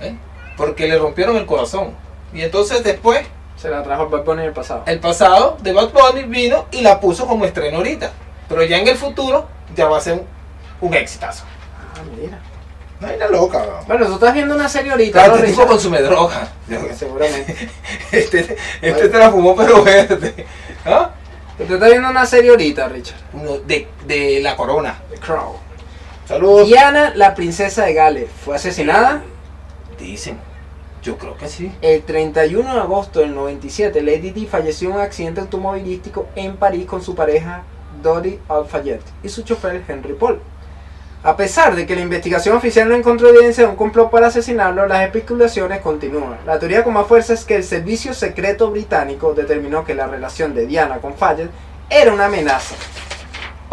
¿eh? 0.00 0.14
porque 0.56 0.86
le 0.86 0.98
rompieron 0.98 1.36
el 1.36 1.46
corazón. 1.46 1.94
Y 2.32 2.42
entonces 2.42 2.82
después, 2.84 3.20
Se 3.56 3.68
la 3.68 3.82
trajo 3.82 4.04
el 4.04 4.08
Bad 4.08 4.24
Bunny 4.24 4.42
en 4.42 4.48
el 4.48 4.52
pasado. 4.52 4.82
el 4.86 4.98
pasado 5.00 5.56
de 5.60 5.72
Bad 5.72 5.90
Bunny 5.92 6.24
vino 6.24 6.66
y 6.70 6.80
la 6.80 7.00
puso 7.00 7.26
como 7.26 7.44
estreno 7.44 7.78
ahorita. 7.78 8.10
Pero 8.48 8.62
ya 8.64 8.78
en 8.78 8.88
el 8.88 8.96
futuro 8.96 9.46
ya 9.74 9.86
va 9.88 9.98
a 9.98 10.00
ser 10.00 10.14
un, 10.14 10.26
un 10.80 10.94
exitazo. 10.94 11.44
Ah, 11.96 12.00
mira. 12.16 12.38
No 13.00 13.08
hay 13.08 13.18
la 13.18 13.28
loca, 13.28 13.58
¿no? 13.66 13.84
Bueno, 13.86 14.06
tú 14.06 14.14
estás 14.14 14.32
viendo 14.32 14.54
una 14.54 14.68
serie 14.68 14.92
ahorita, 14.92 15.12
Claro, 15.18 15.32
¿no, 15.32 15.38
este 15.38 15.50
tipo 15.50 15.66
consume 15.66 16.02
droga. 16.02 16.48
Seguramente. 16.96 17.68
Este, 18.12 18.56
este 18.82 19.08
te 19.08 19.18
la 19.18 19.30
fumó 19.30 19.56
pero 19.56 19.82
verde. 19.82 20.46
¿Ah? 20.84 21.10
Usted 21.58 21.74
está 21.74 21.88
viendo 21.88 22.08
una 22.10 22.26
serie 22.26 22.50
ahorita, 22.50 22.88
Richard. 22.88 23.18
Uno 23.32 23.58
de, 23.58 23.88
de 24.06 24.40
la 24.42 24.54
corona. 24.56 25.00
The 25.10 25.18
Crown. 25.18 25.56
Saludos. 26.32 26.66
Diana, 26.66 27.12
la 27.14 27.34
princesa 27.34 27.84
de 27.84 27.92
Gales, 27.92 28.30
fue 28.42 28.56
asesinada 28.56 29.22
Dicen. 29.98 30.38
Yo 31.02 31.18
creo 31.18 31.36
que 31.36 31.46
sí. 31.46 31.70
el 31.82 32.02
31 32.04 32.72
de 32.72 32.80
agosto 32.80 33.20
del 33.20 33.34
97. 33.34 34.00
Lady 34.00 34.30
Di 34.30 34.46
falleció 34.46 34.88
en 34.88 34.94
un 34.94 35.00
accidente 35.02 35.42
automovilístico 35.42 36.28
en 36.34 36.56
París 36.56 36.86
con 36.86 37.02
su 37.02 37.14
pareja 37.14 37.64
Dodi 38.02 38.38
Al-Fayed 38.48 39.00
y 39.22 39.28
su 39.28 39.42
chofer 39.42 39.82
Henry 39.86 40.14
Paul. 40.14 40.40
A 41.22 41.36
pesar 41.36 41.76
de 41.76 41.84
que 41.84 41.94
la 41.94 42.00
investigación 42.00 42.56
oficial 42.56 42.88
no 42.88 42.94
encontró 42.94 43.28
evidencia 43.28 43.64
de 43.64 43.70
un 43.70 43.76
complot 43.76 44.10
para 44.10 44.28
asesinarlo, 44.28 44.86
las 44.86 45.02
especulaciones 45.02 45.82
continúan. 45.82 46.38
La 46.46 46.58
teoría 46.58 46.82
con 46.82 46.94
más 46.94 47.06
fuerza 47.06 47.34
es 47.34 47.44
que 47.44 47.56
el 47.56 47.64
servicio 47.64 48.14
secreto 48.14 48.70
británico 48.70 49.34
determinó 49.34 49.84
que 49.84 49.94
la 49.94 50.06
relación 50.06 50.54
de 50.54 50.66
Diana 50.66 50.96
con 50.96 51.14
Fayed 51.14 51.48
era 51.90 52.10
una 52.10 52.24
amenaza 52.24 52.74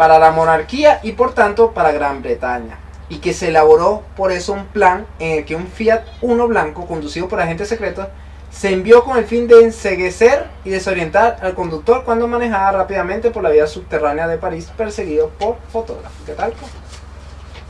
para 0.00 0.18
la 0.18 0.30
monarquía 0.30 0.98
y 1.02 1.12
por 1.12 1.34
tanto 1.34 1.72
para 1.72 1.92
Gran 1.92 2.22
Bretaña. 2.22 2.78
Y 3.10 3.18
que 3.18 3.34
se 3.34 3.48
elaboró 3.48 4.02
por 4.16 4.32
eso 4.32 4.54
un 4.54 4.64
plan 4.64 5.04
en 5.18 5.40
el 5.40 5.44
que 5.44 5.54
un 5.54 5.66
Fiat 5.66 6.00
Uno 6.22 6.48
blanco 6.48 6.86
conducido 6.86 7.28
por 7.28 7.38
agentes 7.38 7.68
secretos 7.68 8.06
se 8.50 8.72
envió 8.72 9.04
con 9.04 9.18
el 9.18 9.26
fin 9.26 9.46
de 9.46 9.62
enseguecer 9.62 10.46
y 10.64 10.70
desorientar 10.70 11.36
al 11.42 11.52
conductor 11.54 12.02
cuando 12.06 12.26
manejaba 12.26 12.72
rápidamente 12.72 13.30
por 13.30 13.42
la 13.42 13.50
vía 13.50 13.66
subterránea 13.66 14.26
de 14.26 14.38
París 14.38 14.72
perseguido 14.74 15.28
por 15.38 15.58
fotógrafos. 15.70 16.16
¿Qué 16.24 16.32
tal? 16.32 16.54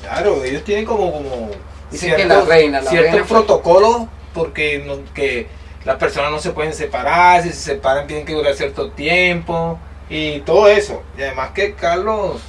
Claro, 0.00 0.44
ellos 0.44 0.62
tienen 0.62 0.84
como, 0.84 1.12
como 1.12 1.50
Dicen 1.90 2.14
que 2.14 2.26
la 2.26 2.42
reina, 2.42 2.80
la 2.80 2.90
ciertos 2.90 3.12
reina 3.12 3.26
protocolos 3.26 4.02
porque 4.32 4.84
no- 4.86 5.12
que 5.14 5.48
las 5.84 5.96
personas 5.96 6.30
no 6.30 6.38
se 6.38 6.50
pueden 6.50 6.74
separar, 6.74 7.42
si 7.42 7.48
se 7.48 7.56
separan 7.72 8.06
tienen 8.06 8.24
que 8.24 8.34
durar 8.34 8.54
cierto 8.54 8.92
tiempo 8.92 9.80
y 10.10 10.40
todo 10.40 10.68
eso. 10.68 11.02
Y 11.16 11.22
además 11.22 11.50
que 11.54 11.74
Carlos 11.74 12.42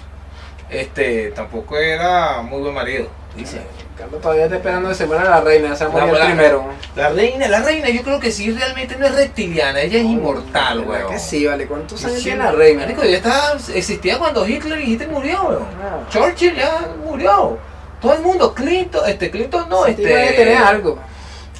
este 0.69 1.31
tampoco 1.31 1.77
era 1.77 2.41
muy 2.41 2.61
buen 2.61 2.73
marido, 2.73 3.07
dice. 3.35 3.61
Carlos 3.97 4.19
todavía 4.21 4.45
está 4.45 4.55
esperando 4.55 4.89
que 4.89 4.95
se 4.95 5.05
muera 5.05 5.25
la 5.25 5.41
reina, 5.41 5.75
se 5.75 5.83
a 5.83 5.89
La 5.89 6.05
verdad. 6.05 6.25
primero. 6.25 6.65
La 6.95 7.09
reina, 7.09 7.47
la 7.49 7.59
reina, 7.61 7.89
yo 7.89 8.01
creo 8.01 8.19
que 8.19 8.31
sí 8.31 8.51
realmente 8.51 8.95
no 8.95 9.05
es 9.05 9.13
reptiliana, 9.15 9.79
ella 9.81 9.99
es 9.99 10.05
inmortal, 10.05 10.79
¿Verdad 10.85 11.01
weón. 11.03 11.13
que 11.13 11.19
sí, 11.19 11.45
vale. 11.45 11.67
¿Cuántos 11.67 12.03
años 12.05 12.17
Sí, 12.17 12.23
tiene 12.23 12.43
la 12.43 12.51
reina? 12.51 12.81
Marico, 12.81 13.03
ya 13.03 13.17
estaba, 13.17 13.57
existía 13.75 14.17
cuando 14.17 14.47
Hitler 14.47 14.79
y 14.81 14.93
Hitler 14.93 15.09
murió, 15.09 15.43
weón. 15.43 15.65
Ah. 15.83 15.99
Churchill 16.09 16.55
ya 16.55 16.89
murió. 17.05 17.59
Todo 18.01 18.13
el 18.15 18.21
mundo, 18.21 18.53
Clinton, 18.55 19.07
este 19.07 19.29
Clinton 19.29 19.69
no, 19.69 19.83
Sí, 19.85 19.91
este 19.91 20.03
tiene 20.03 20.27
que 20.29 20.33
tener 20.33 20.57
algo. 20.57 20.97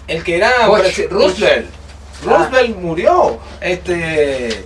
El 0.07 0.23
que 0.23 0.37
era 0.37 0.67
Bush. 0.67 1.01
Roosevelt. 1.11 1.67
Ah. 1.69 2.25
Roosevelt 2.25 2.77
murió. 2.77 3.37
Este. 3.59 4.65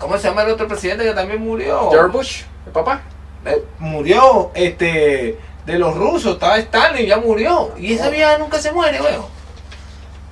¿Cómo 0.00 0.18
se 0.18 0.26
llama 0.28 0.42
el 0.42 0.50
otro 0.50 0.66
presidente 0.66 1.04
que 1.04 1.12
también 1.12 1.40
murió? 1.40 1.90
George 1.90 2.10
Bush, 2.16 2.42
el 2.66 2.72
papá. 2.72 3.02
Eh, 3.46 3.62
murió. 3.78 4.50
Este. 4.54 5.38
De 5.66 5.78
los 5.78 5.94
rusos, 5.94 6.32
estaba 6.34 6.58
Stalin, 6.58 7.06
ya 7.06 7.18
murió. 7.18 7.72
Y 7.78 7.92
esa 7.92 8.08
vieja 8.08 8.38
nunca 8.38 8.58
se 8.58 8.72
muere, 8.72 9.00
weón. 9.00 9.26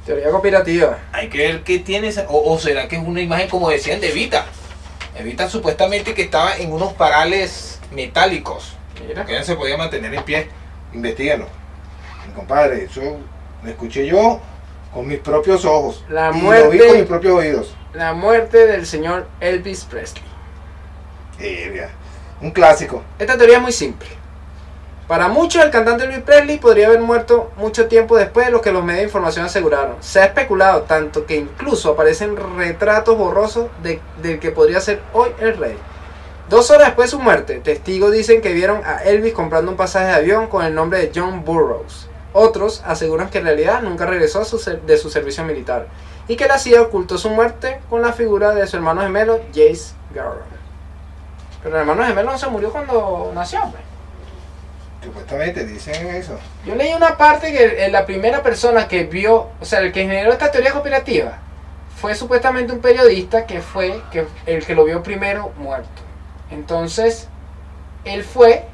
Teoría 0.07 0.31
conspirativa. 0.31 0.99
Hay 1.12 1.29
que 1.29 1.39
ver 1.39 1.62
qué 1.62 1.79
tiene 1.79 2.09
esa. 2.09 2.25
O, 2.29 2.51
o 2.53 2.59
será 2.59 2.89
que 2.89 2.97
es 2.97 3.03
una 3.07 3.21
imagen, 3.21 3.49
como 3.49 3.69
decían, 3.69 4.01
de 4.01 4.09
Evita. 4.11 4.47
Evita 5.16 5.49
supuestamente 5.49 6.14
que 6.14 6.23
estaba 6.23 6.57
en 6.57 6.73
unos 6.73 6.95
parales 6.95 7.79
metálicos. 7.93 8.75
Mira. 9.07 9.25
Que 9.27 9.33
ella 9.35 9.45
se 9.45 9.55
podía 9.55 9.77
mantener 9.77 10.14
en 10.14 10.23
pie. 10.23 10.49
Investíguenlo. 10.95 11.47
Mi 12.27 12.33
compadre, 12.33 12.85
eso 12.85 13.03
lo 13.62 13.71
escuché 13.71 14.07
yo 14.07 14.41
con 14.95 15.07
mis 15.07 15.19
propios 15.19 15.64
ojos. 15.66 16.05
La 16.09 16.31
y 16.35 16.41
muerte- 16.41 16.64
lo 16.64 16.71
vi 16.71 16.79
con 16.79 16.97
mis 16.97 17.07
propios 17.07 17.35
oídos. 17.35 17.75
La 17.95 18.12
muerte 18.12 18.66
del 18.66 18.86
señor 18.86 19.26
Elvis 19.41 19.84
Presley. 19.84 20.22
Eh, 21.41 21.89
un 22.41 22.51
clásico. 22.51 23.03
Esta 23.18 23.36
teoría 23.36 23.57
es 23.57 23.62
muy 23.62 23.72
simple. 23.72 24.09
Para 25.07 25.28
muchos, 25.28 25.64
el 25.64 25.70
cantante 25.70 26.05
Elvis 26.05 26.18
Presley 26.20 26.59
podría 26.59 26.89
haber 26.89 27.01
muerto 27.01 27.51
mucho 27.57 27.86
tiempo 27.89 28.16
después 28.16 28.47
de 28.47 28.53
lo 28.53 28.61
que 28.61 28.72
los 28.72 28.84
medios 28.84 29.01
de 29.01 29.05
información 29.05 29.47
aseguraron. 29.47 29.97
Se 30.01 30.20
ha 30.20 30.26
especulado 30.26 30.82
tanto 30.82 31.24
que 31.24 31.36
incluso 31.36 31.91
aparecen 31.93 32.36
retratos 32.59 33.16
borrosos 33.16 33.68
de- 33.82 34.01
del 34.22 34.39
que 34.39 34.51
podría 34.51 34.80
ser 34.80 35.01
hoy 35.14 35.30
el 35.41 35.57
rey. 35.57 35.76
Dos 36.51 36.70
horas 36.70 36.89
después 36.89 37.11
de 37.11 37.16
su 37.16 37.22
muerte, 37.22 37.61
testigos 37.61 38.12
dicen 38.12 38.43
que 38.43 38.53
vieron 38.53 38.82
a 38.84 39.03
Elvis 39.05 39.32
comprando 39.34 39.70
un 39.70 39.76
pasaje 39.78 40.07
de 40.07 40.12
avión 40.12 40.47
con 40.49 40.64
el 40.64 40.74
nombre 40.74 40.99
de 40.99 41.12
John 41.14 41.45
Burroughs. 41.45 42.07
Otros 42.34 42.82
aseguran 42.86 43.30
que 43.30 43.39
en 43.39 43.45
realidad 43.45 43.80
nunca 43.82 44.05
regresó 44.05 44.45
su 44.45 44.59
de 44.59 44.97
su 44.99 45.09
servicio 45.11 45.43
militar 45.45 45.86
y 46.29 46.37
que 46.37 46.47
la 46.47 46.59
CIA 46.59 46.83
ocultó 46.83 47.18
su 47.18 47.31
muerte 47.31 47.81
con 47.89 48.03
la 48.03 48.12
figura 48.12 48.55
de 48.55 48.66
su 48.66 48.76
hermano 48.76 49.01
gemelo 49.01 49.41
Jace 49.49 49.95
Garland. 50.14 50.43
Pero 51.62 51.74
el 51.74 51.81
hermano 51.81 52.05
gemelo 52.05 52.31
no 52.31 52.39
se 52.39 52.49
murió 52.49 52.70
cuando 52.70 53.33
nació, 53.35 53.62
hombre. 53.62 53.81
Supuestamente 55.03 55.64
dicen 55.64 56.07
eso. 56.09 56.39
Yo 56.66 56.74
leí 56.74 56.93
una 56.93 57.16
parte 57.16 57.53
que 57.53 57.87
eh, 57.87 57.91
la 57.91 58.05
primera 58.05 58.43
persona 58.43 58.89
que 58.89 59.05
vio, 59.05 59.49
o 59.61 59.64
sea, 59.64 59.81
el 59.81 59.93
que 59.93 60.03
generó 60.03 60.33
esta 60.33 60.51
teoría 60.51 60.72
conspirativa, 60.72 61.39
fue 62.01 62.14
supuestamente 62.14 62.72
un 62.72 62.81
periodista 62.81 63.47
que 63.47 63.61
fue 63.61 64.03
que, 64.12 64.26
el 64.47 64.64
que 64.64 64.74
lo 64.74 64.85
vio 64.85 65.03
primero 65.03 65.53
muerto. 65.57 65.89
Entonces, 66.51 67.29
él 68.05 68.22
fue 68.22 68.64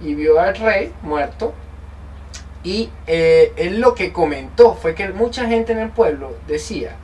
y 0.00 0.14
vio 0.14 0.40
al 0.40 0.56
rey 0.56 0.92
muerto. 1.02 1.52
Y 2.62 2.90
eh, 3.06 3.52
él 3.56 3.80
lo 3.80 3.94
que 3.94 4.12
comentó 4.12 4.74
fue 4.74 4.94
que 4.94 5.08
mucha 5.08 5.46
gente 5.46 5.72
en 5.72 5.78
el 5.78 5.90
pueblo 5.90 6.36
decía 6.46 6.96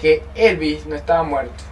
que 0.00 0.22
Elvis 0.34 0.86
no 0.86 0.94
estaba 0.94 1.22
muerto. 1.22 1.64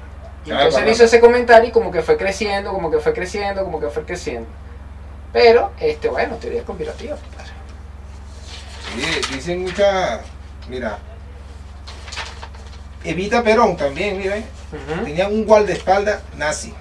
Y 0.46 0.50
Ah, 0.50 0.54
entonces 0.62 0.82
él 0.82 0.88
hizo 0.88 1.04
ese 1.04 1.20
comentario 1.20 1.68
y 1.68 1.72
como 1.72 1.90
que 1.90 2.00
fue 2.02 2.16
creciendo, 2.16 2.72
como 2.72 2.90
que 2.90 2.98
fue 2.98 3.12
creciendo, 3.12 3.64
como 3.64 3.80
que 3.80 3.88
fue 3.88 4.04
creciendo. 4.04 4.48
Pero, 5.32 5.72
este, 5.78 6.08
bueno, 6.08 6.36
teoría 6.36 6.64
conspirativa. 6.64 7.16
Sí, 8.94 9.34
dicen 9.34 9.62
mucha. 9.62 10.20
Mira. 10.68 10.98
Evita 13.04 13.42
Perón 13.42 13.76
también, 13.76 14.18
mira. 14.18 14.36
Ujú. 14.36 15.04
Tenía 15.04 15.28
un 15.28 15.44
guardaespaldas 15.44 16.22
nazi. 16.36 16.74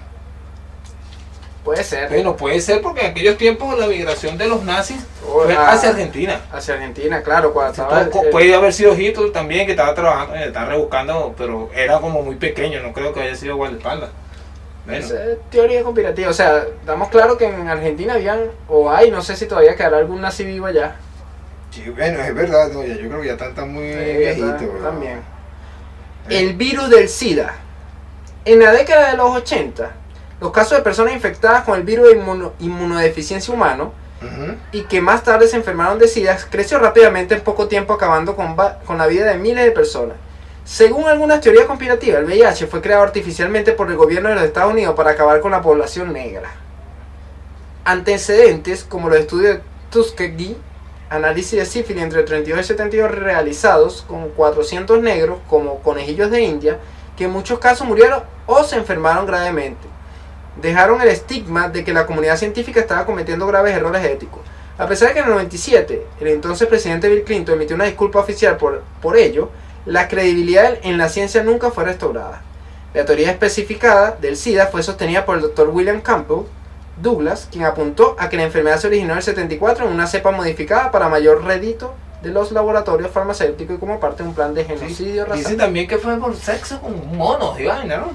Puede 1.68 1.84
ser. 1.84 2.08
Bueno, 2.08 2.34
puede 2.36 2.60
ser 2.60 2.80
porque 2.80 3.02
en 3.02 3.10
aquellos 3.10 3.36
tiempos 3.36 3.78
la 3.78 3.86
migración 3.86 4.38
de 4.38 4.46
los 4.48 4.62
nazis 4.64 4.96
O 5.26 5.42
fue 5.44 5.52
la- 5.54 5.70
hacia 5.72 5.90
Argentina. 5.90 6.40
Hacia 6.50 6.74
Argentina, 6.74 7.22
claro. 7.22 7.52
Cuando 7.52 7.72
estaba 7.72 8.00
el- 8.00 8.10
Co- 8.10 8.22
el- 8.24 8.30
Puede 8.30 8.54
haber 8.54 8.72
sido 8.72 8.94
Hitler 8.98 9.30
también 9.32 9.66
que 9.66 9.72
estaba 9.72 9.94
trabajando, 9.94 10.34
eh, 10.36 10.46
estaba 10.46 10.66
rebuscando, 10.70 11.34
pero 11.36 11.68
era 11.74 11.98
como 12.00 12.22
muy 12.22 12.36
pequeño, 12.36 12.80
no 12.82 12.92
creo 12.92 13.12
que 13.12 13.20
haya 13.20 13.34
sido 13.34 13.56
guardaespaldas. 13.56 14.10
Bueno, 14.86 15.04
esa 15.04 15.22
es 15.22 15.38
teoría 15.50 15.82
conspirativa. 15.82 16.30
O 16.30 16.32
sea, 16.32 16.64
damos 16.86 17.08
claro 17.08 17.36
que 17.36 17.44
en 17.44 17.68
Argentina 17.68 18.14
habían, 18.14 18.40
o 18.68 18.90
hay, 18.90 19.10
no 19.10 19.20
sé 19.20 19.36
si 19.36 19.44
todavía 19.46 19.76
quedará 19.76 19.98
algún 19.98 20.22
nazi 20.22 20.44
vivo 20.44 20.64
allá. 20.66 20.96
sí, 21.70 21.84
bueno, 21.90 22.18
es 22.20 22.34
verdad, 22.34 22.68
no, 22.72 22.82
ya, 22.82 22.94
yo 22.94 23.08
creo 23.08 23.20
que 23.20 23.26
ya 23.26 23.32
están, 23.34 23.50
están 23.50 23.70
muy 23.74 23.92
Sí, 23.92 24.16
viejitos. 24.16 24.82
también. 24.82 25.18
Eh. 26.30 26.38
El 26.40 26.54
virus 26.54 26.88
del 26.88 27.08
SIDA. 27.10 27.54
En 28.46 28.60
la 28.60 28.72
década 28.72 29.10
de 29.10 29.16
los 29.18 29.36
80, 29.36 29.90
los 30.40 30.52
casos 30.52 30.78
de 30.78 30.84
personas 30.84 31.12
infectadas 31.14 31.64
con 31.64 31.76
el 31.76 31.82
virus 31.82 32.08
de 32.08 32.16
inmuno- 32.18 32.52
inmunodeficiencia 32.60 33.52
humano 33.52 33.92
y 34.72 34.82
que 34.82 35.00
más 35.00 35.22
tarde 35.22 35.46
se 35.46 35.56
enfermaron 35.56 35.98
de 35.98 36.08
SIDA 36.08 36.36
creció 36.50 36.78
rápidamente 36.80 37.34
en 37.36 37.40
poco 37.42 37.68
tiempo 37.68 37.92
acabando 37.92 38.34
con, 38.34 38.56
con 38.84 38.98
la 38.98 39.06
vida 39.06 39.26
de 39.26 39.36
miles 39.38 39.64
de 39.64 39.70
personas. 39.70 40.16
Según 40.64 41.06
algunas 41.06 41.40
teorías 41.40 41.66
conspirativas, 41.66 42.18
el 42.18 42.24
VIH 42.26 42.66
fue 42.66 42.80
creado 42.80 43.04
artificialmente 43.04 43.72
por 43.72 43.88
el 43.90 43.96
gobierno 43.96 44.28
de 44.28 44.34
los 44.34 44.44
Estados 44.44 44.72
Unidos 44.72 44.94
para 44.96 45.12
acabar 45.12 45.40
con 45.40 45.52
la 45.52 45.62
población 45.62 46.12
negra. 46.12 46.50
Antecedentes 47.84 48.84
como 48.84 49.08
los 49.08 49.18
estudios 49.18 49.56
de 49.56 49.62
Tuskegee, 49.90 50.56
análisis 51.10 51.58
de 51.58 51.64
sífilis 51.64 52.02
entre 52.02 52.22
32 52.22 52.60
y 52.60 52.64
72 52.64 53.10
realizados 53.10 54.02
con 54.06 54.28
400 54.30 55.00
negros 55.00 55.38
como 55.48 55.78
conejillos 55.80 56.30
de 56.30 56.42
India, 56.42 56.78
que 57.16 57.24
en 57.24 57.30
muchos 57.30 57.58
casos 57.60 57.86
murieron 57.86 58.22
o 58.46 58.62
se 58.64 58.76
enfermaron 58.76 59.26
gravemente 59.26 59.86
dejaron 60.60 61.00
el 61.00 61.08
estigma 61.08 61.68
de 61.68 61.84
que 61.84 61.92
la 61.92 62.06
comunidad 62.06 62.36
científica 62.36 62.80
estaba 62.80 63.06
cometiendo 63.06 63.46
graves 63.46 63.76
errores 63.76 64.04
éticos. 64.04 64.40
A 64.76 64.86
pesar 64.86 65.08
de 65.08 65.14
que 65.14 65.20
en 65.20 65.26
el 65.26 65.32
97 65.32 66.06
el 66.20 66.28
entonces 66.28 66.68
presidente 66.68 67.08
Bill 67.08 67.24
Clinton 67.24 67.56
emitió 67.56 67.74
una 67.74 67.86
disculpa 67.86 68.20
oficial 68.20 68.56
por, 68.56 68.82
por 69.02 69.16
ello, 69.16 69.50
la 69.86 70.06
credibilidad 70.08 70.78
en 70.82 70.98
la 70.98 71.08
ciencia 71.08 71.42
nunca 71.42 71.70
fue 71.70 71.84
restaurada. 71.84 72.42
La 72.94 73.04
teoría 73.04 73.30
especificada 73.30 74.16
del 74.20 74.36
SIDA 74.36 74.68
fue 74.68 74.82
sostenida 74.82 75.24
por 75.24 75.36
el 75.36 75.42
doctor 75.42 75.68
William 75.68 76.00
Campbell 76.00 76.46
Douglas, 77.00 77.48
quien 77.50 77.64
apuntó 77.64 78.16
a 78.18 78.28
que 78.28 78.36
la 78.36 78.44
enfermedad 78.44 78.78
se 78.78 78.86
originó 78.86 79.12
en 79.12 79.18
el 79.18 79.22
74 79.22 79.86
en 79.86 79.92
una 79.92 80.06
cepa 80.06 80.30
modificada 80.30 80.90
para 80.90 81.08
mayor 81.08 81.44
rédito 81.44 81.94
de 82.22 82.30
los 82.30 82.50
laboratorios 82.50 83.10
farmacéuticos 83.10 83.76
y 83.76 83.78
como 83.78 84.00
parte 84.00 84.22
de 84.22 84.28
un 84.28 84.34
plan 84.34 84.54
de 84.54 84.64
genocidio 84.64 85.24
racial. 85.24 85.38
Dicen 85.38 85.56
también 85.58 85.86
que 85.86 85.98
fue 85.98 86.16
por 86.18 86.34
sexo 86.34 86.80
con 86.80 87.16
monos 87.16 87.58
y 87.60 87.64
vaina, 87.64 87.98
¿no? 87.98 88.06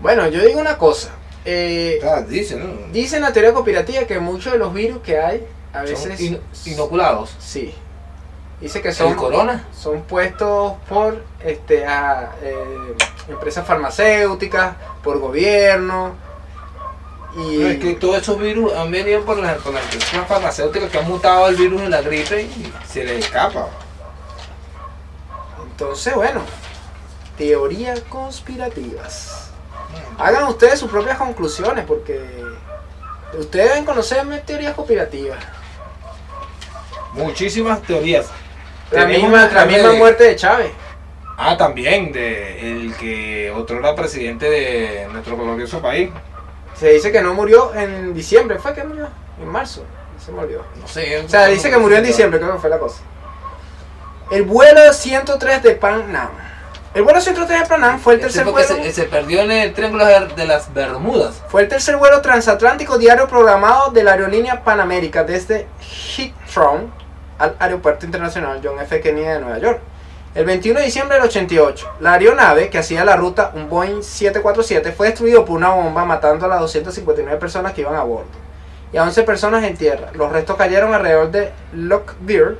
Bueno, 0.00 0.26
yo 0.28 0.44
digo 0.44 0.60
una 0.60 0.76
cosa. 0.76 1.10
Eh, 1.44 2.00
Ah, 2.04 2.20
dicen, 2.22 2.60
¿no? 2.60 2.92
Dicen 2.92 3.22
la 3.22 3.32
teoría 3.32 3.52
conspirativa 3.52 4.04
que 4.04 4.18
muchos 4.18 4.52
de 4.52 4.58
los 4.58 4.72
virus 4.72 5.02
que 5.02 5.18
hay 5.18 5.46
a 5.72 5.78
Son 5.80 5.86
veces 5.86 6.20
ino- 6.20 6.38
inoculados. 6.66 7.34
sí. 7.38 7.74
Dice 8.60 8.80
que 8.80 8.88
¿El 8.88 8.94
son, 8.94 9.14
corona? 9.14 9.66
son 9.78 10.02
puestos 10.02 10.74
por 10.88 11.22
este, 11.40 11.84
a, 11.86 12.32
eh, 12.40 12.94
empresas 13.28 13.66
farmacéuticas, 13.66 14.76
por 15.02 15.18
gobierno. 15.18 16.12
Y 17.36 17.58
No, 17.58 17.66
es 17.68 17.78
que 17.80 17.94
todos 17.94 18.22
esos 18.22 18.38
virus 18.38 18.72
han 18.72 18.90
venido 18.92 19.22
por 19.24 19.36
las, 19.38 19.58
por 19.58 19.74
las 19.74 19.82
empresas 19.92 20.26
farmacéuticas 20.28 20.88
que 20.90 20.98
han 20.98 21.08
mutado 21.08 21.48
el 21.48 21.56
virus 21.56 21.82
de 21.82 21.88
la 21.90 22.00
gripe 22.00 22.42
y 22.42 22.72
se 22.88 23.04
les 23.04 23.24
escapa. 23.24 23.68
entonces, 25.70 26.14
bueno, 26.14 26.40
teorías 27.36 28.00
conspirativas. 28.08 29.43
Hagan 30.18 30.44
ustedes 30.44 30.78
sus 30.78 30.90
propias 30.90 31.18
conclusiones 31.18 31.84
porque 31.86 32.20
ustedes 33.38 33.70
deben 33.70 33.84
conocer 33.84 34.24
teorías 34.46 34.74
conspirativas. 34.74 35.38
Muchísimas 37.12 37.82
teorías. 37.82 38.26
La 38.90 39.00
Tenemos 39.06 39.30
misma, 39.30 39.48
la 39.52 39.64
misma 39.66 39.88
de- 39.90 39.98
muerte 39.98 40.24
de 40.24 40.36
Chávez. 40.36 40.70
Ah, 41.36 41.56
también, 41.56 42.12
de 42.12 42.72
el 42.72 42.94
que 42.96 43.50
otro 43.50 43.78
era 43.78 43.94
presidente 43.94 44.48
de 44.48 45.08
nuestro 45.12 45.36
glorioso 45.36 45.80
país. 45.80 46.10
Se 46.78 46.90
dice 46.90 47.10
que 47.10 47.22
no 47.22 47.34
murió 47.34 47.74
en 47.74 48.14
diciembre. 48.14 48.58
¿Fue 48.58 48.74
que 48.74 48.84
murió? 48.84 49.08
En 49.40 49.48
marzo. 49.48 49.84
Se 50.24 50.30
olvidó. 50.32 50.64
No 50.80 50.86
sé. 50.86 51.18
O 51.18 51.28
sea, 51.28 51.46
dice 51.46 51.70
que 51.70 51.76
murió 51.76 51.98
en 51.98 52.04
diciembre, 52.04 52.38
creo 52.38 52.52
que 52.54 52.58
fue 52.60 52.70
la 52.70 52.78
cosa. 52.78 53.00
El 54.30 54.42
vuelo 54.44 54.92
103 54.92 55.62
de 55.62 55.74
Panam. 55.74 56.30
El 56.94 57.02
vuelo 57.02 57.20
103 57.20 57.60
de 57.60 57.66
Panam 57.66 57.98
fue 57.98 58.14
el 58.14 58.20
tercer 58.20 58.44
vuelo. 58.44 58.68
se, 58.68 58.92
se 58.92 59.02
perdió 59.04 59.40
en 59.40 59.50
el 59.50 59.74
triángulo 59.74 60.06
de 60.06 60.28
de 60.36 60.46
las 60.46 60.72
Bermudas. 60.72 61.42
Fue 61.48 61.62
el 61.62 61.68
tercer 61.68 61.96
vuelo 61.96 62.20
transatlántico 62.20 62.98
diario 62.98 63.26
programado 63.26 63.90
de 63.90 64.04
la 64.04 64.12
aerolínea 64.12 64.62
Panamérica 64.62 65.24
desde 65.24 65.66
Heathrow 65.80 66.88
al 67.36 67.56
Aeropuerto 67.58 68.06
Internacional 68.06 68.60
John 68.62 68.78
F. 68.78 69.00
Kennedy 69.00 69.26
de 69.26 69.40
Nueva 69.40 69.58
York. 69.58 69.80
El 70.36 70.44
21 70.44 70.78
de 70.78 70.86
diciembre 70.86 71.16
del 71.16 71.26
88, 71.26 71.94
la 71.98 72.12
aeronave 72.12 72.70
que 72.70 72.78
hacía 72.78 73.04
la 73.04 73.16
ruta, 73.16 73.50
un 73.54 73.68
Boeing 73.68 74.02
747, 74.02 74.92
fue 74.92 75.08
destruido 75.08 75.44
por 75.44 75.56
una 75.56 75.70
bomba 75.70 76.04
matando 76.04 76.46
a 76.46 76.48
las 76.48 76.60
259 76.60 77.40
personas 77.40 77.72
que 77.72 77.80
iban 77.80 77.96
a 77.96 78.04
bordo 78.04 78.30
y 78.92 78.98
a 78.98 79.02
11 79.02 79.24
personas 79.24 79.64
en 79.64 79.76
tierra. 79.76 80.10
Los 80.14 80.30
restos 80.30 80.56
cayeron 80.56 80.94
alrededor 80.94 81.32
de 81.32 81.52
Lockbeer, 81.72 82.56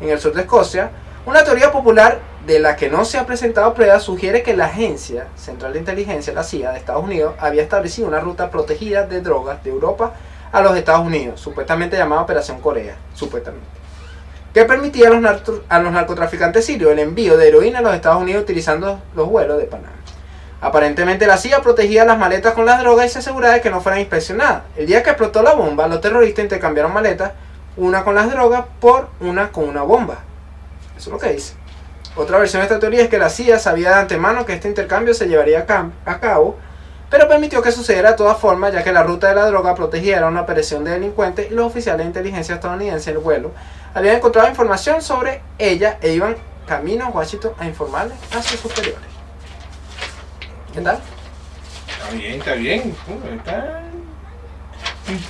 en 0.00 0.10
el 0.10 0.18
sur 0.18 0.34
de 0.34 0.40
Escocia. 0.40 0.90
Una 1.24 1.44
teoría 1.44 1.70
popular 1.70 2.18
de 2.46 2.60
la 2.60 2.76
que 2.76 2.88
no 2.88 3.04
se 3.04 3.18
ha 3.18 3.26
presentado 3.26 3.74
pruebas 3.74 4.04
sugiere 4.04 4.42
que 4.42 4.56
la 4.56 4.66
Agencia 4.66 5.26
Central 5.34 5.72
de 5.72 5.80
Inteligencia, 5.80 6.32
la 6.32 6.44
CIA 6.44 6.70
de 6.70 6.78
Estados 6.78 7.02
Unidos, 7.02 7.34
había 7.40 7.62
establecido 7.62 8.06
una 8.06 8.20
ruta 8.20 8.50
protegida 8.50 9.04
de 9.04 9.20
drogas 9.20 9.62
de 9.64 9.70
Europa 9.70 10.12
a 10.52 10.62
los 10.62 10.76
Estados 10.76 11.04
Unidos, 11.04 11.40
supuestamente 11.40 11.96
llamada 11.96 12.22
Operación 12.22 12.60
Corea, 12.60 12.94
supuestamente, 13.14 13.66
que 14.54 14.64
permitía 14.64 15.08
a 15.08 15.10
los, 15.10 15.42
a 15.68 15.78
los 15.80 15.92
narcotraficantes 15.92 16.64
sirios 16.64 16.92
el 16.92 17.00
envío 17.00 17.36
de 17.36 17.48
heroína 17.48 17.80
a 17.80 17.82
los 17.82 17.94
Estados 17.94 18.22
Unidos 18.22 18.44
utilizando 18.44 19.00
los 19.16 19.28
vuelos 19.28 19.58
de 19.58 19.64
Panamá. 19.64 19.92
Aparentemente 20.60 21.26
la 21.26 21.36
CIA 21.36 21.62
protegía 21.62 22.04
las 22.04 22.16
maletas 22.16 22.54
con 22.54 22.64
las 22.64 22.78
drogas 22.78 23.06
y 23.06 23.08
se 23.10 23.18
aseguraba 23.18 23.54
de 23.54 23.60
que 23.60 23.70
no 23.70 23.80
fueran 23.80 24.00
inspeccionadas. 24.00 24.62
El 24.76 24.86
día 24.86 25.02
que 25.02 25.10
explotó 25.10 25.42
la 25.42 25.52
bomba, 25.52 25.88
los 25.88 26.00
terroristas 26.00 26.44
intercambiaron 26.44 26.92
maletas, 26.94 27.32
una 27.76 28.04
con 28.04 28.14
las 28.14 28.30
drogas 28.30 28.64
por 28.80 29.08
una 29.20 29.50
con 29.50 29.68
una 29.68 29.82
bomba. 29.82 30.20
Eso 30.96 31.10
es 31.10 31.12
lo 31.12 31.18
que 31.18 31.32
dice. 31.32 31.54
Otra 32.16 32.38
versión 32.38 32.60
de 32.60 32.66
esta 32.66 32.78
teoría 32.78 33.02
es 33.02 33.08
que 33.10 33.18
la 33.18 33.28
CIA 33.28 33.58
sabía 33.58 33.90
de 33.90 33.96
antemano 33.96 34.46
que 34.46 34.54
este 34.54 34.68
intercambio 34.68 35.12
se 35.12 35.26
llevaría 35.28 35.66
a, 36.06 36.18
cabo, 36.18 36.56
pero 37.10 37.28
permitió 37.28 37.60
que 37.60 37.70
sucediera 37.70 38.12
de 38.12 38.16
todas 38.16 38.38
formas, 38.38 38.72
ya 38.72 38.82
que 38.82 38.90
la 38.90 39.02
ruta 39.02 39.28
de 39.28 39.34
la 39.34 39.46
droga 39.46 39.74
protegida 39.74 40.16
era 40.16 40.28
una 40.28 40.40
operación 40.40 40.82
de 40.82 40.92
delincuentes 40.92 41.50
y 41.50 41.54
los 41.54 41.66
oficiales 41.66 42.00
de 42.00 42.08
inteligencia 42.08 42.54
estadounidenses 42.54 43.06
del 43.06 43.18
vuelo 43.18 43.52
habían 43.94 44.16
encontrado 44.16 44.48
información 44.48 45.02
sobre 45.02 45.42
ella 45.58 45.98
e 46.00 46.12
iban 46.12 46.36
camino 46.66 47.04
a 47.04 47.08
Washington 47.08 47.52
a 47.58 47.66
informarle 47.66 48.14
a 48.34 48.42
sus 48.42 48.60
superiores. 48.60 49.04
¿Qué 50.72 50.80
tal? 50.80 50.98
Está 51.88 52.14
bien, 52.14 52.38
está 52.40 52.54
bien. 52.54 52.96
coño, 53.06 53.34
está- 53.36 53.85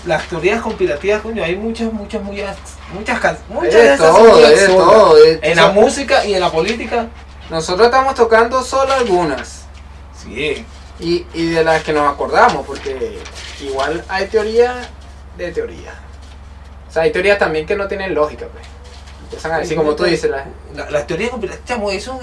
Las 0.07 0.27
teorías 0.29 0.63
conspirativas, 0.63 1.21
coño, 1.21 1.45
hay 1.45 1.55
muchas, 1.57 1.93
muchas, 1.93 2.23
muchas, 2.23 2.57
muchas, 2.95 3.39
muchas 3.49 3.73
de 3.75 3.85
esas 3.95 3.99
todo, 3.99 4.31
absurdas. 4.37 4.67
todo, 4.67 5.17
En 5.43 5.57
la 5.57 5.69
música 5.69 6.25
y 6.25 6.35
en 6.35 6.41
la 6.41 6.51
política, 6.51 7.07
Nosotros 7.51 7.87
estamos 7.87 8.15
tocando 8.15 8.63
solo 8.63 8.93
algunas. 8.95 9.67
sí. 10.23 10.65
Y, 10.99 11.27
y 11.35 11.51
de 11.51 11.63
las 11.63 11.83
que 11.85 11.93
nos 11.93 12.11
acordamos, 12.11 12.65
porque 12.67 13.19
igual 13.61 14.03
hay 14.09 14.27
teoría 14.29 14.75
de 15.37 15.53
teoría. 15.53 15.93
O 16.89 16.91
sea, 16.93 17.03
hay 17.03 17.13
teorías 17.13 17.39
también 17.39 17.67
que 17.67 17.77
no 17.77 17.87
tienen 17.87 18.15
lógica, 18.15 18.47
pues. 18.51 18.65
Empiezan 19.25 19.53
a 19.53 19.59
decir, 19.59 19.77
como 19.77 19.95
tú 19.95 20.05
dices, 20.05 20.31
la- 20.31 20.47
La- 20.75 20.91
las 20.91 21.07
teorías 21.07 21.29
conspirativas, 21.29 21.69
chamo, 21.69 21.91
eso, 21.91 22.19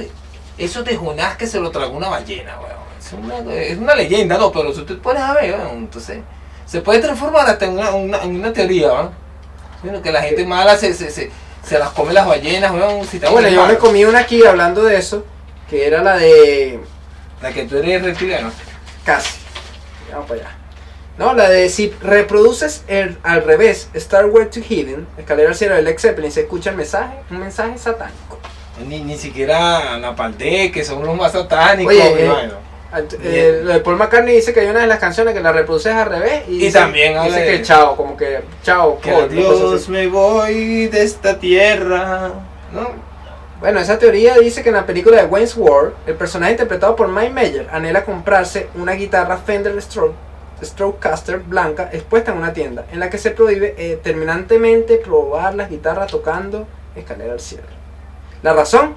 eso 0.57 0.81
de 0.83 0.95
Jonás 0.97 1.37
que 1.37 1.45
se 1.45 1.59
lo 1.59 1.69
tragó 1.69 1.95
una 1.95 2.09
ballena, 2.09 2.57
weón. 2.59 2.81
Es 2.99 3.13
una, 3.13 3.53
es 3.53 3.77
una 3.77 3.93
leyenda, 3.93 4.39
¿no? 4.39 4.51
Pero 4.51 4.73
si 4.73 4.81
tú 4.81 4.99
puedes 4.99 5.21
a 5.21 5.33
ver, 5.33 5.53
weón, 5.53 5.77
entonces 5.77 6.21
se 6.74 6.82
puede 6.82 6.99
transformar 7.01 7.47
hasta 7.47 7.65
en 7.65 7.74
una, 7.78 7.91
una- 7.91 8.24
en 8.24 8.36
una 8.36 8.51
teoría, 8.51 8.88
¿no? 8.88 9.11
Bueno, 9.84 10.01
que 10.01 10.11
la 10.11 10.24
gente 10.24 10.43
mala 10.45 10.76
se, 10.76 10.93
se, 10.95 11.11
se, 11.11 11.30
se 11.63 11.78
las 11.78 11.89
come 11.91 12.13
las 12.13 12.26
ballenas, 12.26 12.71
weón. 12.71 13.05
Si 13.05 13.19
bueno, 13.19 13.47
yo 13.47 13.61
me 13.61 13.67
mal. 13.74 13.78
comí 13.78 14.03
una 14.05 14.19
aquí 14.21 14.43
hablando 14.43 14.84
de 14.84 14.97
eso, 14.97 15.24
que 15.69 15.86
era 15.86 16.01
la 16.01 16.17
de 16.17 16.80
La 17.43 17.51
que 17.53 17.65
tú 17.65 17.78
eres 17.78 18.01
reptiliano. 18.01 18.51
casi. 19.05 19.36
Vamos 20.11 20.28
para 20.28 20.39
allá. 20.41 20.57
No, 21.19 21.36
la 21.36 21.47
de 21.47 21.69
si 21.69 21.91
reproduces 22.01 22.84
el, 22.88 23.19
al 23.21 23.43
revés, 23.43 23.89
Starway 23.95 24.49
to 24.49 24.61
Heaven, 24.67 25.05
Escalera 25.19 25.49
al 25.49 25.55
cielo 25.55 25.76
del 25.76 25.86
Led 25.86 25.99
Zeppelin, 25.99 26.32
se 26.32 26.41
escucha 26.41 26.71
el 26.71 26.76
mensaje, 26.78 27.13
un 27.30 27.38
mensaje 27.39 27.78
satánico. 27.78 28.39
Ni, 28.88 28.99
ni 29.01 29.15
siquiera 29.15 29.95
Napaldé, 29.99 30.71
que 30.71 30.84
son 30.84 31.05
los 31.05 31.15
más 31.15 31.34
satánicos. 31.34 31.93
Oye, 31.93 32.26
eh, 32.26 32.51
eh, 33.21 33.61
lo 33.63 33.73
de 33.73 33.79
Paul 33.79 33.97
McCartney 33.97 34.35
dice 34.35 34.53
que 34.53 34.61
hay 34.61 34.67
una 34.67 34.81
de 34.81 34.87
las 34.87 34.99
canciones 34.99 35.33
que 35.33 35.39
la 35.41 35.51
reproduces 35.51 35.93
al 35.93 36.07
revés 36.07 36.43
y, 36.47 36.55
Y 36.55 36.57
dice, 36.65 36.79
también 36.79 37.17
habla 37.17 37.29
dice 37.37 37.41
de- 37.51 37.57
que 37.57 37.61
chao, 37.63 37.95
como 37.95 38.15
que 38.17 38.41
chao, 38.63 38.99
que 39.01 39.11
Paul, 39.11 39.23
adiós 39.25 39.89
me 39.89 40.07
voy 40.07 40.87
de 40.87 41.03
esta 41.03 41.39
tierra. 41.39 42.31
¿No? 42.71 42.89
Bueno, 43.59 43.79
esa 43.79 43.97
teoría 43.97 44.35
dice 44.37 44.61
que 44.61 44.69
en 44.69 44.75
la 44.75 44.85
película 44.85 45.17
de 45.21 45.25
Wayne's 45.27 45.55
World, 45.55 45.93
el 46.05 46.15
personaje 46.15 46.51
interpretado 46.51 46.95
por 46.95 47.07
Mike 47.07 47.29
Meyer 47.31 47.69
anhela 47.71 48.03
comprarse 48.03 48.67
una 48.75 48.91
guitarra 48.93 49.37
Fender 49.37 49.81
Stroke, 49.81 50.15
Strokecaster 50.61 51.39
blanca 51.39 51.89
expuesta 51.91 52.31
en 52.31 52.37
una 52.39 52.53
tienda, 52.53 52.85
en 52.91 52.99
la 52.99 53.09
que 53.09 53.17
se 53.17 53.31
prohíbe 53.31 53.73
eh, 53.77 53.99
terminantemente 54.03 54.97
probar 54.97 55.55
las 55.55 55.69
guitarras 55.69 56.11
tocando 56.11 56.67
Escalera 56.95 57.33
al 57.33 57.39
Cielo. 57.39 57.63
La 58.41 58.53
razón, 58.53 58.95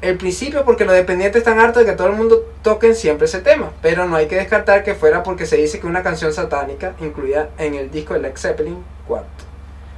el 0.00 0.16
principio 0.16 0.64
porque 0.64 0.84
los 0.84 0.94
dependientes 0.94 1.40
están 1.40 1.58
hartos 1.58 1.84
de 1.84 1.90
que 1.90 1.96
todo 1.96 2.08
el 2.08 2.14
mundo 2.14 2.46
toquen 2.62 2.94
siempre 2.94 3.26
ese 3.26 3.40
tema, 3.40 3.72
pero 3.82 4.06
no 4.06 4.16
hay 4.16 4.26
que 4.26 4.36
descartar 4.36 4.84
que 4.84 4.94
fuera 4.94 5.22
porque 5.22 5.46
se 5.46 5.56
dice 5.56 5.80
que 5.80 5.86
una 5.86 6.02
canción 6.02 6.32
satánica 6.32 6.94
incluida 7.00 7.50
en 7.58 7.74
el 7.74 7.90
disco 7.90 8.14
de 8.14 8.20
Led 8.20 8.36
Zeppelin 8.36 8.84
4, 9.06 9.26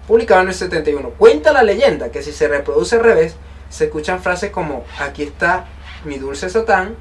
publicado 0.06 0.42
en 0.42 0.48
el 0.48 0.54
71. 0.54 1.10
Cuenta 1.10 1.52
la 1.52 1.62
leyenda 1.62 2.10
que 2.10 2.22
si 2.22 2.32
se 2.32 2.48
reproduce 2.48 2.96
al 2.96 3.04
revés, 3.04 3.36
se 3.68 3.84
escuchan 3.84 4.22
frases 4.22 4.50
como 4.50 4.84
aquí 4.98 5.22
está 5.22 5.66
mi 6.04 6.18
dulce 6.18 6.48
Satán, 6.48 6.96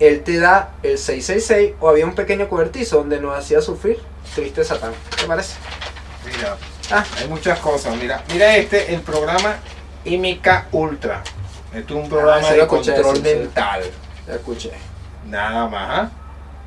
él 0.00 0.22
te 0.22 0.38
da 0.38 0.72
el 0.82 0.98
666 0.98 1.74
o 1.80 1.88
había 1.88 2.06
un 2.06 2.14
pequeño 2.14 2.48
cobertizo 2.48 2.98
donde 2.98 3.20
nos 3.20 3.38
hacía 3.38 3.60
sufrir 3.60 3.98
triste 4.34 4.64
Satán. 4.64 4.92
¿Te 5.16 5.26
parece? 5.26 5.56
Mira, 6.26 6.56
Ah, 6.92 7.04
hay 7.18 7.28
muchas 7.28 7.58
cosas. 7.60 7.94
Mira, 7.96 8.24
mira 8.32 8.56
este, 8.56 8.92
el 8.92 9.00
programa 9.00 9.56
MK 10.04 10.72
Ultra. 10.72 11.22
Esto 11.74 11.98
es 11.98 12.04
un 12.04 12.08
programa 12.08 12.40
ese 12.40 12.54
de 12.54 12.60
escuché, 12.62 12.92
control 12.94 13.16
sí, 13.16 13.22
sí. 13.24 13.34
mental. 13.36 13.82
ya 14.26 14.34
escuché. 14.34 14.70
Nada 15.26 15.68
más. 15.68 15.88
¿ah? 15.90 16.10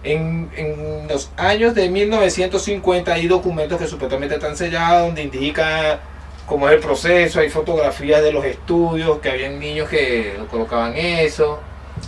En, 0.04 0.50
en 0.56 1.08
los 1.08 1.32
años 1.38 1.74
de 1.76 1.90
1950 1.90 3.14
hay 3.14 3.28
documentos 3.28 3.80
que 3.80 3.88
supuestamente 3.88 4.36
están 4.36 4.56
sellados 4.58 5.08
donde 5.08 5.24
indica 5.24 6.00
cómo 6.46 6.68
es 6.68 6.76
el 6.76 6.80
proceso, 6.82 7.40
hay 7.40 7.50
fotografías 7.50 8.22
de 8.22 8.34
los 8.34 8.44
estudios, 8.44 9.20
que 9.20 9.30
habían 9.30 9.60
niños 9.60 9.88
que 9.90 10.36
lo 10.38 10.48
colocaban 10.48 10.94
eso, 10.96 11.60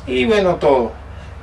y 0.05 0.25
bueno, 0.25 0.55
todo. 0.55 0.91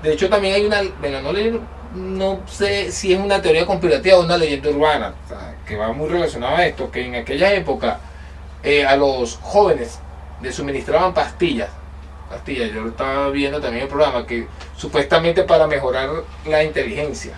De 0.02 0.12
hecho 0.12 0.28
también 0.28 0.54
hay 0.56 0.66
una, 0.66 0.82
bueno, 1.00 1.22
no, 1.22 1.32
le- 1.32 1.58
no 1.94 2.40
sé 2.46 2.92
si 2.92 3.14
es 3.14 3.18
una 3.18 3.40
teoría 3.40 3.64
conspirativa 3.64 4.18
o 4.18 4.24
una 4.24 4.36
leyenda 4.36 4.68
urbana, 4.68 5.14
o 5.24 5.28
sea, 5.28 5.54
que 5.66 5.76
va 5.76 5.92
muy 5.92 6.08
relacionada 6.10 6.58
a 6.58 6.66
esto, 6.66 6.90
que 6.90 7.06
en 7.06 7.14
aquella 7.14 7.52
época 7.54 7.98
eh, 8.62 8.84
a 8.84 8.94
los 8.96 9.36
jóvenes 9.40 9.98
les 10.42 10.54
suministraban 10.54 11.14
pastillas 11.14 11.68
pastillas. 12.32 12.70
Yo 12.72 12.80
lo 12.80 12.88
estaba 12.88 13.28
viendo 13.28 13.60
también 13.60 13.82
el 13.84 13.88
programa 13.88 14.26
que 14.26 14.46
supuestamente 14.76 15.42
para 15.44 15.66
mejorar 15.66 16.08
la 16.46 16.64
inteligencia. 16.64 17.34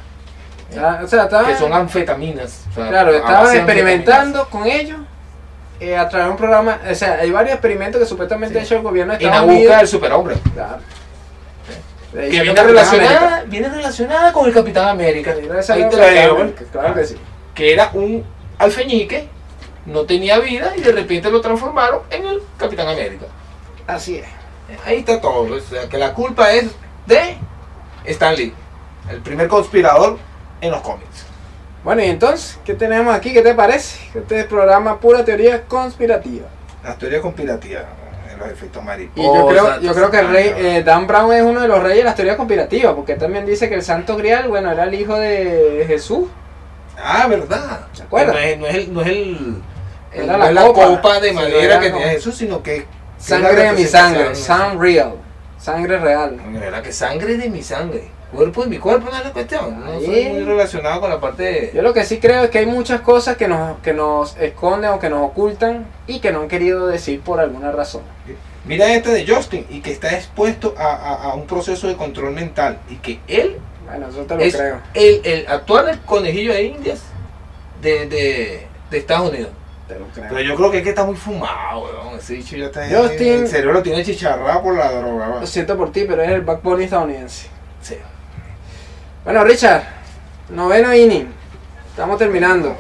Ah, 0.78 1.00
o 1.02 1.06
sea, 1.08 1.24
estaba, 1.24 1.48
Que 1.48 1.56
son 1.56 1.72
anfetaminas. 1.72 2.62
o 2.70 2.74
sea, 2.74 2.88
claro, 2.88 3.12
estaban 3.12 3.56
experimentando 3.56 4.48
con 4.48 4.66
ellos 4.66 4.98
eh, 5.80 5.96
a 5.96 6.08
través 6.08 6.26
de 6.26 6.30
un 6.30 6.36
programa. 6.36 6.78
O 6.88 6.94
sea, 6.94 7.14
hay 7.14 7.30
varios 7.30 7.54
experimentos 7.54 8.00
que 8.00 8.06
supuestamente 8.06 8.54
Sí. 8.54 8.60
ha 8.60 8.62
hecho 8.64 8.76
el 8.76 8.82
gobierno 8.82 9.16
de. 9.16 9.24
En 9.24 9.30
la 9.30 9.40
busca 9.42 9.52
Unidos. 9.56 9.76
del 9.78 9.88
superhombre. 9.88 10.36
Claro. 10.54 10.78
Que 12.12 12.26
Eh, 12.26 12.28
viene 12.30 12.44
Capitán 12.46 12.66
relacionada, 12.68 13.44
viene 13.48 13.68
relacionada 13.68 14.32
con 14.32 14.46
el 14.46 14.54
Capitán 14.54 14.88
América. 14.88 15.32
Ahí 15.32 15.88
te 15.88 15.96
Claro 16.70 16.94
que 16.94 17.04
sí. 17.04 17.16
Que 17.52 17.72
era 17.72 17.90
un 17.94 18.24
alfeñique 18.58 19.28
no 19.86 20.02
tenía 20.04 20.38
vida 20.38 20.72
y 20.76 20.80
de 20.80 20.92
repente 20.92 21.30
lo 21.30 21.40
transformaron 21.40 22.00
en 22.10 22.24
el 22.26 22.42
Capitán 22.58 22.88
América. 22.88 23.26
Así 23.86 24.16
es. 24.18 24.26
Ahí 24.86 24.98
está 24.98 25.20
todo. 25.20 25.54
O 25.54 25.60
sea, 25.60 25.88
que 25.88 25.98
la 25.98 26.14
culpa 26.14 26.52
es 26.52 26.66
de 27.06 27.36
Stan 28.06 28.34
Lee, 28.34 28.54
el 29.10 29.20
primer 29.20 29.48
conspirador 29.48 30.18
en 30.60 30.70
los 30.70 30.80
cómics. 30.80 31.26
Bueno, 31.84 32.02
y 32.02 32.06
entonces, 32.06 32.58
¿qué 32.64 32.72
tenemos 32.74 33.14
aquí? 33.14 33.32
¿Qué 33.34 33.42
te 33.42 33.54
parece? 33.54 33.98
Este 34.18 34.40
es 34.40 34.46
programa 34.46 34.98
pura 35.00 35.22
teoría 35.24 35.64
conspirativa. 35.64 36.46
La 36.82 36.96
teoría 36.96 37.20
conspirativa, 37.20 37.82
los 38.38 38.48
efectos 38.48 38.82
Y 38.82 38.86
mariposa. 38.86 39.38
yo 39.38 39.46
creo, 39.48 39.80
yo 39.80 39.94
creo 39.94 40.10
que 40.10 40.18
el 40.18 40.28
rey, 40.28 40.52
eh, 40.56 40.82
Dan 40.82 41.06
Brown 41.06 41.32
es 41.34 41.42
uno 41.42 41.60
de 41.60 41.68
los 41.68 41.82
reyes 41.82 41.98
de 41.98 42.04
las 42.04 42.14
teorías 42.14 42.36
conspirativas, 42.36 42.94
porque 42.94 43.16
también 43.16 43.44
dice 43.44 43.68
que 43.68 43.74
el 43.74 43.82
Santo 43.82 44.16
Grial, 44.16 44.48
bueno, 44.48 44.72
era 44.72 44.84
el 44.84 44.94
hijo 44.94 45.14
de 45.16 45.84
Jesús. 45.86 46.26
Ah, 46.96 47.26
verdad. 47.28 47.86
¿Se 47.92 48.02
acuerdan? 48.04 48.34
No 48.34 48.40
es, 48.40 48.58
no 48.58 48.66
es 48.66 48.74
el, 48.76 48.94
no 48.94 49.00
es 49.02 49.06
el- 49.08 49.62
Era 50.14 50.32
no 50.32 50.38
la 50.38 50.48
es 50.48 50.54
la 50.54 50.62
copa, 50.66 50.86
copa, 50.86 51.20
de 51.20 51.32
madera 51.32 51.62
era 51.62 51.80
que 51.80 51.90
tenía 51.90 52.08
Jesús, 52.08 52.36
sino 52.36 52.62
que 52.62 52.86
Sangre 53.18 53.54
de 53.64 53.72
mi 53.72 53.84
sangre. 53.84 54.34
Sun 54.34 54.78
Real, 54.80 55.14
sangre 55.58 55.98
real. 55.98 56.38
¿verdad? 56.52 56.82
que 56.82 56.92
sangre 56.92 57.36
de 57.38 57.48
mi 57.48 57.62
sangre, 57.62 58.04
cuerpo 58.32 58.62
de 58.64 58.68
mi 58.68 58.78
cuerpo, 58.78 59.08
no 59.10 59.16
es 59.16 59.24
la 59.24 59.32
cuestión. 59.32 59.80
No 59.80 59.92
Ahí. 59.92 60.04
soy 60.04 60.24
muy 60.34 60.44
relacionado 60.44 61.00
con 61.00 61.08
la 61.10 61.20
parte 61.20 61.42
de... 61.42 61.72
Yo 61.74 61.80
lo 61.82 61.94
que 61.94 62.04
sí 62.04 62.18
creo 62.18 62.44
es 62.44 62.50
que 62.50 62.58
hay 62.58 62.66
muchas 62.66 63.00
cosas 63.00 63.36
que 63.36 63.48
nos, 63.48 63.78
que 63.78 63.92
nos 63.94 64.36
esconden 64.36 64.90
o 64.90 64.98
que 64.98 65.08
nos 65.08 65.22
ocultan 65.22 65.86
y 66.06 66.20
que 66.20 66.32
no 66.32 66.40
han 66.42 66.48
querido 66.48 66.86
decir 66.86 67.20
por 67.22 67.40
alguna 67.40 67.72
razón. 67.72 68.02
Mira 68.66 68.92
este 68.94 69.10
de 69.10 69.26
Justin 69.26 69.66
y 69.70 69.80
que 69.80 69.92
está 69.92 70.10
expuesto 70.14 70.74
a, 70.76 70.84
a- 70.94 71.22
a 71.30 71.34
un 71.34 71.46
proceso 71.46 71.86
de 71.88 71.96
control 71.96 72.32
mental 72.32 72.78
y 72.90 72.96
que 72.96 73.20
él 73.28 73.58
Bueno, 73.86 74.08
eso 74.08 74.22
te 74.22 74.34
lo 74.34 74.40
es 74.42 74.54
creo. 74.56 74.80
el, 74.94 75.20
el 75.24 75.46
actual 75.48 76.00
conejillo 76.04 76.52
de 76.52 76.62
indias 76.64 77.00
de, 77.80 78.06
de, 78.06 78.66
de 78.90 78.98
Estados 78.98 79.30
Unidos. 79.30 79.50
Te 79.88 79.98
lo 79.98 80.06
creo. 80.06 80.26
Pero 80.30 80.40
yo 80.40 80.54
creo 80.56 80.70
que 80.70 80.78
es 80.78 80.82
que 80.84 80.88
está 80.90 81.04
muy 81.04 81.16
fumado, 81.16 81.82
weón. 81.84 82.18
Ese 82.18 82.34
bicho 82.34 82.56
ya 82.56 82.66
está... 82.66 82.86
Justin- 82.88 83.40
El 83.42 83.48
cerebro 83.48 83.72
lo 83.74 83.82
tiene 83.82 84.02
chicharrado 84.04 84.62
por 84.62 84.76
la 84.76 84.90
droga, 84.90 85.28
weón. 85.28 85.40
Lo 85.42 85.46
siento 85.46 85.76
por 85.76 85.92
ti, 85.92 86.04
pero 86.08 86.22
es 86.22 86.30
el 86.30 86.40
backbone 86.40 86.84
estadounidense. 86.84 87.48
Sí. 87.82 87.96
Bueno, 89.24 89.44
Richard, 89.44 89.82
noveno 90.50 90.94
inning. 90.94 91.26
Estamos 91.90 92.18
terminando. 92.18 92.76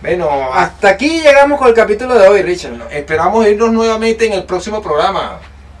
Bueno, 0.00 0.28
Hasta 0.52 0.90
aquí 0.90 1.20
llegamos 1.20 1.58
con 1.58 1.68
el 1.68 1.74
capítulo 1.74 2.14
de 2.14 2.28
hoy, 2.28 2.42
Richard. 2.42 2.74
esperamos 2.92 3.46
irnos 3.48 3.72
nuevamente 3.72 4.26
en 4.26 4.32
el 4.34 4.44
próximo 4.44 4.80
programa. 4.82 5.38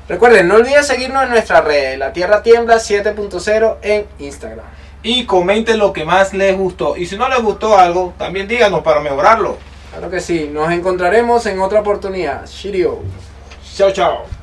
Recuerden, 0.08 0.48
no 0.48 0.54
olviden 0.56 0.82
seguirnos 0.82 1.22
en 1.24 1.30
nuestra 1.30 1.60
red, 1.60 1.98
La 1.98 2.12
Tierra 2.12 2.42
Tiembla 2.42 2.76
7.0 2.76 3.76
en 3.82 4.06
Instagram. 4.18 4.64
Y 5.02 5.26
comenten 5.26 5.78
lo 5.78 5.92
que 5.92 6.04
más 6.04 6.32
les 6.34 6.56
gustó. 6.56 6.96
Y 6.96 7.06
si 7.06 7.16
no 7.16 7.28
les 7.28 7.40
gustó 7.42 7.78
algo, 7.78 8.14
también 8.18 8.48
díganos 8.48 8.82
para 8.82 9.00
mejorarlo. 9.00 9.56
Claro 9.98 10.12
que 10.12 10.20
sí, 10.20 10.48
nos 10.52 10.70
encontraremos 10.70 11.44
en 11.46 11.58
otra 11.58 11.80
oportunidad. 11.80 12.46
Shirio. 12.46 13.00
Chao, 13.74 13.90
chao. 13.90 14.37